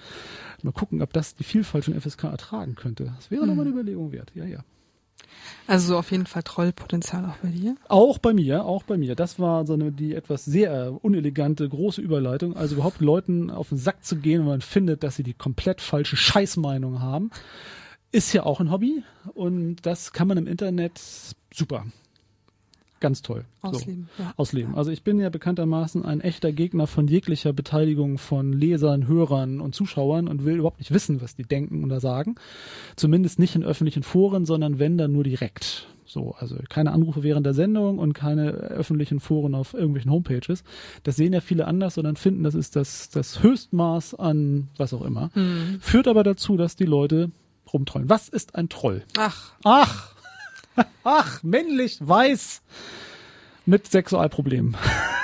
[0.61, 3.13] Mal gucken, ob das die Vielfalt von FSK ertragen könnte.
[3.15, 3.47] Das wäre Hm.
[3.49, 4.31] nochmal eine Überlegung wert.
[4.35, 4.63] Ja, ja.
[5.67, 7.75] Also so auf jeden Fall Trollpotenzial auch bei dir.
[7.89, 9.15] Auch bei mir, auch bei mir.
[9.15, 12.55] Das war so eine, die etwas sehr unelegante, große Überleitung.
[12.55, 15.81] Also überhaupt Leuten auf den Sack zu gehen, wenn man findet, dass sie die komplett
[15.81, 17.31] falsche Scheißmeinung haben,
[18.11, 19.03] ist ja auch ein Hobby.
[19.33, 21.01] Und das kann man im Internet
[21.53, 21.85] super.
[22.99, 23.45] Ganz toll.
[23.61, 23.69] So.
[23.69, 24.09] Ausleben.
[24.17, 24.33] Ja.
[24.37, 24.75] ausleben.
[24.75, 29.75] Also ich bin ja bekanntermaßen ein echter Gegner von jeglicher Beteiligung von Lesern, Hörern und
[29.75, 32.35] Zuschauern und will überhaupt nicht wissen, was die denken oder sagen.
[32.95, 35.87] Zumindest nicht in öffentlichen Foren, sondern wenn dann nur direkt.
[36.07, 40.63] So, also keine Anrufe während der Sendung und keine öffentlichen Foren auf irgendwelchen Homepages.
[41.03, 45.03] Das sehen ja viele anders, sondern finden, das ist das, das Höchstmaß an was auch
[45.03, 45.29] immer.
[45.33, 45.79] Hm.
[45.81, 47.31] Führt aber dazu, dass die Leute
[47.73, 48.09] rumtrollen.
[48.09, 49.03] Was ist ein Troll?
[49.17, 50.13] Ach, Ach,
[51.03, 52.61] ach, männlich, weiß,
[53.65, 54.75] mit Sexualproblemen.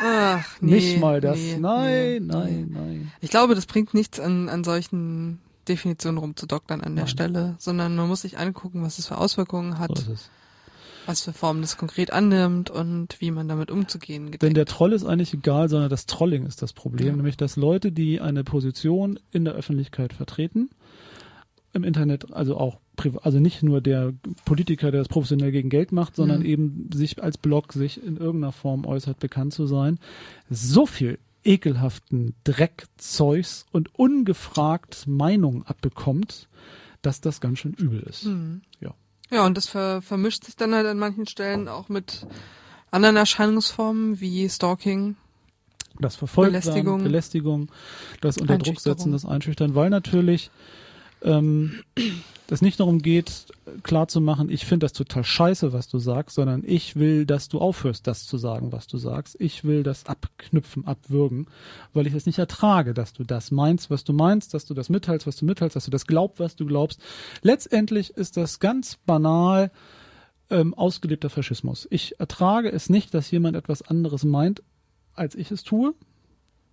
[0.04, 1.38] ach, nee, Nicht mal das.
[1.38, 3.12] nee, nein, nee, nein, nein.
[3.22, 7.10] Ich glaube, das bringt nichts an, an solchen Definitionen rumzudoktern an der Nein.
[7.12, 10.16] Stelle, sondern man muss sich angucken, was es für Auswirkungen hat, So
[11.06, 14.58] was für Formen das konkret annimmt und wie man damit umzugehen Denn gedenkt.
[14.58, 17.08] der Troll ist eigentlich egal, sondern das Trolling ist das Problem.
[17.08, 17.14] Ja.
[17.16, 20.70] Nämlich, dass Leute, die eine Position in der Öffentlichkeit vertreten,
[21.72, 22.80] im Internet, also auch,
[23.24, 24.14] also nicht nur der
[24.46, 26.46] Politiker, der das professionell gegen Geld macht, sondern Mhm.
[26.46, 30.00] eben sich als Blog sich in irgendeiner Form äußert, bekannt zu sein,
[30.50, 36.48] so viel ekelhaften Dreck, Zeugs und ungefragt Meinung abbekommt,
[37.02, 38.24] dass das ganz schön übel ist.
[38.24, 38.62] Hm.
[38.80, 38.94] Ja.
[39.32, 42.26] Ja, und das ver vermischt sich dann halt an manchen Stellen auch mit
[42.92, 45.16] anderen Erscheinungsformen wie Stalking.
[46.00, 47.04] Das Verfolgt Belästigung.
[47.04, 47.72] Belästigung,
[48.22, 50.50] das unter Druck setzen, das Einschüchtern, weil natürlich
[51.24, 51.82] ähm,
[52.48, 53.48] das nicht darum geht,
[53.84, 57.48] klar zu machen, ich finde das total scheiße, was du sagst, sondern ich will, dass
[57.48, 59.38] du aufhörst, das zu sagen, was du sagst.
[59.40, 61.48] Ich will das abknüpfen, abwürgen,
[61.94, 64.90] weil ich es nicht ertrage, dass du das meinst, was du meinst, dass du das
[64.90, 67.02] mitteilst, was du mitteilst, dass du das glaubst, was du glaubst.
[67.42, 69.72] Letztendlich ist das ganz banal
[70.50, 71.88] ähm, ausgelebter Faschismus.
[71.90, 74.62] Ich ertrage es nicht, dass jemand etwas anderes meint,
[75.14, 75.96] als ich es tue.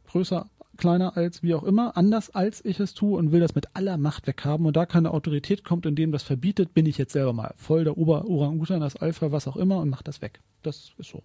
[0.08, 0.48] Größer,
[0.80, 3.96] kleiner als wie auch immer, anders als ich es tue und will das mit aller
[3.96, 4.66] Macht weghaben.
[4.66, 7.84] Und da keine Autorität kommt, in dem das verbietet, bin ich jetzt selber mal voll
[7.84, 10.40] der Ober Orang-Utan, das Alpha, was auch immer und mach das weg.
[10.62, 11.22] Das ist so.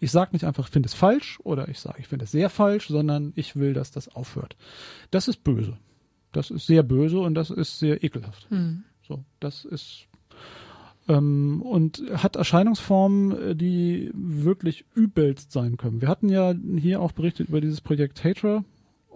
[0.00, 2.50] Ich sage nicht einfach, ich finde es falsch oder ich sage, ich finde es sehr
[2.50, 4.56] falsch, sondern ich will, dass das aufhört.
[5.10, 5.78] Das ist böse.
[6.32, 8.50] Das ist sehr böse und das ist sehr ekelhaft.
[8.50, 8.84] Hm.
[9.02, 10.08] So, das ist
[11.08, 16.00] ähm, und hat Erscheinungsformen, äh, die wirklich übelst sein können.
[16.00, 18.18] Wir hatten ja hier auch berichtet über dieses Projekt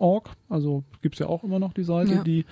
[0.00, 2.22] Hatra.org, also gibt's ja auch immer noch die Seite, Ja.
[2.22, 2.44] die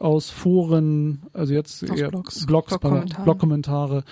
[0.00, 3.24] aus Foren, also jetzt Aus eher Blogs, Blogs, Blogkommentaren.
[3.24, 4.04] Blogkommentare,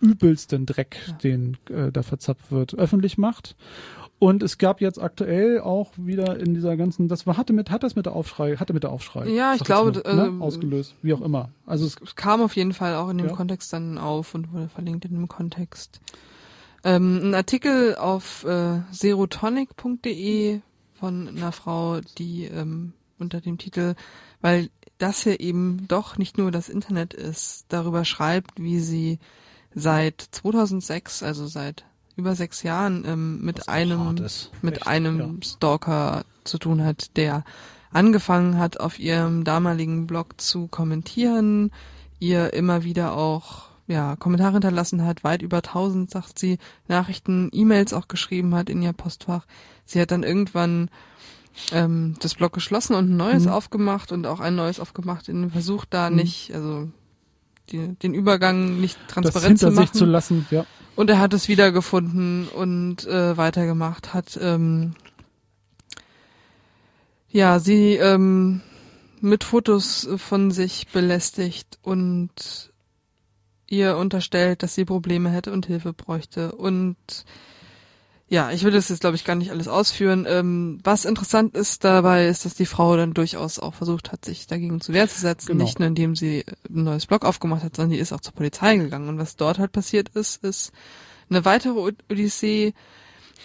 [0.00, 1.12] übelsten Dreck, Ja.
[1.14, 3.56] den äh, da verzapft wird, öffentlich macht.
[4.20, 7.84] Und es gab jetzt aktuell auch wieder in dieser ganzen, das war, hatte mit, hat
[7.84, 9.28] das mit der Aufschrei, hatte mit der Aufschrei.
[9.28, 10.26] Ja, ich glaube, mal, ne?
[10.26, 11.50] ähm, ausgelöst, wie auch immer.
[11.66, 13.32] Also es Es kam auf jeden Fall auch in dem Ja.
[13.34, 16.00] Kontext dann auf und wurde verlinkt in dem Kontext.
[16.82, 20.60] Ähm, ein Artikel auf äh, serotonic.de
[20.98, 23.94] von einer Frau, die ähm, unter dem Titel,
[24.40, 29.18] weil das hier eben doch nicht nur das Internet ist, darüber schreibt, wie sie
[29.74, 31.84] seit 2006, also seit
[32.16, 34.16] über sechs Jahren, ähm, mit einem
[34.60, 35.28] mit Echt, einem ja.
[35.42, 37.44] Stalker zu tun hat, der
[37.92, 41.70] angefangen hat, auf ihrem damaligen Blog zu kommentieren,
[42.18, 46.58] ihr immer wieder auch ja, Kommentare hinterlassen hat, weit über 1000, sagt sie,
[46.88, 49.46] Nachrichten, E-Mails auch geschrieben hat in ihr Postfach.
[49.88, 50.90] Sie hat dann irgendwann
[51.72, 53.52] ähm, das Blog geschlossen und ein neues Mhm.
[53.52, 56.16] aufgemacht und auch ein neues aufgemacht in dem Versuch da Mhm.
[56.16, 56.90] nicht, also
[57.70, 59.76] die, den Übergang nicht transparent zu machen.
[59.86, 60.66] sich zu lassen, ja.
[60.94, 64.94] Und er hat es wiedergefunden und äh, weitergemacht, hat ähm,
[67.30, 68.60] ja sie ähm,
[69.22, 72.72] mit Fotos von sich belästigt und
[73.66, 76.52] ihr unterstellt, dass sie Probleme hätte und Hilfe bräuchte.
[76.52, 76.96] Und
[78.30, 80.26] ja, ich will das jetzt, glaube ich, gar nicht alles ausführen.
[80.28, 84.46] Ähm, was interessant ist dabei, ist, dass die Frau dann durchaus auch versucht hat, sich
[84.46, 85.52] dagegen zu Wehr zu setzen.
[85.52, 85.64] Genau.
[85.64, 88.76] Nicht nur, indem sie ein neues Blog aufgemacht hat, sondern die ist auch zur Polizei
[88.76, 89.08] gegangen.
[89.08, 90.72] Und was dort halt passiert ist, ist
[91.30, 92.74] eine weitere Odyssee,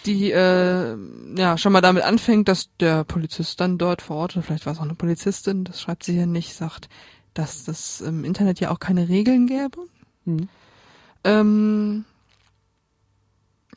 [0.05, 0.97] die äh,
[1.38, 4.73] ja schon mal damit anfängt, dass der Polizist dann dort vor Ort, oder vielleicht war
[4.73, 6.89] es auch eine Polizistin, das schreibt sie hier nicht, sagt,
[7.34, 9.80] dass das im Internet ja auch keine Regeln gäbe.
[10.26, 10.49] Mhm.
[11.23, 12.05] Ähm,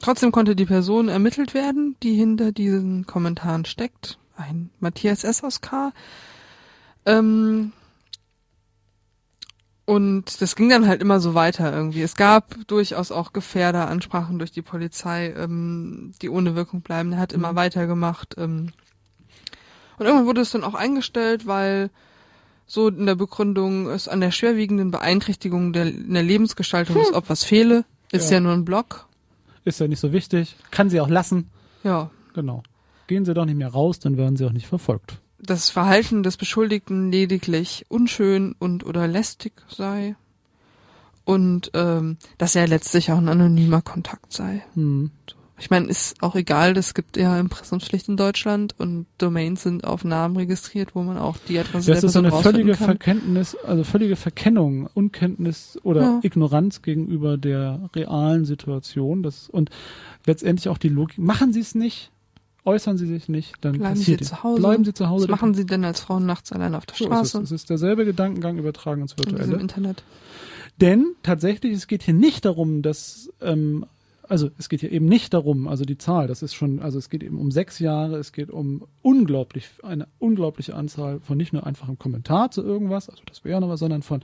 [0.01, 4.19] trotzdem konnte die Person ermittelt werden, die hinter diesen Kommentaren steckt.
[4.37, 5.43] Ein Matthias S.
[5.43, 5.93] aus K.
[7.07, 7.73] Ähm,
[9.85, 12.03] und das ging dann halt immer so weiter irgendwie.
[12.03, 17.13] Es gab durchaus auch Gefährderansprachen durch die Polizei, ähm, die ohne Wirkung bleiben.
[17.13, 17.57] Er hat immer Mhm.
[17.57, 18.35] weitergemacht.
[18.37, 18.73] Ähm,
[19.99, 21.91] und irgendwann wurde es dann auch eingestellt, weil
[22.67, 27.45] so in der Begründung es an der schwerwiegenden Beeinträchtigung der, in der Lebensgestaltung des Opfers
[27.45, 27.85] fehle.
[28.11, 28.39] Ist Ja.
[28.39, 29.06] ja nur ein Blog.
[29.67, 30.55] Ist ja nicht so wichtig.
[30.71, 31.51] Kann sie auch lassen.
[31.83, 32.11] Ja.
[32.35, 32.63] Genau.
[33.09, 35.19] Gehen Sie doch nicht mehr raus, dann werden Sie auch nicht verfolgt.
[35.41, 40.15] Das Verhalten des Beschuldigten lediglich unschön und oder lästig sei.
[41.25, 44.65] Und ähm, dass er letztlich auch ein anonymer Kontakt sei.
[44.75, 45.11] Hm.
[45.59, 50.05] Ich meine, ist auch egal, das gibt ja Impressumspflicht in Deutschland und Domains sind auf
[50.05, 52.75] Namen registriert, wo man auch die Adresse Das ist so eine völlige.
[52.75, 56.21] Verkenntnis, also völlige Verkennung, Unkenntnis oder Ja.
[56.23, 59.23] Ignoranz gegenüber der realen Situation.
[59.23, 59.71] Das, und
[60.27, 61.17] letztendlich auch die Logik.
[61.19, 62.11] Machen Sie es nicht,
[62.67, 64.29] äußern Sie sich nicht, dann Bleiben Sie es.
[64.29, 64.61] zu Hause.
[64.61, 65.25] Bleiben Sie zu Hause.
[65.25, 67.39] Was machen Sie denn als Frauen nachts allein auf der so ist Straße?
[67.39, 67.45] es.
[67.45, 69.57] es ist derselbe Gedankengang übertragen ins in Virtuelle.
[69.59, 70.05] Internet.
[70.83, 73.87] Denn tatsächlich, es geht hier nicht darum, dass, ähm,
[74.29, 77.11] also es geht hier eben nicht darum, also die Zahl, das ist schon, also es
[77.11, 81.67] geht eben um sechs Jahre, es geht um unglaublich, eine unglaubliche Anzahl von nicht nur
[81.67, 84.23] einfachem Kommentar zu irgendwas, also das wäre noch was, sondern von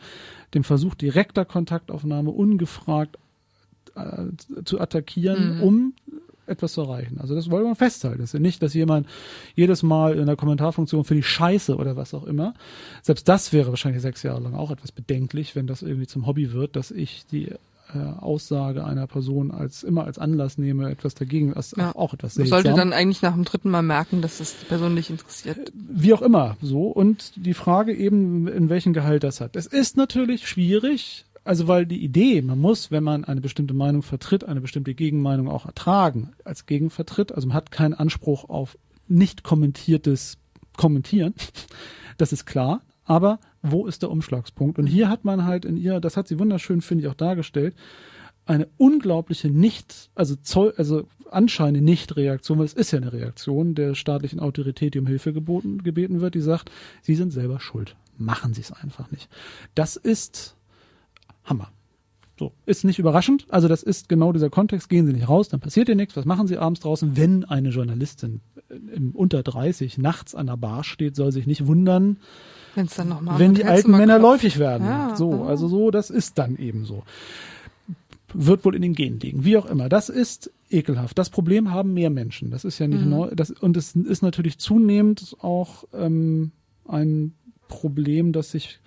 [0.55, 3.19] dem Versuch direkter Kontaktaufnahme ungefragt
[3.95, 4.25] äh,
[4.65, 5.63] zu attackieren, Mhm.
[5.63, 5.95] um
[6.47, 7.19] etwas zu erreichen.
[7.21, 8.19] Also das wollen wir festhalten.
[8.19, 9.07] Das ist ja nicht, dass jemand
[9.55, 12.55] jedes Mal in der Kommentarfunktion für die Scheiße oder was auch immer.
[13.01, 16.53] Selbst das wäre wahrscheinlich sechs Jahre lang auch etwas bedenklich, wenn das irgendwie zum Hobby
[16.53, 17.55] wird, dass ich die
[17.95, 21.95] äh, Aussage einer Person als immer als Anlass nehme, etwas dagegen, ist Ja.
[21.95, 22.63] auch, etwas Man seltsam.
[22.65, 25.73] sollte dann eigentlich nach dem dritten Mal merken, dass das die Person nicht interessiert.
[25.75, 26.87] Wie auch immer, so.
[26.89, 29.57] Und die Frage eben, in welchem Gehalt das hat.
[29.57, 34.03] Es ist natürlich schwierig, also weil die Idee, man muss, wenn man eine bestimmte Meinung
[34.03, 37.33] vertritt, eine bestimmte Gegenmeinung auch ertragen als Gegenvertritt.
[37.33, 38.79] Also man hat keinen Anspruch auf
[39.09, 40.39] nicht kommentiertes
[40.77, 41.35] Kommentieren.
[42.19, 42.83] Das ist klar.
[43.05, 44.79] Aber wo ist der Umschlagspunkt?
[44.79, 47.75] Und hier hat man halt in ihr, das hat sie wunderschön, finde ich, auch dargestellt,
[48.45, 53.95] eine unglaubliche nicht, also Zoll, also anscheinende Nicht-Reaktion, weil es ist ja eine Reaktion der
[53.95, 56.71] staatlichen Autorität, die um Hilfe geboten, gebeten wird, die sagt,
[57.03, 57.97] sie sind selber schuld.
[58.19, 59.29] Machen sie es einfach nicht.
[59.75, 60.57] Das ist
[61.45, 61.71] Hammer.
[62.39, 63.47] So, ist nicht überraschend.
[63.51, 64.89] Also das ist genau dieser Kontext.
[64.89, 66.17] Gehen Sie nicht raus, dann passiert dir nichts.
[66.17, 67.17] Was machen Sie abends draußen?
[67.17, 72.19] Wenn eine Journalistin im unter 30 nachts an der Bar steht, soll sich nicht wundern,
[72.75, 74.87] Wenn es dann nochmal wenn die alten Männer läufig werden.
[74.87, 75.45] Ja, so, ja.
[75.45, 77.03] also so, das ist dann eben so.
[78.35, 79.45] Wird wohl in den Genen liegen.
[79.45, 79.89] Wie auch immer.
[79.91, 81.19] Das ist ekelhaft.
[81.19, 82.51] Das Problem haben mehr Menschen.
[82.51, 83.11] Das ist ja nicht Mhm.
[83.11, 83.31] neu.
[83.35, 86.53] Das, und es ist natürlich zunehmend auch ähm,
[86.89, 87.35] ein
[87.69, 88.81] Problem, das sich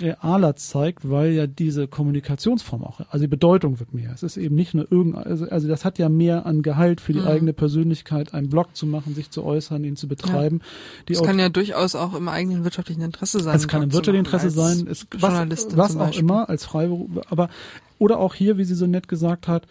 [0.00, 4.12] realer zeigt, weil ja diese Kommunikationsform auch, also die Bedeutung wird mehr.
[4.12, 7.12] Es ist eben nicht nur irgendein, also, also das hat ja mehr an Gehalt für
[7.12, 7.26] die Mhm.
[7.26, 10.60] eigene Persönlichkeit, einen Blog zu machen, sich zu äußern, ihn zu betreiben.
[11.08, 13.56] Die Das kann ja durchaus auch im eigenen wirtschaftlichen Interesse sein.
[13.56, 17.48] es kann im wirtschaftlichen Interesse sein, es, was, was auch immer, als Freiberuf, aber
[17.98, 19.66] oder auch hier, wie sie so nett gesagt hat,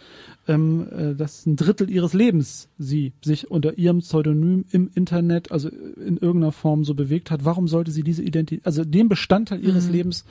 [0.47, 5.69] ähm, äh, dass ein Drittel ihres Lebens sie sich unter ihrem Pseudonym im Internet, also
[5.69, 7.45] in irgendeiner Form so bewegt hat.
[7.45, 9.91] Warum sollte sie diese Identität, also den Bestandteil ihres Mhm.
[9.93, 10.25] Lebens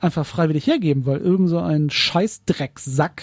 [0.00, 3.22] einfach freiwillig hergeben, weil irgend so ein Scheißdrecksack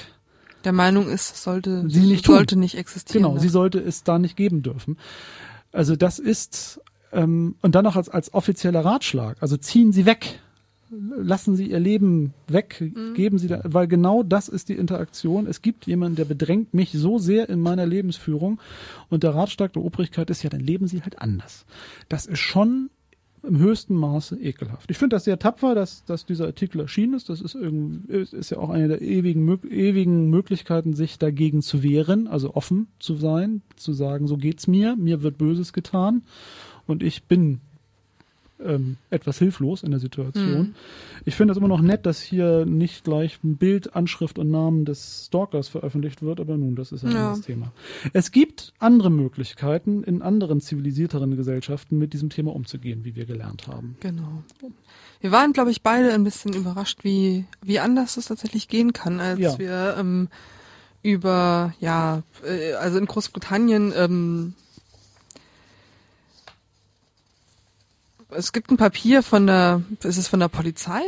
[0.65, 2.35] Der Meinung ist, sollte, Sie nicht tun.
[2.35, 3.23] sollte nicht existieren.
[3.23, 4.97] Genau, sie sollte es da nicht geben dürfen.
[5.71, 9.37] Also das ist ähm, und dann noch als als offizieller Ratschlag.
[9.41, 10.39] Also ziehen Sie weg,
[10.89, 13.13] lassen Sie Ihr Leben weg, Mhm.
[13.15, 15.47] geben Sie da, weil genau das ist die Interaktion.
[15.47, 18.59] Es gibt jemanden, der bedrängt mich so sehr in meiner Lebensführung
[19.09, 21.65] und der Ratschlag der Obrigkeit ist ja, dann leben Sie halt anders.
[22.09, 22.89] Das ist schon
[23.43, 24.89] im höchsten Maße ekelhaft.
[24.89, 27.29] Ich finde das sehr tapfer, dass, dass dieser Artikel erschienen ist.
[27.29, 32.27] Das ist, irgendwie, ist ja auch eine der ewigen, ewigen Möglichkeiten, sich dagegen zu wehren,
[32.27, 36.23] also offen zu sein, zu sagen, so geht's mir, mir wird Böses getan
[36.87, 37.61] und ich bin
[38.65, 40.57] ähm, etwas hilflos in der Situation.
[40.59, 40.75] Mhm.
[41.25, 44.85] Ich finde das immer noch nett, dass hier nicht gleich ein Bild, Anschrift und Namen
[44.85, 47.17] des Stalkers veröffentlicht wird, aber nun, das ist ein Ja.
[47.29, 47.71] anderes Thema.
[48.13, 53.67] Es gibt andere Möglichkeiten in anderen zivilisierteren Gesellschaften mit diesem Thema umzugehen, wie wir gelernt
[53.67, 53.95] haben.
[54.01, 54.43] Genau.
[55.21, 59.19] Wir waren, glaube ich, beide ein bisschen überrascht, wie, wie anders es tatsächlich gehen kann,
[59.19, 59.57] als Ja.
[59.59, 60.27] wir ähm,
[61.01, 64.53] über, ja, äh, also in Großbritannien, ähm,
[68.29, 71.01] es gibt ein Papier von der, ist es von der Polizei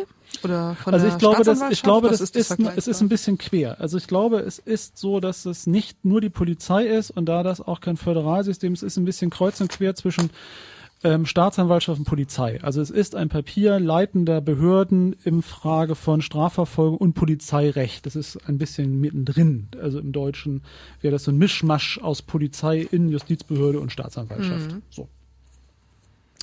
[0.43, 2.87] oder von Also der ich glaube, das, ich glaube, Was das ist, das ist, es
[2.87, 3.79] ist ein bisschen quer.
[3.79, 7.43] Also ich glaube, es ist so, dass es nicht nur die Polizei ist und da
[7.43, 10.29] das auch kein Föderalsystem ist, ist ein bisschen kreuz und quer zwischen
[11.03, 12.59] ähm, Staatsanwaltschaft und Polizei.
[12.61, 18.05] Also es ist ein Papier leitender Behörden im Frage von Strafverfolgung und Polizeirecht.
[18.05, 19.69] Das ist ein bisschen mittendrin.
[19.79, 20.63] Also im Deutschen
[21.01, 24.71] wäre das so ein Mischmasch aus Polizei, in Justizbehörde und Staatsanwaltschaft.
[24.71, 24.81] Mhm.
[24.89, 25.07] So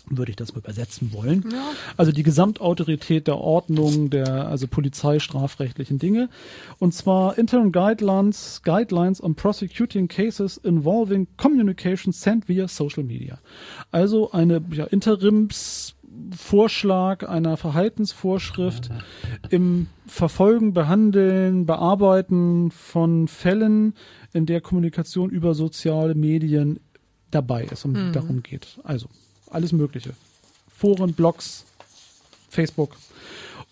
[0.06, 1.44] würde ich das mal übersetzen wollen.
[1.51, 1.72] Ja.
[1.97, 6.28] Also die Gesamtautorität der Ordnung der also polizeistrafrechtlichen Dinge.
[6.78, 13.39] Und zwar Interim Guidelines, Guidelines on Prosecuting Cases Involving Communication Sent via Social Media.
[13.90, 18.90] Also eine ja, Interimsvorschlag einer Verhaltensvorschrift
[19.48, 23.94] im Verfolgen, Behandeln, Bearbeiten von Fällen,
[24.35, 26.81] in der Kommunikation über soziale Medien
[27.31, 28.78] dabei ist und darum geht.
[28.85, 29.09] Also
[29.55, 30.10] alles Mögliche.
[30.76, 31.64] Foren, Blogs,
[32.51, 32.90] Facebook.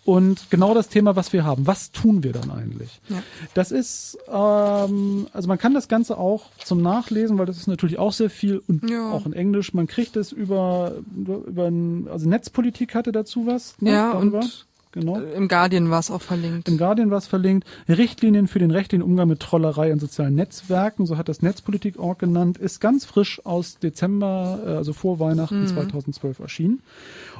[0.05, 1.65] Und genau das Thema, was wir haben.
[1.65, 2.99] Was tun wir dann eigentlich?
[3.07, 3.23] Ja.
[3.53, 7.99] Das ist, ähm, also man kann das Ganze auch zum Nachlesen, weil das ist natürlich
[7.99, 9.11] auch sehr viel und Ja.
[9.11, 9.73] auch in Englisch.
[9.73, 13.75] Man kriegt es über, über ein, also Netzpolitik hatte dazu was.
[13.79, 14.39] ne, Ja, darüber.
[14.39, 15.19] und genau.
[15.19, 16.69] äh, im Guardian war es auch verlinkt.
[16.69, 17.67] Im Guardian war es verlinkt.
[17.87, 22.57] Richtlinien für den rechtlichen Umgang mit Trollerei in sozialen Netzwerken, so hat das Netzpolitik.org genannt,
[22.57, 26.81] ist ganz frisch aus Dezember, äh, also vor Weihnachten 2012 erschienen.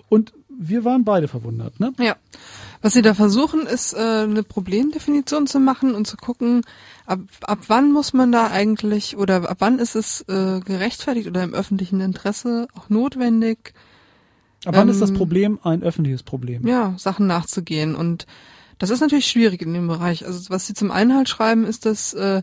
[0.10, 1.94] Und wir waren beide verwundert, ne?
[1.98, 2.16] Ja.
[2.82, 6.62] Was sie da versuchen, ist äh, eine Problemdefinition zu machen und zu gucken,
[7.06, 11.44] ab, ab wann muss man da eigentlich oder ab wann ist es äh, gerechtfertigt oder
[11.44, 13.74] im öffentlichen Interesse auch notwendig,
[14.66, 16.66] Aber wann ist das Ähm, Problem ein öffentliches Problem?
[16.68, 17.96] ja, Sachen nachzugehen.
[17.96, 18.26] Und
[18.80, 20.26] das ist natürlich schwierig in dem Bereich.
[20.26, 22.42] Also was sie zum einen halt schreiben, ist, dass äh,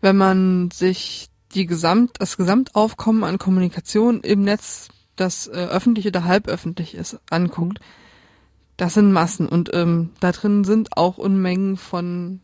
[0.00, 6.24] wenn man sich die Gesamt, das Gesamtaufkommen an Kommunikation im Netz, das äh, öffentlich oder
[6.24, 7.80] halböffentlich ist, anguckt,
[8.76, 12.40] das sind Massen und ähm, da drin sind auch Unmengen von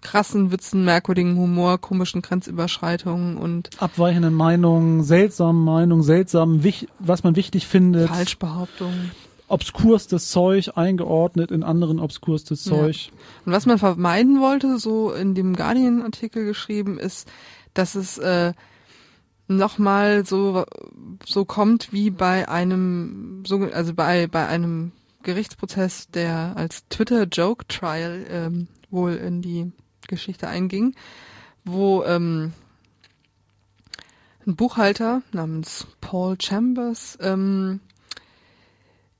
[0.00, 6.62] krassen Witzen, merkwürdigen Humor, komischen Grenzüberschreitungen und Abweichenden Meinungen, seltsamen Meinungen, seltsamen,
[6.98, 9.10] was man wichtig findet, Falschbehauptungen.
[9.48, 12.72] obskurstes Zeug eingeordnet in anderen obskurstes Ja.
[12.72, 13.10] Zeug.
[13.44, 17.28] Und was man vermeiden wollte, so in dem Guardian-Artikel geschrieben, ist,
[17.74, 18.52] dass es äh,
[19.48, 20.64] nochmal so
[21.24, 24.90] so kommt wie bei einem so also bei bei einem
[25.26, 29.72] Gerichtsprozess, der als Twitter Joke Trial ähm, wohl in die
[30.06, 30.94] Geschichte einging,
[31.64, 32.52] wo ähm,
[34.46, 37.80] ein Buchhalter namens Paul Chambers ähm,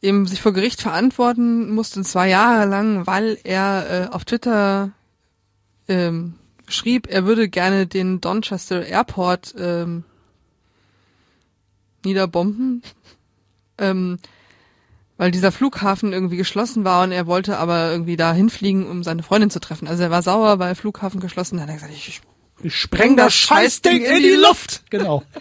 [0.00, 4.92] eben sich vor Gericht verantworten musste, zwei Jahre lang, weil er äh, auf Twitter
[5.88, 6.34] ähm,
[6.68, 10.04] schrieb, er würde gerne den Donchester Airport ähm,
[12.04, 12.82] niederbomben,
[13.78, 14.18] ähm,
[15.16, 19.22] weil dieser Flughafen irgendwie geschlossen war und er wollte aber irgendwie da hinfliegen, um seine
[19.22, 19.88] Freundin zu treffen.
[19.88, 21.56] Also er war sauer, weil Flughafen geschlossen.
[21.56, 22.20] Dann hat er gesagt, ich
[22.62, 24.84] Ich spreng das Scheißding in die Luft.
[24.90, 25.22] Genau.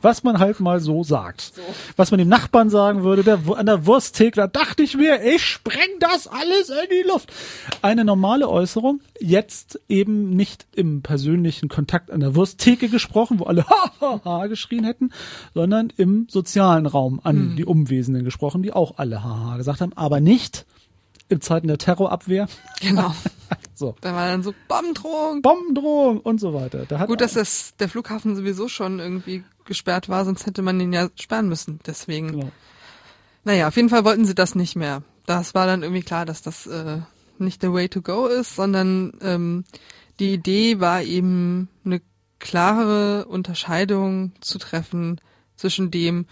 [0.00, 1.52] Was man halt mal so sagt.
[1.96, 5.44] Was man dem Nachbarn sagen würde, der an der Wursttheke, da dachte ich mir, ich
[5.44, 7.32] spreng das alles in die Luft.
[7.82, 13.66] Eine normale Äußerung, jetzt eben nicht im persönlichen Kontakt an der Wursttheke gesprochen, wo alle
[13.68, 15.10] ha, ha, ha geschrien hätten,
[15.54, 19.92] sondern im sozialen Raum an die Umwesenden gesprochen, die auch alle ha, ha gesagt haben,
[19.94, 20.66] aber nicht
[21.28, 22.46] in Zeiten der Terrorabwehr.
[22.80, 23.14] genau.
[23.74, 23.96] So.
[24.00, 25.42] Da war dann so Bombendrohung.
[25.42, 26.84] Bombendrohung und so weiter.
[26.86, 30.80] Da hat Gut, dass das, der Flughafen sowieso schon irgendwie gesperrt war, sonst hätte man
[30.80, 31.80] ihn ja sperren müssen.
[31.86, 32.32] Deswegen.
[32.32, 32.52] Genau.
[33.44, 35.02] Naja, auf jeden Fall wollten sie das nicht mehr.
[35.26, 36.98] Das war dann irgendwie klar, dass das äh,
[37.38, 39.64] nicht the way to go ist, sondern ähm,
[40.20, 42.00] die Idee war eben eine
[42.38, 45.20] klare Unterscheidung zu treffen
[45.56, 46.26] zwischen dem,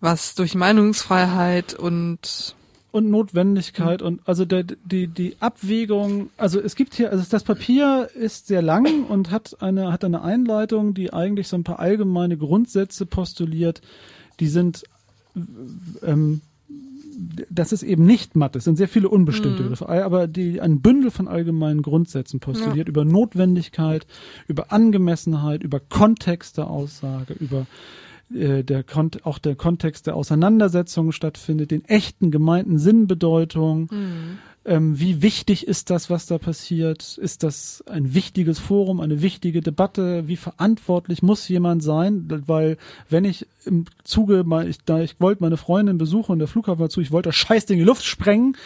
[0.00, 2.56] was durch Meinungsfreiheit und
[2.90, 8.08] und Notwendigkeit und also der, die die Abwägung also es gibt hier also das Papier
[8.14, 12.36] ist sehr lang und hat eine hat eine Einleitung die eigentlich so ein paar allgemeine
[12.36, 13.82] Grundsätze postuliert
[14.40, 14.84] die sind
[16.02, 16.40] ähm,
[17.50, 21.10] das ist eben nicht matt, es sind sehr viele unbestimmte Begriffe, aber die ein Bündel
[21.10, 24.06] von allgemeinen Grundsätzen postuliert über Notwendigkeit,
[24.46, 27.66] über Angemessenheit, über Kontext der Aussage, über
[28.34, 33.88] äh, der Kont auch der Kontext der Auseinandersetzung stattfindet, den echten gemeinten Sinnbedeutung.
[34.68, 37.16] Ähm, wie wichtig ist das, was da passiert?
[37.16, 40.28] Ist das ein wichtiges Forum, eine wichtige Debatte?
[40.28, 42.26] Wie verantwortlich muss jemand sein?
[42.46, 42.76] Weil
[43.08, 46.80] wenn ich im Zuge mal, ich, da ich wollte meine Freundin besuchen und der Flughafen
[46.80, 48.56] war zu, ich wollte das Scheißding in die Luft sprengen,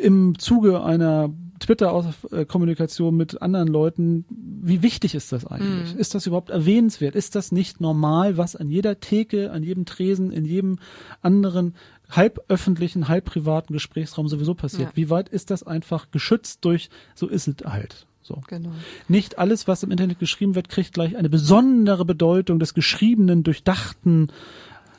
[0.00, 1.30] im Zuge einer
[1.62, 5.94] Twitter-Kommunikation mit anderen Leuten, wie wichtig ist das eigentlich?
[5.96, 7.14] Ist das überhaupt erwähnenswert?
[7.14, 10.78] Ist das nicht normal, was an jeder Theke, an jedem Tresen, in jedem
[11.20, 11.74] anderen
[12.10, 14.90] halb öffentlichen, halb privaten Gesprächsraum sowieso passiert?
[14.90, 14.96] Ja.
[14.96, 18.06] Wie weit ist das einfach geschützt durch, so ist es halt?
[18.22, 18.40] So.
[18.48, 18.70] Genau.
[19.08, 24.30] Nicht alles, was im Internet geschrieben wird, kriegt gleich eine besondere Bedeutung des geschriebenen, durchdachten,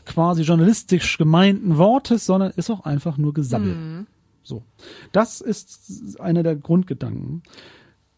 [0.06, 3.78] quasi journalistisch gemeinten Wortes, sondern ist auch einfach nur gesammelt.
[3.78, 4.08] Mhm.
[4.44, 4.64] So.
[5.12, 7.42] Das ist einer der Grundgedanken.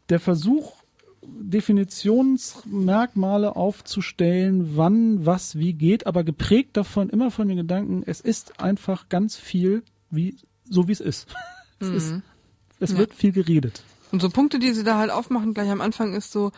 [0.09, 0.73] Der Versuch,
[1.27, 8.59] Definitionsmerkmale aufzustellen, wann, was, wie geht, aber geprägt davon immer von den Gedanken, es ist
[8.59, 9.81] einfach ganz viel
[10.11, 10.35] wie,
[10.69, 11.27] so wie es ist.
[11.77, 12.13] Es ist,
[12.79, 12.97] es Ja.
[12.99, 13.83] wird viel geredet.
[14.13, 16.53] Und so Punkte, die sie da halt aufmachen, gleich am Anfang ist so,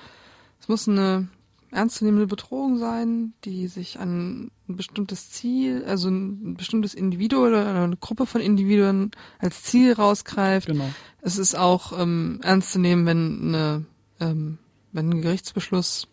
[0.62, 1.28] es muss eine
[1.72, 7.98] ernstzunehmende Bedrohung sein, die sich an ein bestimmtes Ziel, also ein bestimmtes Individuum oder eine
[7.98, 10.68] Gruppe von Individuen als Ziel rausgreift.
[10.68, 10.90] Genau.
[11.22, 13.86] Es ist auch ähm, ernst zu nehmen, wenn eine,
[14.20, 14.58] ähm,
[14.92, 16.08] wenn ein Gerichtsbeschluss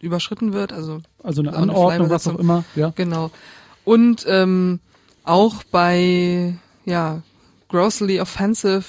[0.00, 2.92] überschritten wird, also Also eine Auch eine Anordnung, was auch immer, ja.
[2.94, 3.30] Genau.
[3.84, 4.80] Und ähm,
[5.24, 7.22] auch bei ja
[7.68, 8.84] grossly offensive,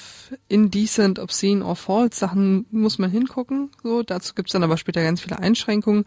[0.48, 3.70] indecent, obscene or false Sachen muss man hingucken.
[3.82, 6.04] So, dazu gibt's dann aber später ganz viele Einschränkungen.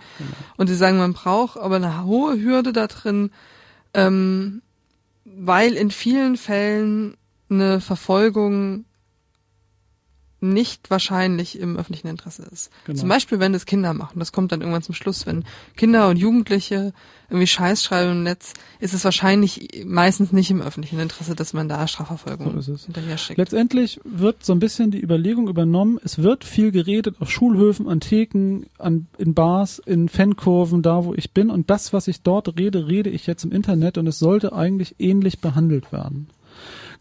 [0.58, 3.32] Und sie sagen, man braucht aber eine hohe Hürde da drin,
[3.94, 4.62] ähm,
[5.26, 7.18] weil in vielen Fällen
[7.50, 8.86] eine Verfolgung
[10.42, 12.72] nicht wahrscheinlich im öffentlichen Interesse ist.
[12.86, 13.00] Genau.
[13.00, 14.20] Zum Beispiel, wenn es Kinder machen.
[14.20, 15.28] Das kommt dann irgendwann zum Schluss.
[15.28, 15.46] Wenn
[15.78, 16.94] Kinder und Jugendliche
[17.30, 21.70] irgendwie Scheiß schreiben im Netz, ist es wahrscheinlich meistens nicht im öffentlichen Interesse, dass man
[21.70, 23.38] da Strafverfolgung So hinterher schickt.
[23.38, 28.00] Letztendlich wird so ein bisschen die Überlegung übernommen, es wird viel geredet auf Schulhöfen, an
[28.00, 31.50] Theken, an, in Bars, in Fankurven, da wo ich bin.
[31.50, 34.96] Und das, was ich dort rede, rede ich jetzt im Internet und es sollte eigentlich
[35.00, 36.28] ähnlich behandelt werden.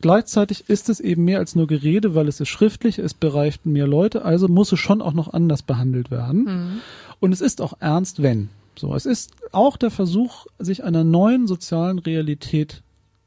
[0.00, 3.86] Gleichzeitig ist es eben mehr als nur Gerede, weil es ist schriftlich, es bereicht mehr
[3.86, 6.80] Leute, also muss es schon auch noch anders behandelt werden.
[7.20, 8.48] Und es ist auch ernst, wenn.
[8.76, 12.82] So, es ist auch der Versuch, sich einer neuen sozialen Realität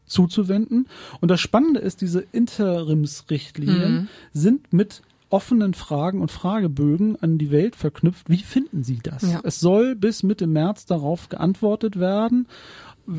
[0.06, 0.88] zuzuwenden.
[1.22, 7.76] Und das Spannende ist, diese Interimsrichtlinien sind mit offenen Fragen und Fragebögen an die Welt
[7.76, 8.30] verknüpft.
[8.30, 9.24] Wie finden Sie das?
[9.24, 9.42] Ja.
[9.44, 12.48] Es soll bis Mitte März darauf geantwortet werden,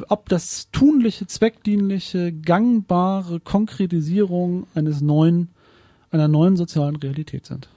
[0.09, 5.51] ob das tunliche, zweckdienliche, gangbare Konkretisierung eines neuen,
[6.11, 7.69] einer neuen sozialen Realität sind.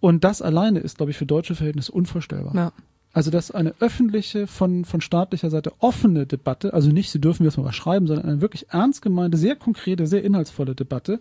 [0.00, 2.54] Und das alleine ist, glaube ich, für deutsche Verhältnisse unvorstellbar.
[2.54, 2.72] Ja.
[3.14, 7.56] Also, dass eine öffentliche, von, von staatlicher Seite offene Debatte, also nicht, Sie dürfen jetzt
[7.56, 11.20] mal was schreiben, sondern eine wirklich ernst gemeinte, sehr konkrete, sehr inhaltsvolle Debatte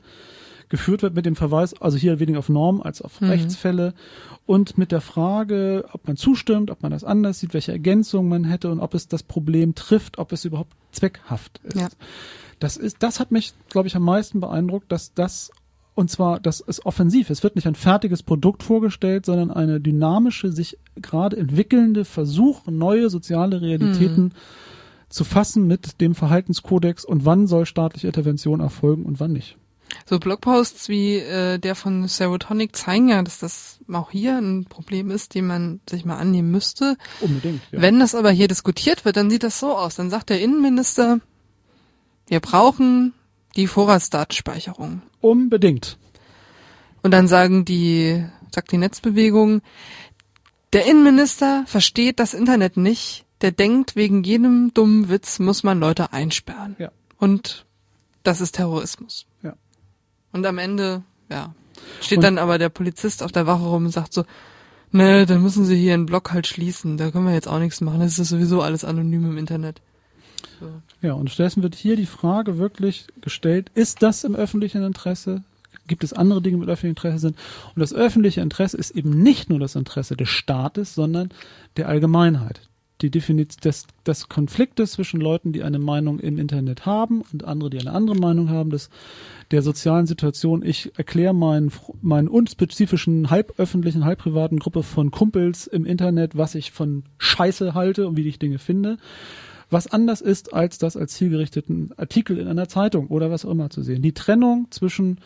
[0.74, 3.94] geführt wird mit dem Verweis, also hier weniger auf Normen als auf Rechtsfälle
[4.48, 8.44] und mit der Frage, ob man zustimmt, ob man das anders sieht, welche Ergänzungen man
[8.44, 11.76] hätte und ob es das Problem trifft, ob es überhaupt zweckhaft ist.
[11.78, 11.90] Ja.
[12.58, 15.52] Das ist, das hat mich, glaube ich, am meisten beeindruckt, dass das
[15.94, 17.30] und zwar, das ist offensiv.
[17.30, 23.12] Es wird nicht ein fertiges Produkt vorgestellt, sondern eine dynamische, sich gerade entwickelnde Versuch, neue
[23.12, 24.32] soziale Realitäten
[25.08, 29.56] zu fassen mit dem Verhaltenskodex und wann soll staatliche Intervention erfolgen und wann nicht.
[30.06, 35.12] So Blogposts wie äh, der von Serotonic zeigen ja, dass das auch hier ein Problem
[35.12, 36.98] ist, dem man sich mal annehmen müsste.
[37.22, 37.62] Unbedingt.
[37.72, 37.82] Ja.
[37.82, 39.96] Wenn das aber hier diskutiert wird, dann sieht das so aus.
[39.96, 41.20] Dann sagt der Innenminister,
[42.28, 43.14] wir brauchen
[43.56, 45.02] die Vorratsdatenspeicherung.
[45.22, 45.98] Unbedingt.
[47.02, 49.62] Und dann sagen die, sagt die Netzbewegung,
[50.72, 53.26] der Innenminister versteht das Internet nicht.
[53.42, 56.76] Der denkt, wegen jedem dummen Witz muss man Leute einsperren.
[56.80, 56.92] Ja.
[57.18, 57.66] Und
[58.24, 59.26] das ist Terrorismus.
[60.34, 61.54] Und am Ende, ja,
[62.02, 64.26] steht Und- dann aber der Polizist auf der Wache rum und sagt so,
[64.92, 66.98] ne, dann müssen sie hier einen Block halt schließen.
[66.98, 68.02] Da können wir jetzt auch nichts machen.
[68.02, 69.82] Das ist sowieso alles anonym im Internet.
[70.60, 70.68] So.
[71.02, 75.44] Ja, und stattdessen wird hier die Frage wirklich gestellt, ist das im öffentlichen Interesse?
[75.88, 77.38] Gibt es andere Dinge, die mit öffentlichem Interesse sind?
[77.76, 81.30] Und das öffentliche Interesse ist eben nicht nur das Interesse des Staates, sondern
[81.78, 82.62] der Allgemeinheit.
[83.04, 87.70] Die Definition des, des Konfliktes zwischen Leuten, die eine Meinung im Internet haben und andere,
[87.70, 88.90] die eine andere Meinung haben, des,
[89.52, 90.64] der sozialen Situation.
[90.66, 91.72] Ich erkläre meinen,
[92.02, 98.16] meinen unspezifischen, halböffentlichen, halbprivaten Gruppe von Kumpels im Internet, was ich von Scheiße halte und
[98.18, 98.98] wie ich Dinge finde
[99.70, 103.72] was anders ist, als das als zielgerichteten Artikel in einer Zeitung oder was auch immer
[103.72, 104.04] zu sehen.
[104.04, 105.18] Die Trennung zwischen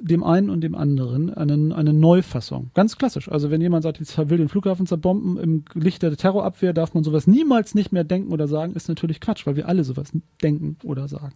[0.00, 2.70] dem einen und dem anderen, eine, eine Neufassung.
[2.74, 3.30] Ganz klassisch.
[3.30, 7.04] Also wenn jemand sagt, ich will den Flughafen zerbomben, im Licht der Terrorabwehr darf man
[7.04, 10.12] sowas niemals nicht mehr denken oder sagen, ist natürlich Quatsch, weil wir alle sowas
[10.42, 11.34] denken oder sagen.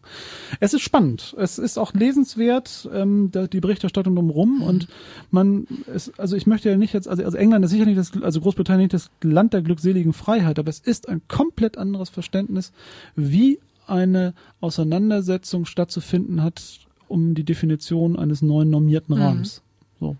[0.60, 1.34] Es ist spannend.
[1.38, 4.88] Es ist auch lesenswert, ähm, die Berichterstattung drumherum und
[5.30, 8.12] man, ist, also ich möchte ja nicht jetzt, also, also England ist sicher nicht das,
[8.22, 12.72] also Großbritannien nicht das Land der glückseligen Freiheit, aber es ist ein komplett anderes Verständnis,
[13.14, 16.84] wie eine Auseinandersetzung stattzufinden hat
[17.14, 19.62] um die Definition eines neuen normierten Rahmens.
[20.00, 20.16] So.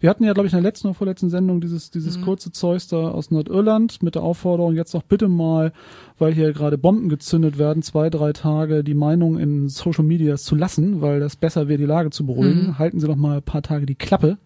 [0.00, 2.22] Wir hatten ja, glaube ich, in der letzten oder vorletzten Sendung dieses, dieses Mhm.
[2.22, 5.72] kurze Zeus da aus Nordirland mit der Aufforderung, jetzt doch bitte mal,
[6.18, 10.56] weil hier gerade Bomben gezündet werden, zwei, drei Tage die Meinung in Social Medias zu
[10.56, 12.66] lassen, weil das besser wäre, die Lage zu beruhigen.
[12.68, 12.78] Mhm.
[12.78, 14.38] Halten Sie doch mal ein paar Tage die Klappe,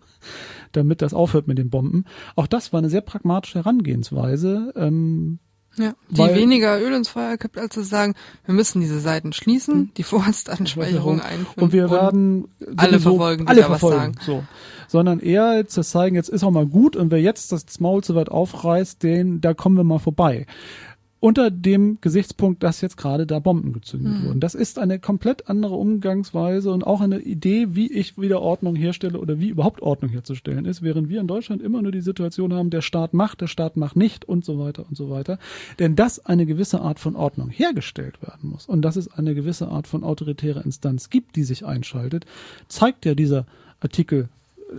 [0.72, 2.04] damit das aufhört mit den Bomben.
[2.34, 4.72] Auch das war eine sehr pragmatische Herangehensweise.
[4.76, 5.38] Ähm,
[5.78, 8.14] Ja, die Weil- weniger Öl ins Feuer kippt, als zu sagen,
[8.46, 11.62] wir müssen diese Seiten schließen, die Vorratsdatenspeicherung einführen.
[11.64, 14.18] und wir werden alle sowieso verfolgen, alle verfolgen, sagen.
[14.24, 14.44] so.
[14.88, 18.14] Sondern eher zu zeigen, jetzt ist auch mal gut und wer jetzt das Maul so
[18.14, 20.46] weit aufreißt, den, da kommen wir mal vorbei.
[21.18, 24.26] Unter dem Gesichtspunkt, dass jetzt gerade da Bomben gezündet Mhm.
[24.26, 24.40] wurden.
[24.40, 29.18] Das ist eine komplett andere Umgangsweise und auch eine Idee, wie ich wieder Ordnung herstelle
[29.18, 32.68] oder wie überhaupt Ordnung herzustellen ist, während wir in Deutschland immer nur die Situation haben,
[32.68, 35.38] der Staat macht, der Staat macht nicht und so weiter und so weiter.
[35.78, 39.68] Denn dass eine gewisse Art von Ordnung hergestellt werden muss und dass es eine gewisse
[39.68, 42.26] Art von autoritärer Instanz gibt, die sich einschaltet,
[42.68, 43.46] zeigt ja dieser
[43.80, 44.28] Artikel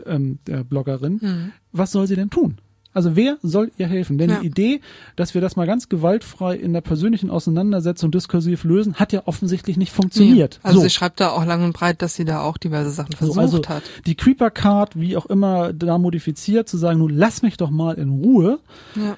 [0.05, 1.19] ähm, der Bloggerin.
[1.21, 1.51] Mhm.
[1.71, 2.57] Was soll sie denn tun?
[2.97, 4.17] Also wer soll ihr helfen?
[4.17, 4.39] Denn Ja.
[4.39, 4.81] die Idee,
[5.15, 9.77] dass wir das mal ganz gewaltfrei in der persönlichen Auseinandersetzung diskursiv lösen, hat ja offensichtlich
[9.77, 10.59] nicht funktioniert.
[10.63, 10.83] Also so.
[10.83, 13.61] sie schreibt da auch lang und breit, dass sie da auch diverse Sachen versucht also
[13.69, 13.83] hat.
[14.07, 17.93] die Creeper Card, wie auch immer da modifiziert, zu sagen, nun lass mich doch mal
[17.99, 18.57] in Ruhe.
[18.95, 19.15] Ja.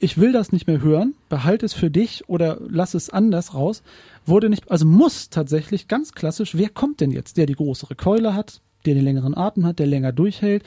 [0.00, 3.84] Ich will das nicht mehr hören, behalte es für dich oder lass es anders raus.
[4.26, 7.36] Wurde nicht, also muss tatsächlich ganz klassisch, wer kommt denn jetzt?
[7.36, 10.62] Der die größere Keule hat, der den längeren Atem hat, der länger durchhält.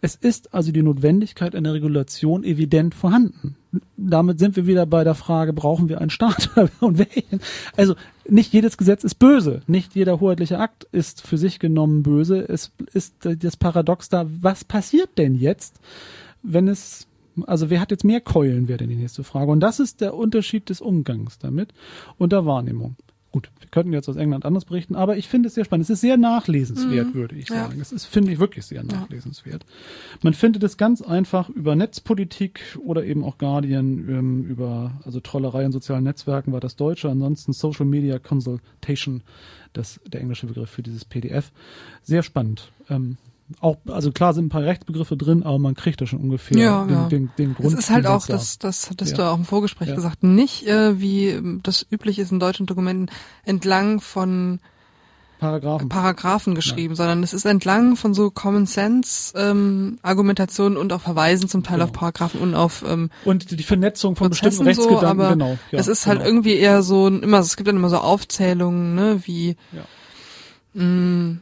[0.00, 3.56] Es ist also die Notwendigkeit einer Regulation evident vorhanden.
[3.96, 6.50] Damit sind wir wieder bei der Frage, brauchen wir einen Staat
[6.80, 7.40] und welchen?
[7.76, 7.94] Also
[8.28, 12.40] nicht jedes Gesetz ist böse, nicht jeder hoheitliche Akt ist für sich genommen böse.
[12.40, 15.80] Es ist das Paradox da, was passiert denn jetzt,
[16.42, 17.06] wenn es
[17.46, 19.52] also wer hat jetzt mehr Keulen, wäre denn die nächste Frage.
[19.52, 21.72] Und das ist der Unterschied des Umgangs damit
[22.16, 22.96] und der Wahrnehmung.
[23.30, 25.84] Gut, wir könnten jetzt aus England anders berichten, aber ich finde es sehr spannend.
[25.84, 27.54] Es ist sehr nachlesenswert, würde ich Mhm.
[27.56, 27.64] Ja.
[27.64, 27.80] sagen.
[27.80, 29.66] Es ist, finde ich, wirklich sehr nachlesenswert.
[30.22, 35.64] Man findet es ganz einfach über Netzpolitik oder eben auch Guardian, ähm, über, also Trollerei
[35.64, 39.22] in sozialen Netzwerken war das Deutsche, ansonsten Social Media Consultation,
[39.74, 41.52] das der englische Begriff für dieses PDF.
[42.02, 42.72] Sehr spannend.
[42.88, 43.18] Ähm,
[43.60, 46.84] auch, also klar sind ein paar Rechtsbegriffe drin, aber man kriegt da schon ungefähr Ja,
[46.84, 47.08] den, ja.
[47.08, 47.72] den, den Grund.
[47.72, 49.16] Es ist halt auch, das das, hattest Ja.
[49.16, 49.94] du auch im Vorgespräch Ja.
[49.94, 53.10] gesagt, nicht äh, wie ähm, das üblich ist in deutschen Dokumenten
[53.44, 54.60] entlang von
[55.40, 55.88] Paragraphen.
[55.88, 61.48] Paragraphen geschrieben, sondern es ist entlang von so Common Sense ähm, Argumentationen und auch Verweisen
[61.48, 61.84] zum Teil Genau.
[61.84, 65.58] auf Paragraphen und auf ähm, Und die Vernetzung von bestimmten Prozessen so, Rechtsgedanken, aber genau.
[65.70, 66.28] Ja, es ist halt genau.
[66.28, 69.84] irgendwie eher so ein- immer, es gibt dann immer so Aufzählungen, ne, wie Ja.
[70.74, 71.36] mh,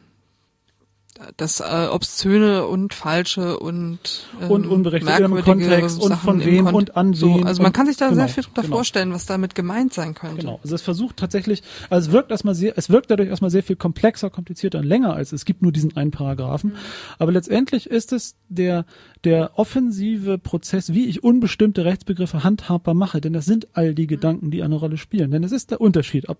[1.37, 3.99] das äh, obszöne und falsche und
[4.41, 7.69] ähm, Und unberechtigt im Kontext und Sachen von im wem und an so, Also man
[7.69, 8.75] und- kann sich da genau, sehr viel drunter genau.
[8.75, 10.37] vorstellen, was damit gemeint sein könnte.
[10.37, 10.59] Genau.
[10.63, 13.75] Also es versucht tatsächlich, also es wirkt erstmal sehr, es wirkt dadurch erstmal sehr viel
[13.75, 16.75] komplexer, komplizierter und länger als es gibt nur diesen einen Paragraphen.
[17.19, 18.85] Aber letztendlich ist es der,
[19.23, 23.21] der offensive Prozess, wie ich unbestimmte Rechtsbegriffe handhabbar mache.
[23.21, 25.31] Denn das sind all die Gedanken, die eine Rolle spielen.
[25.31, 26.37] Denn es ist der Unterschied, ob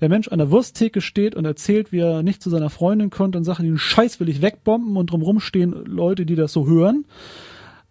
[0.00, 3.36] der Mensch an der Wursttheke steht und erzählt, wie er nicht zu seiner Freundin kommt
[3.36, 7.04] und sagt, den Scheiß will ich wegbomben und drumrum stehen Leute, die das so hören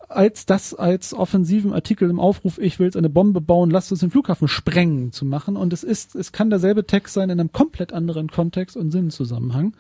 [0.10, 4.02] als das als offensiven Artikel im Aufruf, ich will jetzt eine Bombe bauen, lasst uns
[4.02, 5.56] den Flughafen sprengen zu machen.
[5.56, 9.74] Und es ist, es kann derselbe Text sein in einem komplett anderen Kontext und Sinnzusammenhang.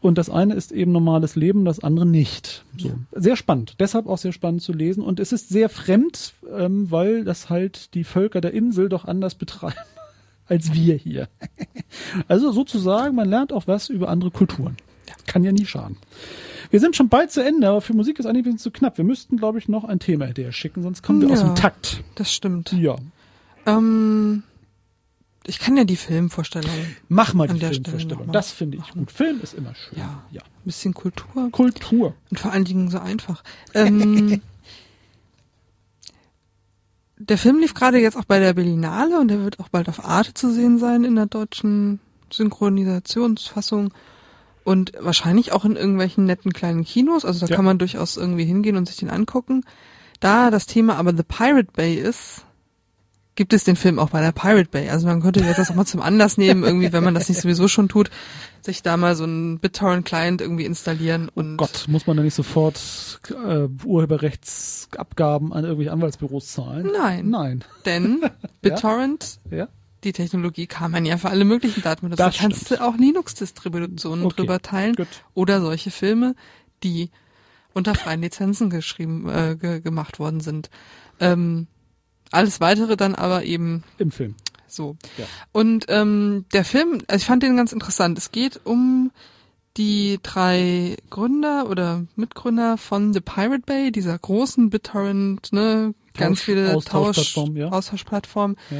[0.00, 2.64] Und das eine ist eben normales Leben, das andere nicht.
[2.76, 2.92] So.
[3.12, 3.76] Sehr spannend.
[3.80, 5.02] Deshalb auch sehr spannend zu lesen.
[5.02, 9.34] Und es ist sehr fremd, ähm, weil das halt die Völker der Insel doch anders
[9.34, 9.76] betreiben
[10.46, 11.28] als wir hier.
[12.26, 14.76] Also sozusagen, man lernt auch was über andere Kulturen.
[15.26, 15.96] Kann ja nie schaden.
[16.70, 18.98] Wir sind schon bald zu Ende, aber für Musik ist eigentlich ein bisschen zu knapp.
[18.98, 21.46] Wir müssten, glaube ich, noch ein Thema hinterher schicken, sonst kommen wir aus Ja.
[21.48, 22.02] dem Takt.
[22.16, 22.72] Das stimmt.
[22.72, 22.96] Ja.
[23.66, 24.42] Ähm,
[25.46, 26.70] ich kann ja die Filmvorstellung.
[27.08, 28.32] Mach mal die Filmvorstellung.
[28.32, 29.12] Das finde ich gut.
[29.12, 29.98] Film ist immer schön.
[29.98, 30.22] Ja.
[30.30, 30.40] ja.
[30.42, 31.50] Ein bisschen Kultur.
[31.52, 32.14] Kultur.
[32.30, 33.44] Und vor allen Dingen so einfach.
[33.74, 34.40] Ähm,
[37.18, 40.04] der Film lief gerade jetzt auch bei der Berlinale und der wird auch bald auf
[40.04, 42.00] Arte zu sehen sein in der deutschen
[42.32, 43.92] Synchronisationsfassung.
[44.64, 47.24] Und wahrscheinlich auch in irgendwelchen netten kleinen Kinos.
[47.24, 47.56] Also da Ja.
[47.56, 49.62] kann man durchaus irgendwie hingehen und sich den angucken.
[50.20, 52.44] Da das Thema aber The Pirate Bay ist,
[53.34, 54.88] gibt es den Film auch bei der Pirate Bay.
[54.88, 57.40] Also man könnte jetzt das auch mal zum Anlass nehmen, irgendwie, wenn man das nicht
[57.40, 58.08] sowieso schon tut,
[58.62, 63.20] sich da mal so einen BitTorrent-Client irgendwie installieren und Gott, muss man da nicht sofort
[63.28, 66.90] äh, Urheberrechtsabgaben an irgendwelche Anwaltsbüros zahlen?
[66.96, 67.28] Nein.
[67.28, 67.64] Nein.
[67.84, 68.20] Denn
[68.62, 69.68] BitTorrent, Ja?
[70.04, 72.18] Die Technologie kann man ja für alle möglichen Daten benutzen.
[72.24, 72.80] Das Da kannst stimmt.
[72.80, 75.08] du auch Linux-Distributionen Okay, drüber teilen gut.
[75.34, 76.34] oder solche Filme,
[76.82, 77.10] die
[77.72, 80.70] unter freien Lizenzen geschrieben, äh, ge gemacht worden sind.
[81.20, 81.66] Ähm,
[82.30, 84.34] alles weitere dann aber eben Im Film.
[84.66, 84.96] so.
[85.18, 85.24] Ja.
[85.52, 88.18] Und ähm, der Film, also ich fand den ganz interessant.
[88.18, 89.10] Es geht um
[89.76, 96.44] die drei Gründer oder Mitgründer von The Pirate Bay, dieser großen BitTorrent, ne, ganz Tausch-
[96.44, 97.68] viele Austauschplattform, ja.
[97.70, 98.76] Austauschplattformen, Ja.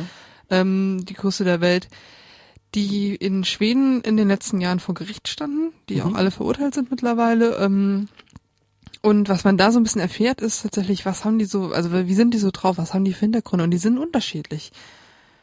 [0.51, 1.89] Ähm, die größte der Welt,
[2.75, 6.03] die in Schweden in den letzten Jahren vor Gericht standen, die Mhm.
[6.03, 7.57] auch alle verurteilt sind mittlerweile.
[7.57, 8.09] Ähm,
[9.03, 11.93] und was man da so ein bisschen erfährt, ist tatsächlich, was haben die so, also
[11.93, 13.65] wie sind die so drauf, was haben die für Hintergründe?
[13.65, 14.73] Und die sind unterschiedlich.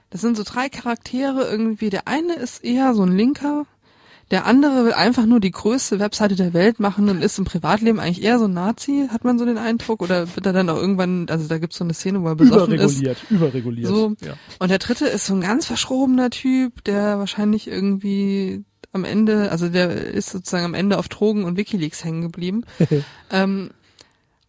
[0.10, 1.90] Das sind so drei Charaktere irgendwie.
[1.90, 3.66] Der eine ist eher so ein Linker,
[4.32, 8.00] der andere will einfach nur die größte Webseite der Welt machen und ist im Privatleben
[8.00, 10.02] eigentlich eher so ein Nazi, hat man so den Eindruck.
[10.02, 12.74] Oder wird er dann auch irgendwann, also da gibt's so eine Szene, wo er besoffen
[12.76, 13.02] ist.
[13.02, 13.88] Überreguliert, überreguliert.
[13.88, 14.16] So.
[14.22, 14.34] Ja.
[14.60, 18.64] Und der dritte ist so ein ganz verschrobener Typ, der wahrscheinlich irgendwie
[18.94, 22.64] am Ende, also der ist sozusagen am Ende auf Drogen und Wikileaks hängen geblieben.
[23.32, 23.72] ähm,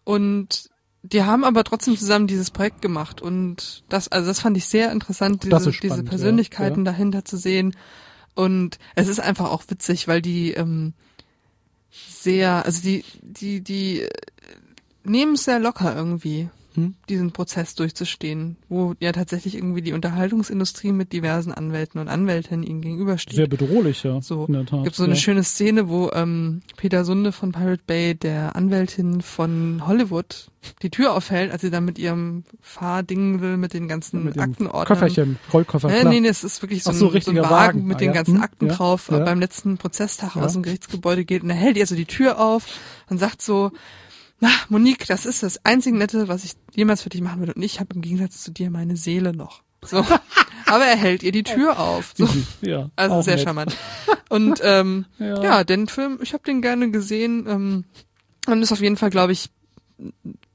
[0.05, 0.71] und
[1.03, 4.93] die haben aber trotzdem zusammen dieses Projekt gemacht und das, also das fand ich sehr
[4.93, 6.93] interessant, diese, spannend, diese ja, Persönlichkeiten ja.
[6.93, 7.75] dahinter zu sehen.
[8.35, 10.95] Und es ist einfach auch witzig, weil die ähm,
[11.91, 14.11] sehr, also die, die, die äh,
[15.05, 16.94] nehmen es sehr locker irgendwie, Hm?
[17.09, 22.81] diesen Prozess durchzustehen, wo ja tatsächlich irgendwie die Unterhaltungsindustrie mit diversen Anwälten und Anwältinnen ihnen
[22.81, 23.35] gegenübersteht.
[23.36, 24.23] Sehr bedrohlich, ja.
[24.23, 24.85] So, in der Tat.
[24.85, 25.19] gibt so eine ja.
[25.20, 30.49] schöne Szene, wo ähm, Peter Sunde von Pirate Bay der Anwältin von Hollywood
[30.82, 34.86] die Tür aufhält, als sie dann mit ihrem Fahrding will, mit den ganzen mit Aktenordnern.
[34.86, 36.12] Köfferchen, Rollkoffer, Nee, klar.
[36.12, 37.85] nee, nee, es ist wirklich so, ein, so ein Wagen, Wagen.
[37.86, 38.12] mit Ah, den ja.
[38.15, 41.57] ganzen Hm, Akten ja, drauf äh, beim letzten Prozesstag aus dem Gerichtsgebäude geht und er
[41.57, 42.66] hält ihr so die Tür auf
[43.11, 43.73] und sagt so,
[44.43, 47.62] na, Monique, das ist das einzige Nette, was ich jemals für dich machen würde und
[47.62, 49.62] ich habe im Gegensatz zu dir meine Seele noch.
[49.85, 49.98] So.
[50.66, 52.12] Aber er hält ihr die Tür auf.
[52.16, 52.28] So.
[52.60, 53.44] ja, Also sehr nett.
[53.44, 53.77] charmant.
[54.28, 55.43] Und ähm, Ja.
[55.43, 55.64] ja.
[55.64, 57.85] den Film, ich habe den gerne gesehen ähm,
[58.47, 59.51] und ist auf jeden Fall, glaube ich,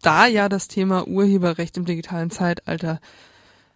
[0.01, 2.99] da ja das Thema Urheberrecht im digitalen Zeitalter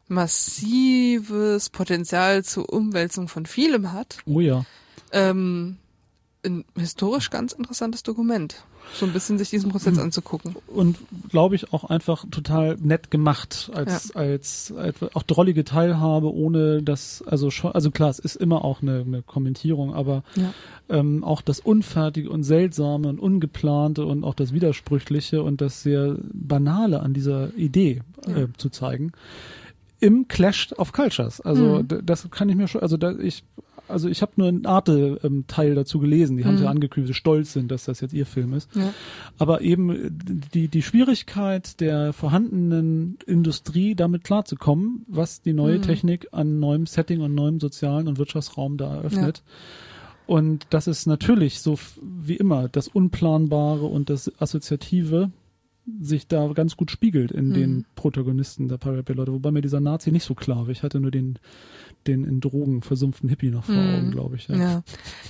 [0.10, 4.66] massives Potenzial zur Umwälzung von vielem hat, Oh ja.
[5.14, 5.78] ähm,
[6.44, 8.64] ein historisch ganz interessantes Dokument.
[8.94, 10.56] So ein bisschen sich diesen Prozess anzugucken.
[10.68, 10.98] und
[11.30, 17.24] glaube ich auch einfach total nett gemacht als als, als auch drollige Teilhabe ohne das
[17.28, 20.52] also schon also klar es ist immer auch eine, eine Kommentierung aber Ja.
[20.90, 26.18] ähm, auch das unfertige und seltsame und ungeplante und auch das widersprüchliche und das sehr
[26.34, 29.12] banale an dieser Idee äh, zu zeigen
[30.00, 32.04] im Clash of Cultures also Mhm.
[32.06, 33.44] das kann ich mir schon also da ich
[33.92, 36.38] also ich habe nur einen Arte-Teil dazu gelesen.
[36.38, 36.64] Die haben Mhm.
[36.64, 38.74] ja angekündigt, sie stolz sind, dass das jetzt ihr Film ist.
[38.76, 38.94] Ja.
[39.38, 40.10] Aber eben äh,
[40.54, 45.82] die, die Schwierigkeit der vorhandenen Industrie, damit klarzukommen, was die neue Mhm.
[45.84, 49.44] Technik an neuem Setting und neuem sozialen und Wirtschaftsraum da eröffnet.
[50.28, 55.32] Und das ist natürlich so wie immer das Unplanbare und das Assoziative
[56.00, 57.54] sich da ganz gut spiegelt in Mhm.
[57.54, 59.34] den Protagonisten der Pirate Bay Leute.
[59.34, 60.70] Wobei mir dieser Nazi nicht so klar war.
[60.70, 61.40] Ich hatte nur den,
[62.08, 63.96] den in Drogen versumpften Hippie noch vor Mhm.
[63.96, 64.48] Augen, glaube ich.
[64.48, 64.84] Ja.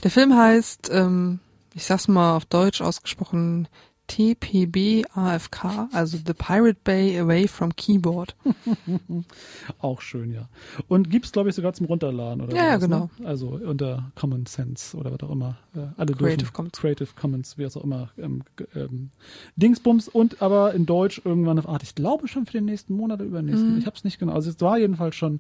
[0.04, 1.40] Der Film heißt, ähm,
[1.74, 3.68] ich sag's mal auf Deutsch ausgesprochen,
[4.08, 8.36] TPB AFK, also The Pirate Bay Away from Keyboard.
[9.80, 10.50] Auch schön, ja.
[10.90, 13.10] Und gibt's, glaube ich, sogar zum Runterladen oder Ja, ja, sowas, genau.
[13.20, 13.26] Ne?
[13.28, 15.58] Also unter Common Sense oder was auch immer.
[15.76, 16.54] Äh, alle Creative dürfen.
[16.54, 16.78] Commons.
[16.80, 18.10] Creative Commons, wie es auch immer.
[18.18, 18.44] Ähm,
[18.76, 19.12] ähm,
[19.56, 21.84] Dingsbums und aber in Deutsch irgendwann auf Art.
[21.84, 23.74] Ich glaube schon für den nächsten Monat oder übernächsten.
[23.74, 23.80] Mhm.
[23.80, 24.34] Ich habe es nicht genau.
[24.34, 25.40] Also es war jedenfalls schon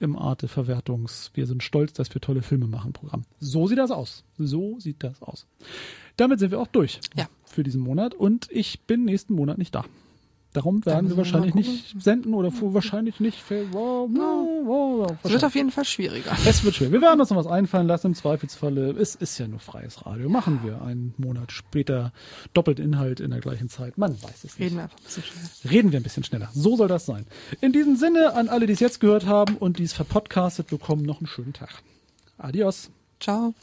[0.00, 1.30] im Arte-Verwertungs.
[1.34, 3.22] Wir sind stolz, dass wir tolle Filme machen Programm.
[3.38, 4.24] So sieht das aus.
[4.38, 5.46] So sieht das aus.
[6.16, 7.28] Damit sind wir auch durch Ja.
[7.44, 9.84] für diesen Monat und ich bin nächsten Monat nicht da.
[10.52, 13.38] Darum werden wir wahrscheinlich nicht senden oder wahrscheinlich nicht.
[13.48, 13.60] Es
[15.30, 16.36] wird auf jeden Fall schwieriger.
[16.44, 16.90] es wird schwer.
[16.90, 18.08] Wir werden uns noch was einfallen lassen.
[18.08, 20.28] Im Zweifelsfalle, es ist ja nur freies Radio.
[20.28, 22.12] Machen wir einen Monat später
[22.52, 23.96] doppelt Inhalt in der gleichen Zeit.
[23.96, 24.60] Man weiß es nicht.
[24.60, 25.72] Reden wir einfach ein bisschen schneller.
[25.72, 26.50] Reden wir ein bisschen schneller.
[26.52, 27.26] So soll das sein.
[27.60, 31.02] In diesem Sinne, an alle, die es jetzt gehört haben und die es verpodcastet bekommen,
[31.02, 31.70] noch einen schönen Tag.
[32.38, 32.90] Adios.
[33.20, 33.54] Ciao.